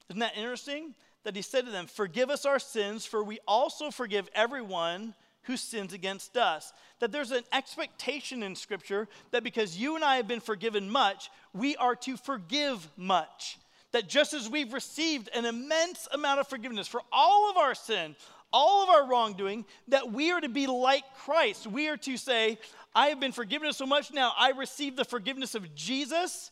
Isn't 0.09 0.21
that 0.21 0.37
interesting? 0.37 0.94
That 1.25 1.37
he 1.37 1.42
said 1.42 1.66
to 1.66 1.71
them, 1.71 1.87
Forgive 1.87 2.31
us 2.31 2.47
our 2.47 2.59
sins, 2.59 3.05
for 3.05 3.23
we 3.23 3.38
also 3.47 3.90
forgive 3.90 4.29
everyone 4.35 5.14
who 5.42 5.57
sins 5.57 5.92
against 5.92 6.37
us. 6.37 6.73
That 7.01 7.12
there's 7.12 7.31
an 7.31 7.44
expectation 7.53 8.42
in 8.42 8.55
Scripture 8.55 9.09
that 9.31 9.44
because 9.44 9.77
you 9.77 9.97
and 9.97 10.05
I 10.05 10.16
have 10.16 10.29
been 10.29 10.40
forgiven 10.40 10.90
much, 10.90 11.31
we 11.53 11.77
are 11.77 11.97
to 11.97 12.16
forgive 12.16 12.88
much. 12.97 13.59
That 13.92 14.09
just 14.09 14.35
as 14.35 14.49
we've 14.49 14.73
received 14.73 15.31
an 15.35 15.47
immense 15.47 16.07
amount 16.12 16.40
of 16.40 16.49
forgiveness 16.49 16.87
for 16.87 17.01
all 17.11 17.51
of 17.51 17.57
our 17.57 17.75
sin, 17.75 18.14
all 18.53 18.83
of 18.83 18.89
our 18.89 19.09
wrongdoing, 19.09 19.65
that 19.89 20.13
we 20.13 20.31
are 20.31 20.41
to 20.41 20.49
be 20.49 20.67
like 20.67 21.05
Christ. 21.19 21.67
We 21.67 21.89
are 21.89 21.97
to 21.99 22.17
say, 22.17 22.59
I 22.95 23.09
have 23.09 23.21
been 23.21 23.33
forgiven 23.33 23.73
so 23.73 23.87
much 23.87 24.13
now, 24.13 24.33
I 24.37 24.51
receive 24.51 24.97
the 24.97 25.05
forgiveness 25.05 25.55
of 25.55 25.75
Jesus 25.75 26.51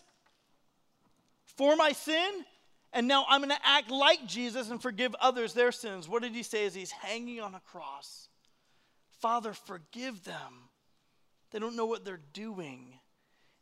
for 1.57 1.75
my 1.77 1.93
sin, 1.93 2.45
and 2.93 3.09
now 3.09 3.25
I'm 3.29 3.41
going 3.41 3.51
to 3.51 3.67
act 3.67 3.91
like 3.91 4.27
Jesus 4.27 4.71
and 4.71 4.81
forgive 4.81 5.15
others 5.21 5.55
their 5.55 5.73
sins. 5.73 6.09
What 6.09 6.23
did 6.23 6.33
he 6.33 6.43
say 6.43 6.67
as 6.67 6.75
he's 6.75 6.91
hanging 6.91 7.41
on 7.41 7.55
a 7.55 7.61
cross? 7.61 8.29
Father, 9.21 9.53
forgive 9.53 10.25
them. 10.25 10.69
They 11.51 11.59
don't 11.59 11.77
know 11.77 11.87
what 11.87 12.05
they're 12.05 12.21
doing. 12.33 12.99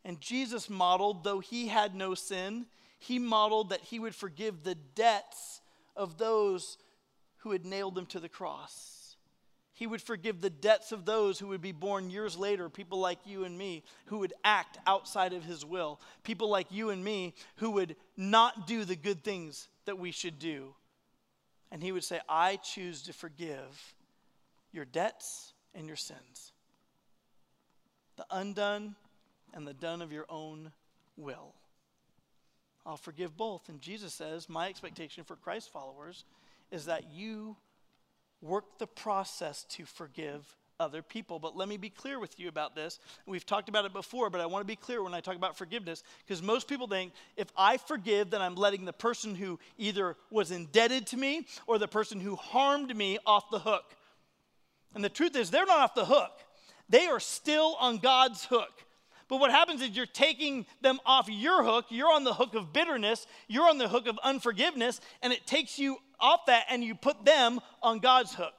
And 0.03 0.19
Jesus 0.21 0.69
modeled, 0.69 1.23
though 1.23 1.39
he 1.39 1.67
had 1.67 1.95
no 1.95 2.13
sin, 2.13 2.65
he 2.99 3.19
modeled 3.19 3.69
that 3.69 3.81
he 3.81 3.99
would 3.99 4.15
forgive 4.15 4.63
the 4.63 4.75
debts 4.75 5.61
of 5.95 6.17
those 6.17 6.77
who 7.45 7.51
had 7.51 7.63
nailed 7.63 7.95
him 7.95 8.07
to 8.07 8.19
the 8.19 8.27
cross. 8.27 9.15
He 9.75 9.85
would 9.85 10.01
forgive 10.01 10.41
the 10.41 10.49
debts 10.49 10.91
of 10.91 11.05
those 11.05 11.37
who 11.37 11.49
would 11.49 11.61
be 11.61 11.73
born 11.73 12.09
years 12.09 12.35
later, 12.35 12.69
people 12.69 12.97
like 12.97 13.19
you 13.23 13.43
and 13.43 13.55
me, 13.55 13.83
who 14.07 14.17
would 14.17 14.33
act 14.43 14.79
outside 14.87 15.31
of 15.31 15.43
his 15.43 15.63
will, 15.63 16.01
people 16.23 16.49
like 16.49 16.65
you 16.71 16.89
and 16.89 17.03
me, 17.03 17.35
who 17.57 17.69
would 17.69 17.95
not 18.17 18.65
do 18.65 18.83
the 18.83 18.95
good 18.95 19.23
things 19.23 19.67
that 19.85 19.99
we 19.99 20.09
should 20.09 20.39
do. 20.39 20.73
And 21.71 21.83
he 21.83 21.91
would 21.91 22.03
say, 22.03 22.19
I 22.27 22.55
choose 22.55 23.03
to 23.03 23.13
forgive 23.13 23.93
your 24.71 24.85
debts 24.85 25.53
and 25.75 25.85
your 25.85 25.97
sins, 25.97 26.51
the 28.17 28.25
undone 28.31 28.95
and 29.53 29.67
the 29.67 29.73
done 29.73 30.01
of 30.01 30.11
your 30.11 30.25
own 30.29 30.71
will. 31.15 31.53
I'll 32.87 32.97
forgive 32.97 33.37
both. 33.37 33.69
And 33.69 33.79
Jesus 33.81 34.15
says, 34.15 34.49
My 34.49 34.67
expectation 34.67 35.23
for 35.23 35.35
Christ 35.35 35.71
followers 35.71 36.23
is 36.75 36.85
that 36.85 37.11
you 37.11 37.55
work 38.41 38.77
the 38.77 38.85
process 38.85 39.63
to 39.69 39.85
forgive 39.85 40.55
other 40.79 41.01
people. 41.01 41.39
But 41.39 41.55
let 41.55 41.69
me 41.69 41.77
be 41.77 41.89
clear 41.89 42.19
with 42.19 42.37
you 42.37 42.49
about 42.49 42.75
this. 42.75 42.99
We've 43.25 43.45
talked 43.45 43.69
about 43.69 43.85
it 43.85 43.93
before, 43.93 44.29
but 44.29 44.41
I 44.41 44.45
want 44.45 44.61
to 44.61 44.67
be 44.67 44.75
clear 44.75 45.01
when 45.01 45.13
I 45.13 45.21
talk 45.21 45.37
about 45.37 45.57
forgiveness 45.57 46.03
because 46.25 46.43
most 46.43 46.67
people 46.67 46.87
think 46.87 47.13
if 47.37 47.47
I 47.55 47.77
forgive, 47.77 48.29
then 48.29 48.41
I'm 48.41 48.55
letting 48.55 48.83
the 48.83 48.93
person 48.93 49.35
who 49.35 49.57
either 49.77 50.17
was 50.29 50.51
indebted 50.51 51.07
to 51.07 51.17
me 51.17 51.47
or 51.65 51.79
the 51.79 51.87
person 51.87 52.19
who 52.19 52.35
harmed 52.35 52.95
me 52.95 53.17
off 53.25 53.49
the 53.49 53.59
hook. 53.59 53.95
And 54.93 55.03
the 55.03 55.09
truth 55.09 55.35
is, 55.35 55.49
they're 55.49 55.65
not 55.65 55.79
off 55.79 55.95
the 55.95 56.05
hook, 56.05 56.31
they 56.89 57.07
are 57.07 57.19
still 57.19 57.77
on 57.79 57.97
God's 57.97 58.45
hook. 58.45 58.85
But 59.27 59.39
what 59.39 59.49
happens 59.49 59.81
is 59.81 59.89
you're 59.89 60.05
taking 60.05 60.67
them 60.81 60.99
off 61.03 61.27
your 61.27 61.63
hook. 61.63 61.85
You're 61.89 62.11
on 62.11 62.23
the 62.23 62.33
hook 62.33 62.53
of 62.53 62.71
bitterness. 62.71 63.25
You're 63.47 63.67
on 63.67 63.79
the 63.79 63.87
hook 63.87 64.05
of 64.05 64.19
unforgiveness. 64.23 65.01
And 65.23 65.33
it 65.33 65.47
takes 65.47 65.79
you 65.79 65.97
off 66.19 66.45
that 66.47 66.65
and 66.69 66.83
you 66.83 66.95
put 66.95 67.25
them 67.25 67.59
on 67.81 67.99
God's 67.99 68.33
hook. 68.33 68.53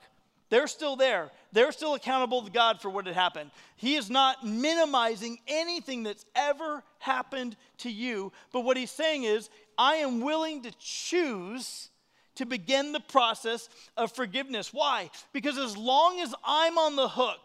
They're 0.49 0.69
still 0.69 0.95
there. 0.95 1.31
They're 1.53 1.73
still 1.73 1.95
accountable 1.95 2.43
to 2.43 2.51
God 2.51 2.81
for 2.81 2.89
what 2.89 3.07
had 3.07 3.15
happened. 3.17 3.51
He 3.77 3.97
is 3.97 4.09
not 4.09 4.47
minimizing 4.47 5.39
anything 5.49 6.05
that's 6.05 6.25
ever 6.37 6.85
happened 6.99 7.57
to 7.79 7.91
you. 7.91 8.33
But 8.53 8.61
what 8.61 8.77
he's 8.77 8.91
saying 8.91 9.25
is, 9.25 9.51
I 9.77 9.97
am 9.97 10.21
willing 10.21 10.63
to 10.63 10.73
choose 10.79 11.91
to 12.37 12.47
begin 12.47 12.93
the 12.93 13.01
process 13.01 13.69
of 13.97 14.13
forgiveness. 14.13 14.73
Why? 14.73 15.11
Because 15.33 15.59
as 15.59 15.77
long 15.77 16.21
as 16.21 16.35
I'm 16.45 16.79
on 16.79 16.95
the 16.95 17.09
hook 17.09 17.41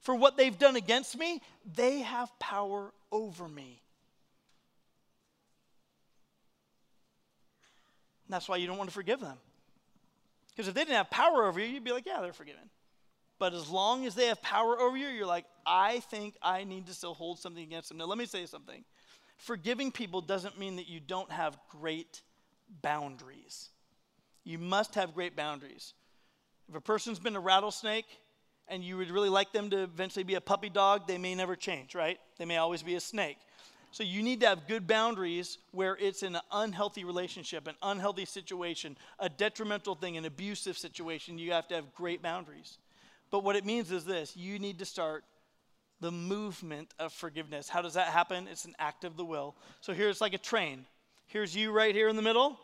for 0.00 0.14
what 0.14 0.36
they've 0.36 0.56
done 0.56 0.76
against 0.76 1.18
me, 1.18 1.40
they 1.74 2.00
have 2.00 2.30
power 2.38 2.92
over 3.10 3.48
me. 3.48 3.82
And 8.26 8.34
that's 8.34 8.48
why 8.48 8.56
you 8.56 8.66
don't 8.66 8.78
want 8.78 8.90
to 8.90 8.94
forgive 8.94 9.20
them. 9.20 9.38
Because 10.56 10.68
if 10.68 10.74
they 10.74 10.80
didn't 10.82 10.96
have 10.96 11.10
power 11.10 11.44
over 11.44 11.60
you, 11.60 11.66
you'd 11.66 11.84
be 11.84 11.92
like, 11.92 12.06
yeah, 12.06 12.22
they're 12.22 12.32
forgiven. 12.32 12.70
But 13.38 13.52
as 13.52 13.68
long 13.68 14.06
as 14.06 14.14
they 14.14 14.28
have 14.28 14.40
power 14.40 14.80
over 14.80 14.96
you, 14.96 15.08
you're 15.08 15.26
like, 15.26 15.44
I 15.66 16.00
think 16.00 16.34
I 16.40 16.64
need 16.64 16.86
to 16.86 16.94
still 16.94 17.12
hold 17.12 17.38
something 17.38 17.62
against 17.62 17.90
them. 17.90 17.98
Now, 17.98 18.06
let 18.06 18.16
me 18.16 18.24
say 18.24 18.46
something. 18.46 18.82
Forgiving 19.36 19.92
people 19.92 20.22
doesn't 20.22 20.58
mean 20.58 20.76
that 20.76 20.88
you 20.88 20.98
don't 20.98 21.30
have 21.30 21.58
great 21.68 22.22
boundaries. 22.80 23.68
You 24.44 24.58
must 24.58 24.94
have 24.94 25.12
great 25.12 25.36
boundaries. 25.36 25.92
If 26.70 26.74
a 26.74 26.80
person's 26.80 27.18
been 27.18 27.36
a 27.36 27.40
rattlesnake 27.40 28.06
and 28.66 28.82
you 28.82 28.96
would 28.96 29.10
really 29.10 29.28
like 29.28 29.52
them 29.52 29.68
to 29.70 29.82
eventually 29.82 30.24
be 30.24 30.34
a 30.34 30.40
puppy 30.40 30.70
dog, 30.70 31.06
they 31.06 31.18
may 31.18 31.34
never 31.34 31.54
change, 31.54 31.94
right? 31.94 32.18
They 32.38 32.46
may 32.46 32.56
always 32.56 32.82
be 32.82 32.94
a 32.94 33.00
snake. 33.00 33.38
So 33.96 34.04
you 34.04 34.22
need 34.22 34.40
to 34.40 34.46
have 34.48 34.68
good 34.68 34.86
boundaries 34.86 35.56
where 35.72 35.96
it's 35.98 36.22
an 36.22 36.36
unhealthy 36.52 37.04
relationship, 37.04 37.66
an 37.66 37.76
unhealthy 37.82 38.26
situation, 38.26 38.94
a 39.18 39.30
detrimental 39.30 39.94
thing, 39.94 40.18
an 40.18 40.26
abusive 40.26 40.76
situation. 40.76 41.38
You 41.38 41.52
have 41.52 41.66
to 41.68 41.76
have 41.76 41.94
great 41.94 42.20
boundaries. 42.20 42.76
But 43.30 43.42
what 43.42 43.56
it 43.56 43.64
means 43.64 43.90
is 43.90 44.04
this 44.04 44.36
you 44.36 44.58
need 44.58 44.80
to 44.80 44.84
start 44.84 45.24
the 46.00 46.12
movement 46.12 46.92
of 46.98 47.10
forgiveness. 47.10 47.70
How 47.70 47.80
does 47.80 47.94
that 47.94 48.08
happen? 48.08 48.48
It's 48.48 48.66
an 48.66 48.74
act 48.78 49.04
of 49.04 49.16
the 49.16 49.24
will. 49.24 49.54
So 49.80 49.94
here's 49.94 50.20
like 50.20 50.34
a 50.34 50.38
train. 50.38 50.84
Here's 51.26 51.56
you 51.56 51.72
right 51.72 51.94
here 51.94 52.10
in 52.10 52.16
the 52.16 52.22
middle. 52.22 52.60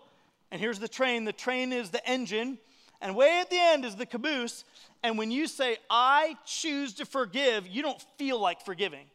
And 0.51 0.61
here's 0.61 0.81
the 0.81 0.87
train 0.87 1.25
the 1.25 1.33
train 1.33 1.73
is 1.73 1.89
the 1.89 2.07
engine, 2.07 2.59
and 3.01 3.17
way 3.17 3.39
at 3.41 3.49
the 3.49 3.59
end 3.59 3.87
is 3.87 3.97
the 3.97 4.05
caboose. 4.05 4.65
And 5.03 5.17
when 5.17 5.31
you 5.31 5.47
say, 5.47 5.79
I 5.89 6.37
choose 6.45 6.93
to 6.97 7.07
forgive, 7.07 7.67
you 7.67 7.81
don't 7.81 8.05
feel 8.19 8.39
like 8.39 8.63
forgiving. 8.67 9.07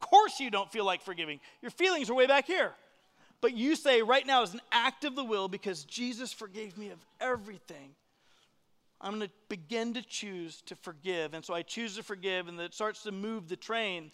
Of 0.00 0.08
course, 0.08 0.40
you 0.40 0.50
don't 0.50 0.70
feel 0.70 0.84
like 0.84 1.02
forgiving. 1.02 1.40
Your 1.62 1.70
feelings 1.70 2.10
are 2.10 2.14
way 2.14 2.26
back 2.26 2.46
here. 2.46 2.72
But 3.40 3.54
you 3.54 3.76
say, 3.76 4.02
right 4.02 4.26
now 4.26 4.42
is 4.42 4.54
an 4.54 4.60
act 4.72 5.04
of 5.04 5.14
the 5.14 5.24
will 5.24 5.48
because 5.48 5.84
Jesus 5.84 6.32
forgave 6.32 6.76
me 6.78 6.90
of 6.90 6.98
everything. 7.20 7.94
I'm 9.00 9.18
going 9.18 9.28
to 9.28 9.34
begin 9.48 9.94
to 9.94 10.02
choose 10.02 10.62
to 10.62 10.76
forgive. 10.76 11.34
And 11.34 11.44
so 11.44 11.52
I 11.52 11.62
choose 11.62 11.96
to 11.96 12.02
forgive, 12.02 12.48
and 12.48 12.58
it 12.58 12.74
starts 12.74 13.02
to 13.02 13.12
move 13.12 13.48
the 13.48 13.56
train 13.56 14.10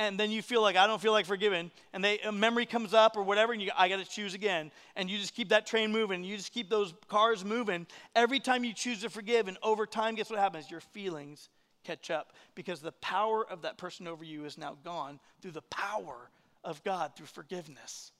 and 0.00 0.18
then 0.18 0.30
you 0.30 0.40
feel 0.40 0.62
like 0.62 0.76
I 0.76 0.86
don't 0.86 1.00
feel 1.00 1.12
like 1.12 1.26
forgiving, 1.26 1.70
and 1.92 2.02
they, 2.02 2.20
a 2.20 2.32
memory 2.32 2.64
comes 2.64 2.94
up 2.94 3.18
or 3.18 3.22
whatever, 3.22 3.52
and 3.52 3.60
you, 3.60 3.70
I 3.76 3.90
got 3.90 3.98
to 3.98 4.10
choose 4.10 4.32
again, 4.32 4.72
and 4.96 5.10
you 5.10 5.18
just 5.18 5.34
keep 5.34 5.50
that 5.50 5.66
train 5.66 5.92
moving, 5.92 6.24
you 6.24 6.38
just 6.38 6.52
keep 6.52 6.70
those 6.70 6.94
cars 7.06 7.44
moving. 7.44 7.86
Every 8.16 8.40
time 8.40 8.64
you 8.64 8.72
choose 8.72 9.02
to 9.02 9.10
forgive, 9.10 9.46
and 9.46 9.58
over 9.62 9.84
time, 9.84 10.14
guess 10.14 10.30
what 10.30 10.38
happens? 10.38 10.70
Your 10.70 10.80
feelings 10.80 11.50
catch 11.84 12.10
up 12.10 12.32
because 12.54 12.80
the 12.80 12.92
power 12.92 13.46
of 13.48 13.62
that 13.62 13.78
person 13.78 14.06
over 14.06 14.24
you 14.24 14.44
is 14.44 14.58
now 14.58 14.76
gone 14.84 15.20
through 15.40 15.52
the 15.52 15.62
power 15.62 16.30
of 16.62 16.82
God 16.84 17.16
through 17.16 17.26
forgiveness, 17.26 18.12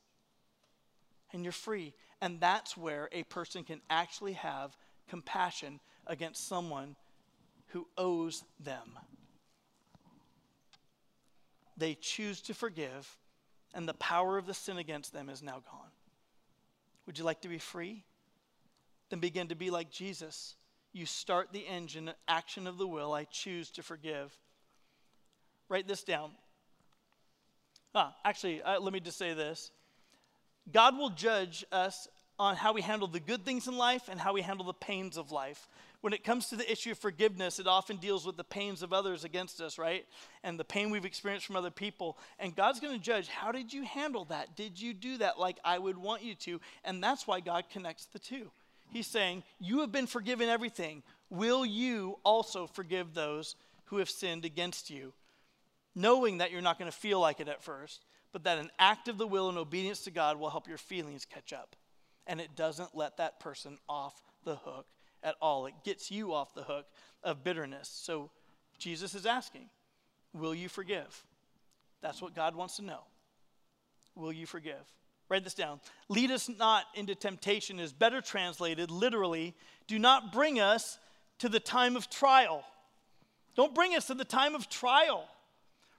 and 1.33 1.45
you're 1.45 1.53
free. 1.53 1.93
And 2.23 2.41
that's 2.41 2.77
where 2.77 3.09
a 3.13 3.23
person 3.25 3.65
can 3.65 3.81
actually 3.89 4.35
have 4.35 4.77
compassion 5.09 5.81
against 6.07 6.47
someone 6.47 6.97
who 7.69 7.87
owes 7.97 8.45
them 8.59 8.99
they 11.81 11.95
choose 11.95 12.43
to 12.43 12.55
forgive, 12.55 13.17
and 13.75 13.89
the 13.89 13.95
power 13.95 14.37
of 14.37 14.47
the 14.47 14.55
sin 14.55 14.77
against 14.77 15.15
them 15.15 15.31
is 15.31 15.43
now 15.43 15.63
gone. 15.71 15.91
Would 17.07 17.19
you 17.19 17.25
like 17.25 17.41
to 17.41 17.49
be 17.49 17.59
free? 17.59 18.05
then 19.09 19.19
begin 19.19 19.49
to 19.49 19.57
be 19.57 19.71
like 19.71 19.91
Jesus. 19.91 20.55
You 20.93 21.07
start 21.07 21.53
the 21.53 21.67
engine, 21.67 22.11
action 22.27 22.67
of 22.67 22.79
the 22.79 22.87
will. 22.87 23.13
I 23.13 23.25
choose 23.25 23.71
to 23.73 23.83
forgive. 23.83 24.37
Write 25.69 25.87
this 25.87 26.03
down. 26.03 26.33
Ah, 27.95 28.15
actually, 28.25 28.63
uh, 28.63 28.81
let 28.81 28.93
me 28.93 29.01
just 29.01 29.19
say 29.19 29.35
this 29.35 29.71
God 30.71 30.97
will 30.97 31.11
judge 31.11 31.65
us 31.73 32.09
on 32.39 32.57
how 32.57 32.73
we 32.73 32.81
handle 32.81 33.07
the 33.07 33.21
good 33.21 33.45
things 33.45 33.69
in 33.69 33.77
life 33.77 34.09
and 34.09 34.19
how 34.19 34.33
we 34.33 34.41
handle 34.41 34.65
the 34.65 34.73
pains 34.73 35.17
of 35.19 35.31
life. 35.31 35.69
When 36.01 36.15
it 36.15 36.25
comes 36.25 36.49
to 36.49 36.57
the 36.57 36.71
issue 36.73 36.93
of 36.93 36.99
forgiveness, 36.99 37.59
it 37.59 37.67
often 37.67 37.99
deals 37.99 38.25
with 38.25 38.39
the 38.39 38.45
pains 38.45 38.83
of 38.83 38.95
others 38.95 39.25
against 39.25 39.61
us, 39.61 39.79
right? 39.79 40.07
And 40.43 40.59
the 40.59 40.65
pain 40.65 40.91
we've 40.91 41.05
experienced 41.05 41.47
from 41.47 41.57
other 41.57 41.71
people. 41.71 42.17
And 42.39 42.57
God's 42.57 42.81
going 42.81 42.97
to 42.97 43.05
judge 43.05 43.29
how 43.29 43.53
did 43.53 43.75
you 43.75 43.85
handle 43.85 44.25
that? 44.27 44.57
Did 44.57 44.81
you 44.81 44.95
do 44.95 45.19
that 45.19 45.39
like 45.39 45.59
I 45.63 45.79
would 45.79 45.99
want 45.99 46.23
you 46.23 46.35
to? 46.37 46.61
And 46.83 47.05
that's 47.05 47.27
why 47.27 47.41
God 47.41 47.65
connects 47.71 48.07
the 48.07 48.19
two. 48.19 48.51
He's 48.91 49.07
saying, 49.07 49.43
You 49.59 49.81
have 49.81 49.93
been 49.93 50.07
forgiven 50.07 50.49
everything. 50.49 51.03
Will 51.29 51.65
you 51.65 52.19
also 52.25 52.67
forgive 52.67 53.15
those 53.15 53.57
who 53.87 53.99
have 53.99 54.11
sinned 54.11 54.45
against 54.45 54.91
you? 54.91 55.13
Knowing 55.95 56.39
that 56.39 56.51
you're 56.51 56.61
not 56.61 56.79
going 56.79 56.91
to 56.91 56.97
feel 56.97 57.21
like 57.21 57.41
it 57.41 57.49
at 57.49 57.63
first, 57.63 58.05
but 58.33 58.45
that 58.45 58.59
an 58.59 58.71
act 58.79 59.09
of 59.09 59.19
the 59.19 59.27
will 59.27 59.49
and 59.49 59.59
obedience 59.59 60.03
to 60.03 60.11
God 60.11 60.39
will 60.39 60.51
help 60.51 60.69
your 60.69 60.79
feelings 60.79 61.25
catch 61.25 61.53
up 61.53 61.77
and 62.31 62.41
it 62.41 62.55
doesn't 62.55 62.95
let 62.95 63.17
that 63.17 63.41
person 63.41 63.77
off 63.89 64.23
the 64.45 64.55
hook 64.55 64.87
at 65.23 65.35
all. 65.43 65.67
It 65.67 65.75
gets 65.85 66.13
you 66.13 66.33
off 66.33 66.55
the 66.55 66.63
hook 66.63 66.87
of 67.25 67.43
bitterness. 67.43 67.91
So 67.93 68.31
Jesus 68.79 69.15
is 69.15 69.27
asking, 69.27 69.69
Will 70.33 70.55
you 70.55 70.69
forgive? 70.69 71.25
That's 72.01 72.23
what 72.23 72.37
God 72.37 72.55
wants 72.55 72.77
to 72.77 72.85
know. 72.85 73.01
Will 74.15 74.33
you 74.33 74.47
forgive? 74.47 74.87
Write 75.31 75.45
this 75.45 75.55
down. 75.55 75.81
Lead 76.09 76.31
us 76.33 76.51
not 76.59 76.85
into 76.95 77.15
temptation 77.15 77.79
is 77.79 77.93
better 77.93 78.21
translated 78.21 78.91
literally, 78.91 79.55
do 79.87 79.99
not 79.99 80.33
bring 80.33 80.61
us 80.61 80.99
to 81.39 81.49
the 81.49 81.61
time 81.61 81.97
of 81.97 82.11
trial. 82.11 82.65
Don't 83.55 83.75
bring 83.75 83.95
us 83.95 84.09
to 84.09 84.15
the 84.15 84.25
time 84.25 84.55
of 84.55 84.69
trial 84.69 85.27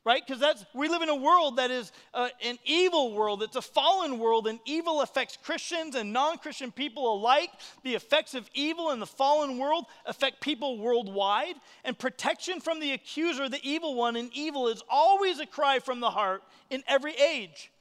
right 0.04 0.24
because 0.26 0.40
that's 0.40 0.66
we 0.74 0.88
live 0.88 1.02
in 1.02 1.10
a 1.10 1.16
world 1.16 1.58
that 1.58 1.70
is 1.70 1.92
uh, 2.14 2.30
an 2.44 2.58
evil 2.66 3.14
world 3.14 3.44
it's 3.44 3.56
a 3.56 3.62
fallen 3.62 4.18
world 4.18 4.48
and 4.48 4.60
evil 4.66 5.02
affects 5.02 5.38
christians 5.44 5.96
and 5.96 6.12
non-christian 6.12 6.72
people 6.72 7.14
alike 7.14 7.50
the 7.84 7.94
effects 7.94 8.34
of 8.34 8.50
evil 8.54 8.92
in 8.92 9.00
the 9.00 9.06
fallen 9.06 9.58
world 9.58 9.86
affect 10.06 10.42
people 10.42 10.80
worldwide 10.80 11.56
and 11.84 11.98
protection 11.98 12.60
from 12.60 12.80
the 12.80 12.94
accuser 12.94 13.48
the 13.48 13.60
evil 13.64 13.96
one 13.96 14.16
and 14.16 14.32
evil 14.34 14.68
is 14.68 14.82
always 14.90 15.40
a 15.40 15.46
cry 15.46 15.78
from 15.80 16.00
the 16.00 16.10
heart 16.10 16.42
in 16.70 16.84
every 16.88 17.14
age 17.14 17.72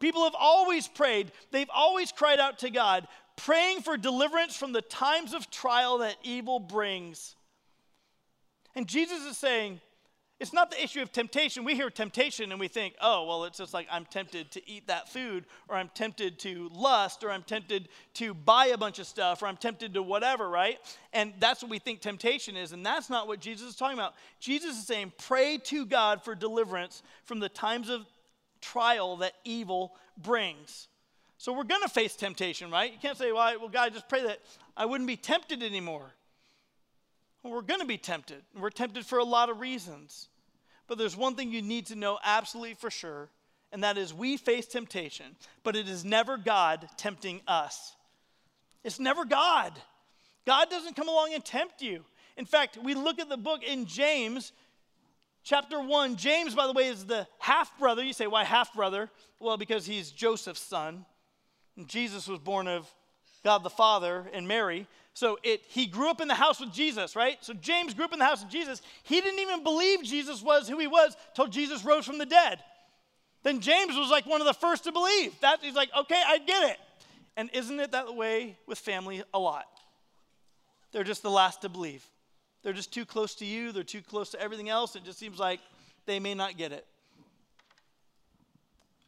people 0.00 0.24
have 0.24 0.36
always 0.38 0.88
prayed 0.88 1.30
they've 1.50 1.70
always 1.74 2.12
cried 2.12 2.40
out 2.40 2.58
to 2.58 2.70
god 2.70 3.06
praying 3.36 3.80
for 3.80 3.96
deliverance 3.96 4.56
from 4.56 4.72
the 4.72 4.82
times 4.82 5.34
of 5.34 5.50
trial 5.50 5.98
that 5.98 6.16
evil 6.22 6.58
brings 6.58 7.36
and 8.74 8.86
jesus 8.86 9.24
is 9.24 9.36
saying 9.36 9.80
it's 10.38 10.52
not 10.52 10.70
the 10.70 10.82
issue 10.82 11.00
of 11.00 11.12
temptation. 11.12 11.64
We 11.64 11.74
hear 11.74 11.88
temptation 11.88 12.50
and 12.50 12.60
we 12.60 12.68
think, 12.68 12.94
oh, 13.00 13.24
well, 13.24 13.44
it's 13.44 13.56
just 13.56 13.72
like 13.72 13.86
I'm 13.90 14.04
tempted 14.04 14.50
to 14.50 14.70
eat 14.70 14.86
that 14.88 15.08
food, 15.08 15.46
or 15.68 15.76
I'm 15.76 15.88
tempted 15.94 16.38
to 16.40 16.68
lust, 16.74 17.24
or 17.24 17.30
I'm 17.30 17.42
tempted 17.42 17.88
to 18.14 18.34
buy 18.34 18.66
a 18.66 18.76
bunch 18.76 18.98
of 18.98 19.06
stuff, 19.06 19.42
or 19.42 19.46
I'm 19.46 19.56
tempted 19.56 19.94
to 19.94 20.02
whatever, 20.02 20.48
right? 20.48 20.78
And 21.14 21.32
that's 21.38 21.62
what 21.62 21.70
we 21.70 21.78
think 21.78 22.00
temptation 22.00 22.54
is. 22.54 22.72
And 22.72 22.84
that's 22.84 23.08
not 23.08 23.26
what 23.28 23.40
Jesus 23.40 23.70
is 23.70 23.76
talking 23.76 23.98
about. 23.98 24.14
Jesus 24.38 24.76
is 24.76 24.86
saying, 24.86 25.14
pray 25.16 25.56
to 25.64 25.86
God 25.86 26.22
for 26.22 26.34
deliverance 26.34 27.02
from 27.24 27.40
the 27.40 27.48
times 27.48 27.88
of 27.88 28.04
trial 28.60 29.16
that 29.18 29.34
evil 29.44 29.94
brings. 30.16 30.88
So 31.38 31.52
we're 31.52 31.64
going 31.64 31.82
to 31.82 31.88
face 31.88 32.16
temptation, 32.16 32.70
right? 32.70 32.92
You 32.92 32.98
can't 33.00 33.18
say, 33.18 33.32
well, 33.32 33.58
well, 33.58 33.68
God, 33.68 33.92
just 33.92 34.08
pray 34.08 34.22
that 34.22 34.40
I 34.76 34.86
wouldn't 34.86 35.08
be 35.08 35.16
tempted 35.16 35.62
anymore. 35.62 36.14
Well, 37.42 37.52
we're 37.52 37.62
going 37.62 37.80
to 37.80 37.86
be 37.86 37.98
tempted. 37.98 38.42
And 38.54 38.62
we're 38.62 38.70
tempted 38.70 39.04
for 39.04 39.18
a 39.18 39.24
lot 39.24 39.50
of 39.50 39.60
reasons. 39.60 40.28
But 40.86 40.98
there's 40.98 41.16
one 41.16 41.34
thing 41.34 41.50
you 41.50 41.62
need 41.62 41.86
to 41.86 41.96
know 41.96 42.18
absolutely 42.24 42.74
for 42.74 42.90
sure, 42.90 43.28
and 43.72 43.82
that 43.82 43.98
is 43.98 44.14
we 44.14 44.36
face 44.36 44.66
temptation, 44.66 45.36
but 45.64 45.76
it 45.76 45.88
is 45.88 46.04
never 46.04 46.36
God 46.36 46.88
tempting 46.96 47.40
us. 47.46 47.94
It's 48.84 49.00
never 49.00 49.24
God. 49.24 49.72
God 50.46 50.70
doesn't 50.70 50.94
come 50.94 51.08
along 51.08 51.34
and 51.34 51.44
tempt 51.44 51.82
you. 51.82 52.04
In 52.36 52.46
fact, 52.46 52.78
we 52.82 52.94
look 52.94 53.18
at 53.18 53.28
the 53.28 53.36
book 53.36 53.64
in 53.64 53.86
James, 53.86 54.52
chapter 55.46 55.80
1. 55.80 56.16
James, 56.16 56.54
by 56.54 56.66
the 56.66 56.72
way, 56.72 56.88
is 56.88 57.06
the 57.06 57.26
half 57.38 57.78
brother. 57.78 58.04
You 58.04 58.12
say, 58.12 58.26
why 58.26 58.44
half 58.44 58.74
brother? 58.74 59.08
Well, 59.38 59.56
because 59.56 59.86
he's 59.86 60.10
Joseph's 60.10 60.60
son. 60.60 61.06
And 61.76 61.88
Jesus 61.88 62.26
was 62.26 62.40
born 62.40 62.66
of 62.68 62.92
God 63.44 63.62
the 63.62 63.70
Father 63.70 64.28
and 64.32 64.46
Mary. 64.48 64.86
So 65.14 65.38
it, 65.42 65.62
he 65.68 65.86
grew 65.86 66.10
up 66.10 66.20
in 66.20 66.28
the 66.28 66.34
house 66.34 66.60
with 66.60 66.72
Jesus, 66.72 67.14
right? 67.14 67.38
So 67.40 67.54
James 67.54 67.94
grew 67.94 68.04
up 68.04 68.12
in 68.12 68.18
the 68.18 68.24
house 68.24 68.42
of 68.42 68.50
Jesus. 68.50 68.82
He 69.04 69.20
didn't 69.20 69.38
even 69.38 69.62
believe 69.62 70.02
Jesus 70.02 70.42
was 70.42 70.68
who 70.68 70.78
he 70.78 70.88
was 70.88 71.16
till 71.34 71.46
Jesus 71.46 71.84
rose 71.84 72.04
from 72.04 72.18
the 72.18 72.26
dead. 72.26 72.62
Then 73.44 73.60
James 73.60 73.96
was 73.96 74.10
like 74.10 74.26
one 74.26 74.40
of 74.40 74.46
the 74.46 74.54
first 74.54 74.84
to 74.84 74.92
believe. 74.92 75.38
That 75.40 75.60
he's 75.62 75.74
like, 75.74 75.90
okay, 75.96 76.20
I 76.26 76.38
get 76.38 76.70
it. 76.70 76.78
And 77.36 77.50
isn't 77.52 77.78
it 77.78 77.92
that 77.92 78.14
way 78.14 78.58
with 78.66 78.78
family 78.78 79.22
a 79.32 79.38
lot? 79.38 79.66
They're 80.90 81.04
just 81.04 81.22
the 81.22 81.30
last 81.30 81.62
to 81.62 81.68
believe. 81.68 82.04
They're 82.66 82.72
just 82.72 82.92
too 82.92 83.04
close 83.04 83.36
to 83.36 83.44
you. 83.44 83.70
They're 83.70 83.84
too 83.84 84.02
close 84.02 84.30
to 84.30 84.40
everything 84.40 84.68
else. 84.68 84.96
It 84.96 85.04
just 85.04 85.20
seems 85.20 85.38
like 85.38 85.60
they 86.04 86.18
may 86.18 86.34
not 86.34 86.56
get 86.56 86.72
it. 86.72 86.84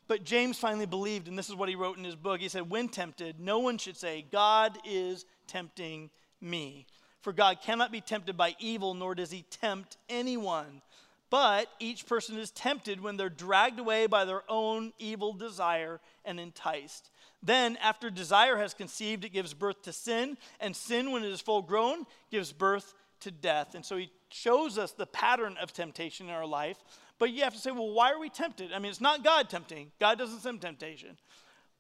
But 0.06 0.22
James 0.22 0.56
finally 0.60 0.86
believed, 0.86 1.26
and 1.26 1.36
this 1.36 1.48
is 1.48 1.56
what 1.56 1.68
he 1.68 1.74
wrote 1.74 1.98
in 1.98 2.04
his 2.04 2.14
book. 2.14 2.38
He 2.38 2.48
said, 2.48 2.70
When 2.70 2.88
tempted, 2.88 3.40
no 3.40 3.58
one 3.58 3.76
should 3.76 3.96
say, 3.96 4.24
God 4.30 4.78
is 4.84 5.24
tempting 5.48 6.10
me. 6.40 6.86
For 7.20 7.32
God 7.32 7.60
cannot 7.60 7.90
be 7.90 8.00
tempted 8.00 8.36
by 8.36 8.54
evil, 8.60 8.94
nor 8.94 9.16
does 9.16 9.32
he 9.32 9.42
tempt 9.50 9.96
anyone. 10.08 10.80
But 11.28 11.66
each 11.80 12.06
person 12.06 12.38
is 12.38 12.52
tempted 12.52 13.00
when 13.00 13.16
they're 13.16 13.28
dragged 13.28 13.80
away 13.80 14.06
by 14.06 14.24
their 14.24 14.44
own 14.48 14.92
evil 15.00 15.32
desire 15.32 15.98
and 16.24 16.38
enticed. 16.38 17.10
Then, 17.42 17.76
after 17.82 18.08
desire 18.08 18.56
has 18.56 18.72
conceived, 18.72 19.24
it 19.24 19.32
gives 19.32 19.52
birth 19.52 19.82
to 19.82 19.92
sin, 19.92 20.38
and 20.60 20.76
sin, 20.76 21.10
when 21.10 21.24
it 21.24 21.32
is 21.32 21.40
full 21.40 21.62
grown, 21.62 22.06
gives 22.30 22.52
birth 22.52 22.94
to 23.20 23.30
death. 23.30 23.74
And 23.74 23.84
so 23.84 23.96
he 23.96 24.10
shows 24.30 24.78
us 24.78 24.92
the 24.92 25.06
pattern 25.06 25.56
of 25.60 25.72
temptation 25.72 26.28
in 26.28 26.34
our 26.34 26.46
life. 26.46 26.78
But 27.18 27.30
you 27.30 27.42
have 27.42 27.54
to 27.54 27.58
say, 27.58 27.70
well, 27.70 27.90
why 27.90 28.12
are 28.12 28.18
we 28.18 28.28
tempted? 28.28 28.72
I 28.72 28.78
mean, 28.78 28.90
it's 28.90 29.00
not 29.00 29.24
God 29.24 29.48
tempting, 29.48 29.90
God 29.98 30.18
doesn't 30.18 30.40
send 30.40 30.60
temptation. 30.60 31.16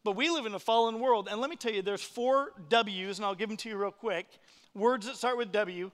But 0.04 0.16
we 0.16 0.30
live 0.30 0.46
in 0.46 0.54
a 0.54 0.58
fallen 0.58 1.00
world. 1.00 1.28
And 1.30 1.40
let 1.40 1.50
me 1.50 1.56
tell 1.56 1.72
you, 1.72 1.82
there's 1.82 2.02
four 2.02 2.52
W's, 2.68 3.18
and 3.18 3.26
I'll 3.26 3.34
give 3.34 3.48
them 3.48 3.56
to 3.58 3.68
you 3.68 3.76
real 3.76 3.90
quick. 3.90 4.26
Words 4.74 5.06
that 5.06 5.16
start 5.16 5.36
with 5.36 5.52
W 5.52 5.90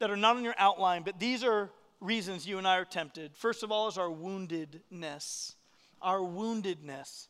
that 0.00 0.10
are 0.10 0.16
not 0.16 0.36
on 0.36 0.44
your 0.44 0.56
outline, 0.58 1.02
but 1.04 1.20
these 1.20 1.44
are 1.44 1.70
reasons 2.00 2.46
you 2.46 2.58
and 2.58 2.66
I 2.66 2.78
are 2.78 2.84
tempted. 2.84 3.36
First 3.36 3.62
of 3.62 3.70
all, 3.70 3.88
is 3.88 3.96
our 3.96 4.08
woundedness. 4.08 5.54
Our 6.02 6.18
woundedness. 6.18 7.28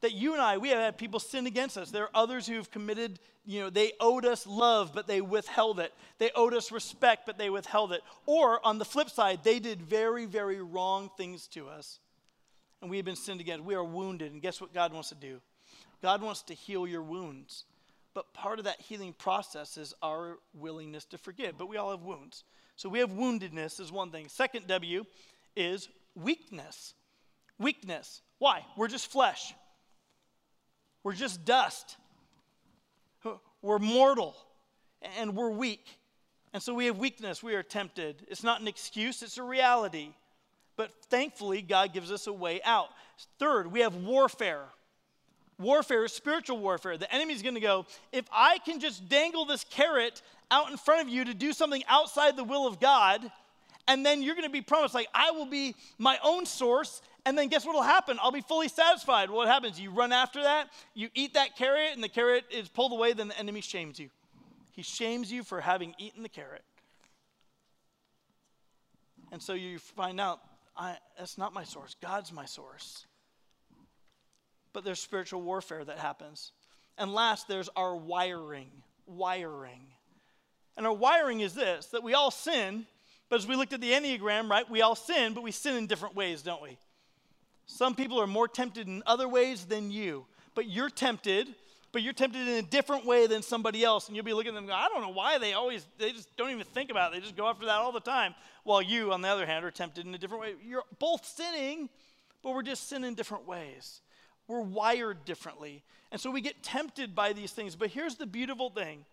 That 0.00 0.12
you 0.12 0.32
and 0.32 0.40
I, 0.40 0.58
we 0.58 0.70
have 0.70 0.78
had 0.78 0.98
people 0.98 1.20
sin 1.20 1.46
against 1.46 1.76
us. 1.76 1.90
There 1.90 2.04
are 2.04 2.10
others 2.14 2.46
who 2.46 2.54
have 2.54 2.70
committed, 2.70 3.18
you 3.44 3.60
know, 3.60 3.70
they 3.70 3.92
owed 4.00 4.24
us 4.24 4.46
love, 4.46 4.92
but 4.94 5.06
they 5.06 5.20
withheld 5.20 5.78
it. 5.78 5.92
They 6.18 6.30
owed 6.34 6.54
us 6.54 6.72
respect, 6.72 7.26
but 7.26 7.36
they 7.36 7.50
withheld 7.50 7.92
it. 7.92 8.00
Or 8.24 8.64
on 8.64 8.78
the 8.78 8.84
flip 8.84 9.10
side, 9.10 9.40
they 9.44 9.58
did 9.58 9.82
very, 9.82 10.24
very 10.24 10.62
wrong 10.62 11.10
things 11.16 11.46
to 11.48 11.68
us 11.68 11.98
and 12.80 12.90
we 12.90 12.96
have 12.96 13.06
been 13.06 13.16
sinned 13.16 13.40
against. 13.40 13.64
We 13.64 13.74
are 13.74 13.84
wounded. 13.84 14.32
And 14.32 14.40
guess 14.40 14.60
what 14.60 14.72
God 14.72 14.92
wants 14.92 15.10
to 15.10 15.14
do? 15.14 15.40
God 16.02 16.22
wants 16.22 16.42
to 16.42 16.54
heal 16.54 16.86
your 16.86 17.02
wounds. 17.02 17.64
But 18.14 18.32
part 18.32 18.58
of 18.58 18.64
that 18.64 18.80
healing 18.80 19.12
process 19.12 19.76
is 19.76 19.94
our 20.02 20.38
willingness 20.54 21.04
to 21.06 21.18
forgive. 21.18 21.58
But 21.58 21.68
we 21.68 21.76
all 21.76 21.90
have 21.90 22.02
wounds. 22.02 22.44
So 22.76 22.88
we 22.88 23.00
have 23.00 23.10
woundedness, 23.10 23.80
is 23.80 23.92
one 23.92 24.10
thing. 24.10 24.28
Second 24.28 24.66
W 24.66 25.04
is 25.54 25.88
weakness. 26.14 26.94
Weakness. 27.58 28.22
Why? 28.38 28.64
We're 28.76 28.88
just 28.88 29.10
flesh, 29.10 29.54
we're 31.02 31.14
just 31.14 31.44
dust. 31.44 31.96
We're 33.62 33.78
mortal 33.78 34.34
and 35.18 35.34
we're 35.34 35.50
weak. 35.50 35.84
And 36.52 36.62
so 36.62 36.74
we 36.74 36.86
have 36.86 36.98
weakness. 36.98 37.42
We 37.42 37.54
are 37.54 37.62
tempted. 37.62 38.26
It's 38.28 38.42
not 38.42 38.60
an 38.60 38.68
excuse, 38.68 39.22
it's 39.22 39.38
a 39.38 39.42
reality. 39.42 40.10
But 40.76 40.92
thankfully, 41.10 41.62
God 41.62 41.92
gives 41.92 42.10
us 42.10 42.26
a 42.26 42.32
way 42.32 42.60
out. 42.64 42.88
Third, 43.38 43.70
we 43.70 43.80
have 43.80 43.94
warfare. 43.94 44.64
Warfare 45.58 46.06
is 46.06 46.12
spiritual 46.12 46.58
warfare. 46.58 46.96
The 46.96 47.12
enemy's 47.14 47.42
going 47.42 47.54
to 47.54 47.60
go, 47.60 47.84
if 48.12 48.24
I 48.32 48.58
can 48.58 48.80
just 48.80 49.08
dangle 49.08 49.44
this 49.44 49.64
carrot 49.64 50.22
out 50.50 50.70
in 50.70 50.78
front 50.78 51.02
of 51.02 51.08
you 51.08 51.26
to 51.26 51.34
do 51.34 51.52
something 51.52 51.82
outside 51.86 52.36
the 52.36 52.44
will 52.44 52.66
of 52.66 52.80
God, 52.80 53.30
and 53.90 54.06
then 54.06 54.22
you're 54.22 54.36
going 54.36 54.46
to 54.46 54.52
be 54.52 54.62
promised, 54.62 54.94
like, 54.94 55.08
I 55.12 55.32
will 55.32 55.46
be 55.46 55.74
my 55.98 56.16
own 56.22 56.46
source, 56.46 57.02
and 57.26 57.36
then 57.36 57.48
guess 57.48 57.66
what 57.66 57.74
will 57.74 57.82
happen? 57.82 58.18
I'll 58.22 58.30
be 58.30 58.40
fully 58.40 58.68
satisfied. 58.68 59.30
What 59.30 59.48
happens? 59.48 59.80
You 59.80 59.90
run 59.90 60.12
after 60.12 60.40
that, 60.44 60.68
you 60.94 61.08
eat 61.14 61.34
that 61.34 61.56
carrot, 61.56 61.90
and 61.94 62.02
the 62.02 62.08
carrot 62.08 62.44
is 62.52 62.68
pulled 62.68 62.92
away, 62.92 63.14
then 63.14 63.26
the 63.26 63.38
enemy 63.38 63.60
shames 63.60 63.98
you. 63.98 64.08
He 64.70 64.82
shames 64.82 65.32
you 65.32 65.42
for 65.42 65.60
having 65.60 65.96
eaten 65.98 66.22
the 66.22 66.28
carrot. 66.28 66.62
And 69.32 69.42
so 69.42 69.54
you 69.54 69.80
find 69.80 70.20
out 70.20 70.40
I, 70.76 70.96
that's 71.18 71.36
not 71.36 71.52
my 71.52 71.64
source. 71.64 71.96
God's 72.00 72.32
my 72.32 72.44
source. 72.44 73.06
But 74.72 74.84
there's 74.84 75.00
spiritual 75.00 75.42
warfare 75.42 75.84
that 75.84 75.98
happens. 75.98 76.52
And 76.96 77.12
last, 77.12 77.48
there's 77.48 77.68
our 77.74 77.96
wiring. 77.96 78.70
Wiring. 79.06 79.88
And 80.76 80.86
our 80.86 80.92
wiring 80.92 81.40
is 81.40 81.54
this 81.54 81.86
that 81.86 82.04
we 82.04 82.14
all 82.14 82.30
sin, 82.30 82.86
but 83.30 83.38
as 83.38 83.46
we 83.46 83.56
looked 83.56 83.72
at 83.72 83.80
the 83.80 83.92
Enneagram, 83.92 84.50
right, 84.50 84.68
we 84.68 84.82
all 84.82 84.96
sin, 84.96 85.32
but 85.34 85.42
we 85.42 85.52
sin 85.52 85.76
in 85.76 85.86
different 85.86 86.16
ways, 86.16 86.42
don't 86.42 86.60
we? 86.60 86.76
Some 87.64 87.94
people 87.94 88.20
are 88.20 88.26
more 88.26 88.48
tempted 88.48 88.88
in 88.88 89.04
other 89.06 89.28
ways 89.28 89.64
than 89.64 89.92
you, 89.92 90.26
but 90.56 90.68
you're 90.68 90.90
tempted, 90.90 91.46
but 91.92 92.02
you're 92.02 92.12
tempted 92.12 92.48
in 92.48 92.54
a 92.54 92.62
different 92.62 93.06
way 93.06 93.28
than 93.28 93.42
somebody 93.42 93.84
else. 93.84 94.08
And 94.08 94.16
you'll 94.16 94.24
be 94.24 94.32
looking 94.32 94.50
at 94.50 94.54
them 94.56 94.66
going, 94.66 94.76
I 94.76 94.88
don't 94.88 95.02
know 95.02 95.12
why 95.12 95.38
they 95.38 95.52
always, 95.52 95.86
they 95.96 96.10
just 96.10 96.36
don't 96.36 96.50
even 96.50 96.64
think 96.64 96.90
about 96.90 97.12
it. 97.12 97.16
They 97.16 97.20
just 97.20 97.36
go 97.36 97.48
after 97.48 97.66
that 97.66 97.76
all 97.76 97.92
the 97.92 98.00
time. 98.00 98.34
While 98.64 98.82
you, 98.82 99.12
on 99.12 99.22
the 99.22 99.28
other 99.28 99.46
hand, 99.46 99.64
are 99.64 99.70
tempted 99.70 100.04
in 100.04 100.12
a 100.12 100.18
different 100.18 100.42
way. 100.42 100.54
You're 100.66 100.82
both 100.98 101.24
sinning, 101.24 101.88
but 102.42 102.54
we're 102.54 102.62
just 102.62 102.88
sinning 102.88 103.14
different 103.14 103.46
ways. 103.46 104.00
We're 104.48 104.60
wired 104.60 105.24
differently. 105.24 105.84
And 106.10 106.20
so 106.20 106.32
we 106.32 106.40
get 106.40 106.64
tempted 106.64 107.14
by 107.14 107.32
these 107.32 107.52
things. 107.52 107.76
But 107.76 107.90
here's 107.90 108.16
the 108.16 108.26
beautiful 108.26 108.70
thing 108.70 109.04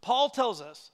Paul 0.00 0.30
tells 0.30 0.60
us 0.60 0.90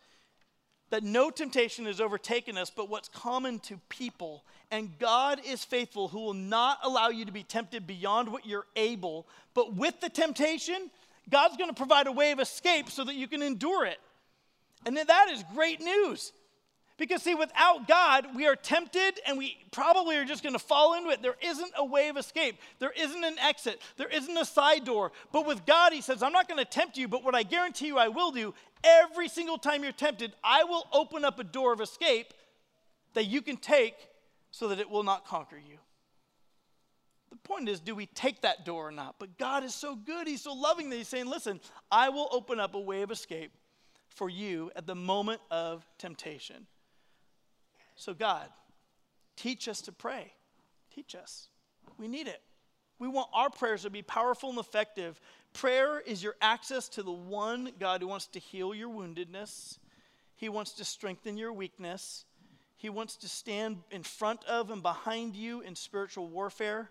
that 0.93 1.03
no 1.03 1.31
temptation 1.31 1.87
has 1.87 2.03
overtaken 2.03 2.59
us 2.59 2.69
but 2.69 2.91
what's 2.91 3.09
common 3.09 3.59
to 3.61 3.81
people. 3.89 4.45
And 4.71 4.91
God 4.99 5.41
is 5.43 5.65
faithful, 5.65 6.09
who 6.09 6.21
will 6.21 6.35
not 6.35 6.81
allow 6.85 7.09
you 7.09 7.25
to 7.25 7.33
be 7.33 7.43
tempted 7.43 7.87
beyond 7.87 8.31
what 8.31 8.45
you're 8.45 8.67
able. 8.77 9.27
But 9.55 9.75
with 9.75 10.01
the 10.03 10.11
temptation, 10.11 10.91
God's 11.31 11.57
going 11.57 11.71
to 11.71 11.75
provide 11.75 12.09
a 12.09 12.13
way 12.13 12.31
of 12.33 12.41
escape 12.41 12.91
so 12.91 13.05
that 13.05 13.15
you 13.15 13.27
can 13.27 13.43
endure 13.43 13.87
it. 13.87 13.99
And 14.85 14.95
that 14.99 15.29
is 15.31 15.43
great 15.55 15.81
news. 15.81 16.31
Because, 17.03 17.25
see, 17.25 17.35
without 17.35 17.89
God, 17.89 18.29
we 18.37 18.47
are 18.47 18.55
tempted 18.55 19.19
and 19.27 19.37
we 19.37 19.57
probably 19.73 20.17
are 20.19 20.25
just 20.25 20.45
going 20.45 20.53
to 20.53 20.61
fall 20.61 20.95
into 20.95 21.11
it. 21.11 21.21
There 21.21 21.35
isn't 21.43 21.73
a 21.77 21.85
way 21.85 22.07
of 22.07 22.17
escape, 22.17 22.61
there 22.79 22.93
isn't 22.97 23.25
an 23.25 23.41
exit, 23.41 23.83
there 23.97 24.07
isn't 24.07 24.37
a 24.37 24.45
side 24.45 24.85
door. 24.85 25.11
But 25.33 25.45
with 25.45 25.67
God, 25.67 25.93
He 25.93 26.01
says, 26.01 26.23
I'm 26.23 26.31
not 26.31 26.47
going 26.47 26.61
to 26.61 26.65
tempt 26.65 26.97
you, 26.97 27.09
but 27.09 27.25
what 27.25 27.35
I 27.35 27.43
guarantee 27.43 27.89
you 27.89 27.99
I 27.99 28.07
will 28.07 28.31
do 28.31 28.55
every 28.85 29.27
single 29.29 29.59
time 29.59 29.83
you're 29.83 29.91
tempted, 29.91 30.33
I 30.45 30.63
will 30.63 30.87
open 30.93 31.25
up 31.25 31.41
a 31.41 31.45
door 31.45 31.73
of 31.73 31.81
escape 31.81 32.33
that 33.15 33.25
you 33.25 33.43
can 33.43 33.57
take 33.57 33.97
so 34.53 34.69
that 34.69 34.79
it 34.79 34.89
will 34.89 35.03
not 35.03 35.27
conquer 35.27 35.57
you. 35.57 35.79
The 37.33 37.37
point 37.39 37.69
is, 37.69 37.81
do 37.81 37.97
we 37.97 38.07
take 38.07 38.43
that 38.43 38.65
door 38.65 38.87
or 38.87 38.93
not? 38.93 39.17
But 39.19 39.39
God 39.39 39.65
is 39.65 39.75
so 39.75 39.97
good, 39.97 40.29
He's 40.29 40.43
so 40.43 40.53
loving 40.53 40.89
that 40.91 40.99
He's 40.99 41.09
saying, 41.09 41.27
Listen, 41.27 41.59
I 41.91 42.11
will 42.11 42.29
open 42.31 42.61
up 42.61 42.77
a 42.77 42.81
way 42.81 43.03
of 43.03 43.11
escape 43.11 43.51
for 44.07 44.31
you 44.31 44.71
at 44.77 44.87
the 44.87 44.95
moment 44.95 45.41
of 45.51 45.85
temptation. 45.99 46.69
So, 47.97 48.15
God, 48.15 48.49
teach 49.37 49.69
us 49.69 49.81
to 49.83 49.93
pray. 49.93 50.33
Teach 50.95 51.15
us. 51.15 51.49
We 51.99 52.09
need 52.09 52.27
it. 52.27 52.41
We 52.99 53.09
want 53.09 53.31
our 53.33 53.51
prayers 53.51 53.83
to 53.83 53.91
be 53.91 54.03
powerful 54.03 54.51
and 54.51 54.59
effective. 54.59 55.21
Prayer 55.53 56.01
is 56.01 56.23
your 56.23 56.37
access 56.41 56.89
to 56.91 57.03
the 57.03 57.13
one 57.13 57.73
God 57.79 58.01
who 58.01 58.07
wants 58.07 58.27
to 58.29 58.39
heal 58.39 58.75
your 58.75 58.91
woundedness, 58.91 59.79
He 60.37 60.49
wants 60.49 60.73
to 60.75 60.85
strengthen 60.85 61.37
your 61.37 61.53
weakness, 61.53 62.25
He 62.77 62.91
wants 62.91 63.17
to 63.17 63.29
stand 63.29 63.79
in 63.91 64.03
front 64.03 64.45
of 64.45 64.71
and 64.71 64.83
behind 64.83 65.35
you 65.35 65.63
in 65.63 65.75
spiritual 65.75 66.29
warfare, 66.29 66.91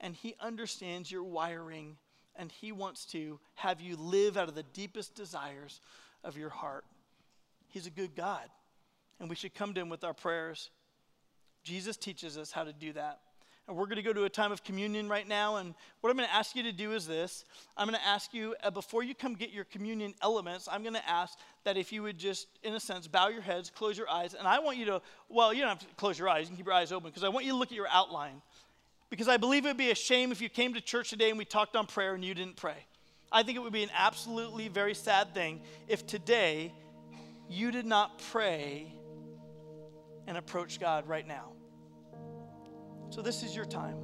and 0.00 0.14
He 0.14 0.34
understands 0.40 1.10
your 1.10 1.24
wiring, 1.24 1.96
and 2.36 2.50
He 2.50 2.72
wants 2.72 3.04
to 3.06 3.38
have 3.56 3.80
you 3.80 3.96
live 3.96 4.36
out 4.36 4.48
of 4.48 4.54
the 4.54 4.62
deepest 4.62 5.14
desires 5.14 5.80
of 6.24 6.38
your 6.38 6.50
heart. 6.50 6.84
He's 7.68 7.86
a 7.86 7.90
good 7.90 8.16
God 8.16 8.48
and 9.20 9.28
we 9.28 9.36
should 9.36 9.54
come 9.54 9.74
to 9.74 9.80
Him 9.80 9.88
with 9.88 10.02
our 10.02 10.14
prayers. 10.14 10.70
Jesus 11.62 11.96
teaches 11.96 12.38
us 12.38 12.50
how 12.50 12.64
to 12.64 12.72
do 12.72 12.92
that. 12.94 13.20
And 13.68 13.76
we're 13.76 13.84
going 13.84 13.96
to 13.96 14.02
go 14.02 14.12
to 14.12 14.24
a 14.24 14.28
time 14.28 14.50
of 14.50 14.64
communion 14.64 15.08
right 15.08 15.28
now. 15.28 15.56
And 15.56 15.74
what 16.00 16.10
I'm 16.10 16.16
going 16.16 16.28
to 16.28 16.34
ask 16.34 16.56
you 16.56 16.64
to 16.64 16.72
do 16.72 16.92
is 16.92 17.06
this 17.06 17.44
I'm 17.76 17.86
going 17.86 17.98
to 17.98 18.04
ask 18.04 18.34
you, 18.34 18.56
uh, 18.64 18.70
before 18.70 19.04
you 19.04 19.14
come 19.14 19.34
get 19.34 19.50
your 19.50 19.64
communion 19.64 20.12
elements, 20.22 20.68
I'm 20.68 20.82
going 20.82 20.94
to 20.94 21.08
ask 21.08 21.38
that 21.62 21.76
if 21.76 21.92
you 21.92 22.02
would 22.02 22.18
just, 22.18 22.48
in 22.64 22.74
a 22.74 22.80
sense, 22.80 23.06
bow 23.06 23.28
your 23.28 23.42
heads, 23.42 23.70
close 23.70 23.96
your 23.96 24.10
eyes. 24.10 24.34
And 24.34 24.48
I 24.48 24.58
want 24.58 24.78
you 24.78 24.86
to, 24.86 25.02
well, 25.28 25.54
you 25.54 25.60
don't 25.60 25.68
have 25.68 25.78
to 25.78 25.86
close 25.94 26.18
your 26.18 26.28
eyes, 26.28 26.42
you 26.42 26.46
can 26.48 26.56
keep 26.56 26.66
your 26.66 26.74
eyes 26.74 26.90
open, 26.90 27.10
because 27.10 27.22
I 27.22 27.28
want 27.28 27.44
you 27.44 27.52
to 27.52 27.58
look 27.58 27.70
at 27.70 27.76
your 27.76 27.88
outline. 27.88 28.42
Because 29.08 29.28
I 29.28 29.36
believe 29.36 29.66
it 29.66 29.68
would 29.68 29.76
be 29.76 29.90
a 29.90 29.94
shame 29.94 30.32
if 30.32 30.40
you 30.40 30.48
came 30.48 30.74
to 30.74 30.80
church 30.80 31.10
today 31.10 31.28
and 31.28 31.38
we 31.38 31.44
talked 31.44 31.76
on 31.76 31.86
prayer 31.86 32.14
and 32.14 32.24
you 32.24 32.34
didn't 32.34 32.56
pray. 32.56 32.86
I 33.30 33.42
think 33.44 33.56
it 33.56 33.60
would 33.60 33.72
be 33.72 33.84
an 33.84 33.90
absolutely 33.96 34.66
very 34.66 34.94
sad 34.94 35.32
thing 35.32 35.60
if 35.86 36.06
today 36.06 36.72
you 37.48 37.70
did 37.70 37.86
not 37.86 38.18
pray 38.30 38.92
and 40.30 40.38
approach 40.38 40.78
God 40.78 41.08
right 41.08 41.26
now. 41.26 41.52
So, 43.10 43.20
this 43.20 43.42
is 43.42 43.54
your 43.54 43.64
time. 43.64 43.96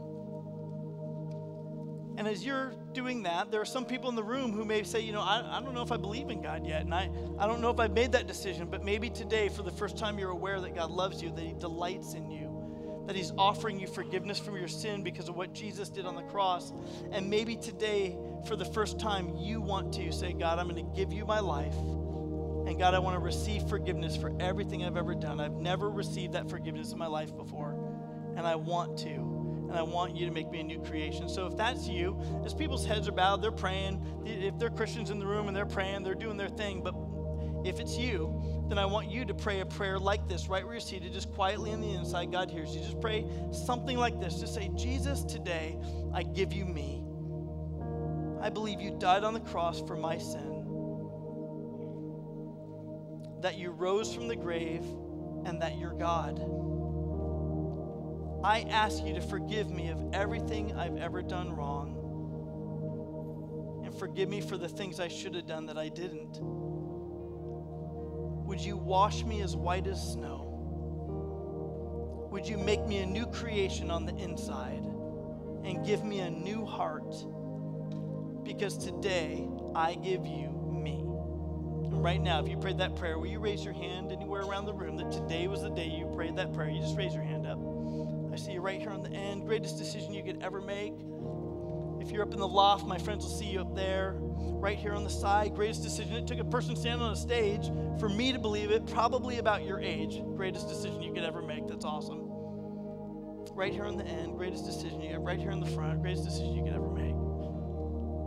And 2.18 2.26
as 2.26 2.44
you're 2.44 2.74
doing 2.92 3.22
that, 3.22 3.52
there 3.52 3.60
are 3.60 3.66
some 3.66 3.84
people 3.84 4.10
in 4.10 4.16
the 4.16 4.24
room 4.24 4.52
who 4.52 4.64
may 4.64 4.82
say, 4.82 5.00
you 5.00 5.12
know, 5.12 5.20
I, 5.20 5.58
I 5.58 5.60
don't 5.60 5.72
know 5.72 5.82
if 5.82 5.92
I 5.92 5.98
believe 5.98 6.28
in 6.30 6.42
God 6.42 6.66
yet. 6.66 6.80
And 6.80 6.92
I, 6.92 7.08
I 7.38 7.46
don't 7.46 7.60
know 7.60 7.70
if 7.70 7.78
I've 7.78 7.92
made 7.92 8.10
that 8.12 8.26
decision, 8.26 8.66
but 8.68 8.84
maybe 8.84 9.08
today, 9.08 9.48
for 9.48 9.62
the 9.62 9.70
first 9.70 9.96
time, 9.96 10.18
you're 10.18 10.30
aware 10.30 10.60
that 10.60 10.74
God 10.74 10.90
loves 10.90 11.22
you, 11.22 11.30
that 11.30 11.44
He 11.44 11.52
delights 11.52 12.14
in 12.14 12.28
you, 12.28 13.04
that 13.06 13.14
He's 13.14 13.30
offering 13.38 13.78
you 13.78 13.86
forgiveness 13.86 14.40
from 14.40 14.56
your 14.56 14.66
sin 14.66 15.04
because 15.04 15.28
of 15.28 15.36
what 15.36 15.54
Jesus 15.54 15.88
did 15.90 16.06
on 16.06 16.16
the 16.16 16.22
cross. 16.22 16.72
And 17.12 17.30
maybe 17.30 17.54
today, 17.54 18.18
for 18.48 18.56
the 18.56 18.64
first 18.64 18.98
time, 18.98 19.36
you 19.36 19.60
want 19.60 19.92
to 19.92 20.10
say, 20.10 20.32
God, 20.32 20.58
I'm 20.58 20.68
going 20.68 20.84
to 20.84 20.96
give 20.96 21.12
you 21.12 21.24
my 21.24 21.38
life. 21.38 21.76
And 22.66 22.76
God, 22.80 22.94
I 22.94 22.98
want 22.98 23.14
to 23.14 23.20
receive 23.20 23.62
forgiveness 23.68 24.16
for 24.16 24.32
everything 24.40 24.84
I've 24.84 24.96
ever 24.96 25.14
done. 25.14 25.40
I've 25.40 25.54
never 25.54 25.88
received 25.88 26.32
that 26.32 26.50
forgiveness 26.50 26.90
in 26.90 26.98
my 26.98 27.06
life 27.06 27.34
before. 27.36 27.78
And 28.36 28.44
I 28.44 28.56
want 28.56 28.98
to. 28.98 29.14
And 29.68 29.72
I 29.72 29.82
want 29.82 30.16
you 30.16 30.26
to 30.26 30.32
make 30.32 30.50
me 30.50 30.60
a 30.60 30.64
new 30.64 30.80
creation. 30.80 31.28
So 31.28 31.46
if 31.46 31.56
that's 31.56 31.86
you, 31.86 32.20
as 32.44 32.54
people's 32.54 32.84
heads 32.84 33.06
are 33.06 33.12
bowed, 33.12 33.40
they're 33.40 33.52
praying. 33.52 34.04
If 34.24 34.58
they're 34.58 34.70
Christians 34.70 35.10
in 35.10 35.20
the 35.20 35.26
room 35.26 35.46
and 35.46 35.56
they're 35.56 35.64
praying, 35.64 36.02
they're 36.02 36.14
doing 36.14 36.36
their 36.36 36.48
thing. 36.48 36.82
But 36.82 36.94
if 37.64 37.78
it's 37.78 37.96
you, 37.96 38.64
then 38.68 38.78
I 38.78 38.86
want 38.86 39.10
you 39.10 39.24
to 39.24 39.34
pray 39.34 39.60
a 39.60 39.66
prayer 39.66 39.98
like 39.98 40.28
this, 40.28 40.48
right 40.48 40.64
where 40.64 40.74
you're 40.74 40.80
seated, 40.80 41.12
just 41.12 41.32
quietly 41.34 41.72
on 41.72 41.80
the 41.80 41.92
inside. 41.92 42.32
God 42.32 42.50
hears 42.50 42.74
you. 42.74 42.80
Just 42.80 43.00
pray 43.00 43.24
something 43.52 43.96
like 43.96 44.20
this. 44.20 44.40
Just 44.40 44.54
say, 44.54 44.70
Jesus, 44.74 45.22
today 45.22 45.78
I 46.12 46.24
give 46.24 46.52
you 46.52 46.64
me. 46.64 47.04
I 48.40 48.50
believe 48.50 48.80
you 48.80 48.96
died 48.98 49.22
on 49.22 49.34
the 49.34 49.40
cross 49.40 49.80
for 49.80 49.96
my 49.96 50.18
sin 50.18 50.55
that 53.40 53.56
you 53.58 53.70
rose 53.70 54.14
from 54.14 54.28
the 54.28 54.36
grave 54.36 54.84
and 55.44 55.60
that 55.62 55.78
you're 55.78 55.94
God. 55.94 56.40
I 58.44 58.60
ask 58.70 59.04
you 59.04 59.14
to 59.14 59.20
forgive 59.20 59.70
me 59.70 59.88
of 59.88 59.98
everything 60.12 60.72
I've 60.74 60.96
ever 60.96 61.22
done 61.22 61.54
wrong 61.56 61.94
and 63.84 63.94
forgive 63.94 64.28
me 64.28 64.40
for 64.40 64.56
the 64.56 64.68
things 64.68 65.00
I 65.00 65.08
should 65.08 65.34
have 65.34 65.46
done 65.46 65.66
that 65.66 65.78
I 65.78 65.88
didn't. 65.88 66.38
Would 68.46 68.60
you 68.60 68.76
wash 68.76 69.24
me 69.24 69.42
as 69.42 69.56
white 69.56 69.86
as 69.86 70.12
snow? 70.12 70.42
Would 72.30 72.46
you 72.46 72.58
make 72.58 72.86
me 72.86 72.98
a 72.98 73.06
new 73.06 73.26
creation 73.26 73.90
on 73.90 74.06
the 74.06 74.14
inside 74.16 74.84
and 75.64 75.84
give 75.84 76.04
me 76.04 76.20
a 76.20 76.30
new 76.30 76.64
heart? 76.64 77.14
Because 78.44 78.78
today 78.78 79.48
I 79.74 79.94
give 79.94 80.24
you 80.26 80.65
right 81.96 82.20
now, 82.20 82.40
if 82.40 82.48
you 82.48 82.56
prayed 82.56 82.78
that 82.78 82.96
prayer, 82.96 83.18
will 83.18 83.26
you 83.26 83.38
raise 83.38 83.64
your 83.64 83.74
hand 83.74 84.12
anywhere 84.12 84.42
around 84.42 84.66
the 84.66 84.74
room 84.74 84.96
that 84.96 85.10
today 85.10 85.48
was 85.48 85.62
the 85.62 85.70
day 85.70 85.86
you 85.86 86.06
prayed 86.14 86.36
that 86.36 86.52
prayer? 86.52 86.68
You 86.68 86.80
just 86.80 86.96
raise 86.96 87.14
your 87.14 87.22
hand 87.22 87.46
up. 87.46 87.58
I 88.32 88.36
see 88.36 88.52
you 88.52 88.60
right 88.60 88.80
here 88.80 88.90
on 88.90 89.02
the 89.02 89.10
end. 89.10 89.46
Greatest 89.46 89.78
decision 89.78 90.12
you 90.12 90.22
could 90.22 90.42
ever 90.42 90.60
make. 90.60 90.94
If 92.00 92.12
you're 92.12 92.22
up 92.22 92.32
in 92.34 92.40
the 92.40 92.46
loft, 92.46 92.86
my 92.86 92.98
friends 92.98 93.24
will 93.24 93.32
see 93.32 93.46
you 93.46 93.60
up 93.60 93.74
there. 93.74 94.16
Right 94.18 94.78
here 94.78 94.92
on 94.92 95.04
the 95.04 95.10
side, 95.10 95.54
greatest 95.54 95.82
decision. 95.82 96.14
It 96.14 96.26
took 96.26 96.38
a 96.38 96.44
person 96.44 96.76
standing 96.76 97.04
on 97.04 97.12
a 97.12 97.16
stage 97.16 97.66
for 97.98 98.08
me 98.08 98.32
to 98.32 98.38
believe 98.38 98.70
it, 98.70 98.86
probably 98.86 99.38
about 99.38 99.64
your 99.64 99.80
age. 99.80 100.20
Greatest 100.36 100.68
decision 100.68 101.02
you 101.02 101.12
could 101.12 101.24
ever 101.24 101.42
make. 101.42 101.66
That's 101.66 101.84
awesome. 101.84 102.30
Right 103.54 103.72
here 103.72 103.84
on 103.84 103.96
the 103.96 104.04
end, 104.04 104.36
greatest 104.36 104.66
decision 104.66 105.00
you 105.00 105.12
have. 105.12 105.22
Right 105.22 105.38
here 105.38 105.50
in 105.50 105.60
the 105.60 105.70
front, 105.70 106.02
greatest 106.02 106.24
decision 106.24 106.54
you 106.54 106.62
could 106.62 106.74
ever 106.74 106.90
make. 106.90 107.14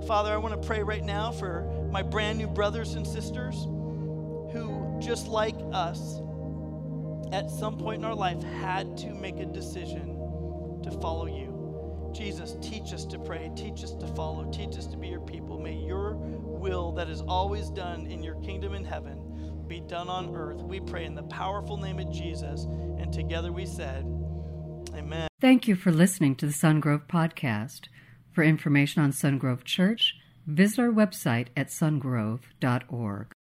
Father, 0.08 0.32
I 0.32 0.38
want 0.38 0.60
to 0.60 0.68
pray 0.68 0.82
right 0.82 1.04
now 1.04 1.32
for 1.32 1.79
my 1.92 2.02
brand 2.02 2.38
new 2.38 2.48
brothers 2.48 2.94
and 2.94 3.06
sisters 3.06 3.56
who, 4.54 4.98
just 5.02 5.28
like 5.28 5.56
us, 5.72 6.20
at 7.32 7.50
some 7.50 7.78
point 7.78 8.00
in 8.00 8.06
our 8.06 8.16
life 8.16 8.42
had 8.44 8.98
to 8.98 9.14
make 9.14 9.38
a 9.38 9.46
decision 9.46 10.80
to 10.84 10.92
follow 11.02 11.28
you. 11.28 12.12
Jesus, 12.14 12.56
teach 12.62 12.94
us 12.94 13.06
to 13.06 13.20
pray, 13.20 13.52
teach 13.56 13.84
us 13.84 13.94
to 13.96 14.08
follow, 14.08 14.50
teach 14.52 14.78
us 14.78 14.88
to 14.88 14.98
be 14.98 15.08
your 15.08 15.22
people. 15.22 15.60
May 15.60 15.76
your 15.76 16.16
will 16.16 16.92
that 16.94 17.10
is 17.10 17.22
always 17.22 17.70
done 17.70 18.08
in 18.08 18.24
your 18.24 18.36
kingdom 18.42 18.74
in 18.74 18.84
heaven 18.84 19.30
be 19.70 19.80
done 19.80 20.10
on 20.10 20.36
earth. 20.36 20.64
We 20.64 20.80
pray 20.80 21.06
in 21.06 21.14
the 21.14 21.24
powerful 21.24 21.78
name 21.78 22.00
of 22.00 22.12
Jesus. 22.12 22.64
And 22.98 23.14
together 23.14 23.52
we 23.52 23.68
said, 23.68 24.04
Amen. 24.96 25.28
Thank 25.40 25.68
you 25.68 25.76
for 25.76 25.92
listening 25.92 26.36
to 26.38 26.48
the 26.48 26.52
Sungrove 26.52 27.08
Podcast. 27.08 27.82
For 28.34 28.44
information 28.44 29.04
on 29.04 29.12
Sungrove 29.12 29.64
Church, 29.64 30.16
visit 30.46 30.80
our 30.80 30.90
website 30.90 31.48
at 31.56 31.68
sungrove.org. 31.68 33.36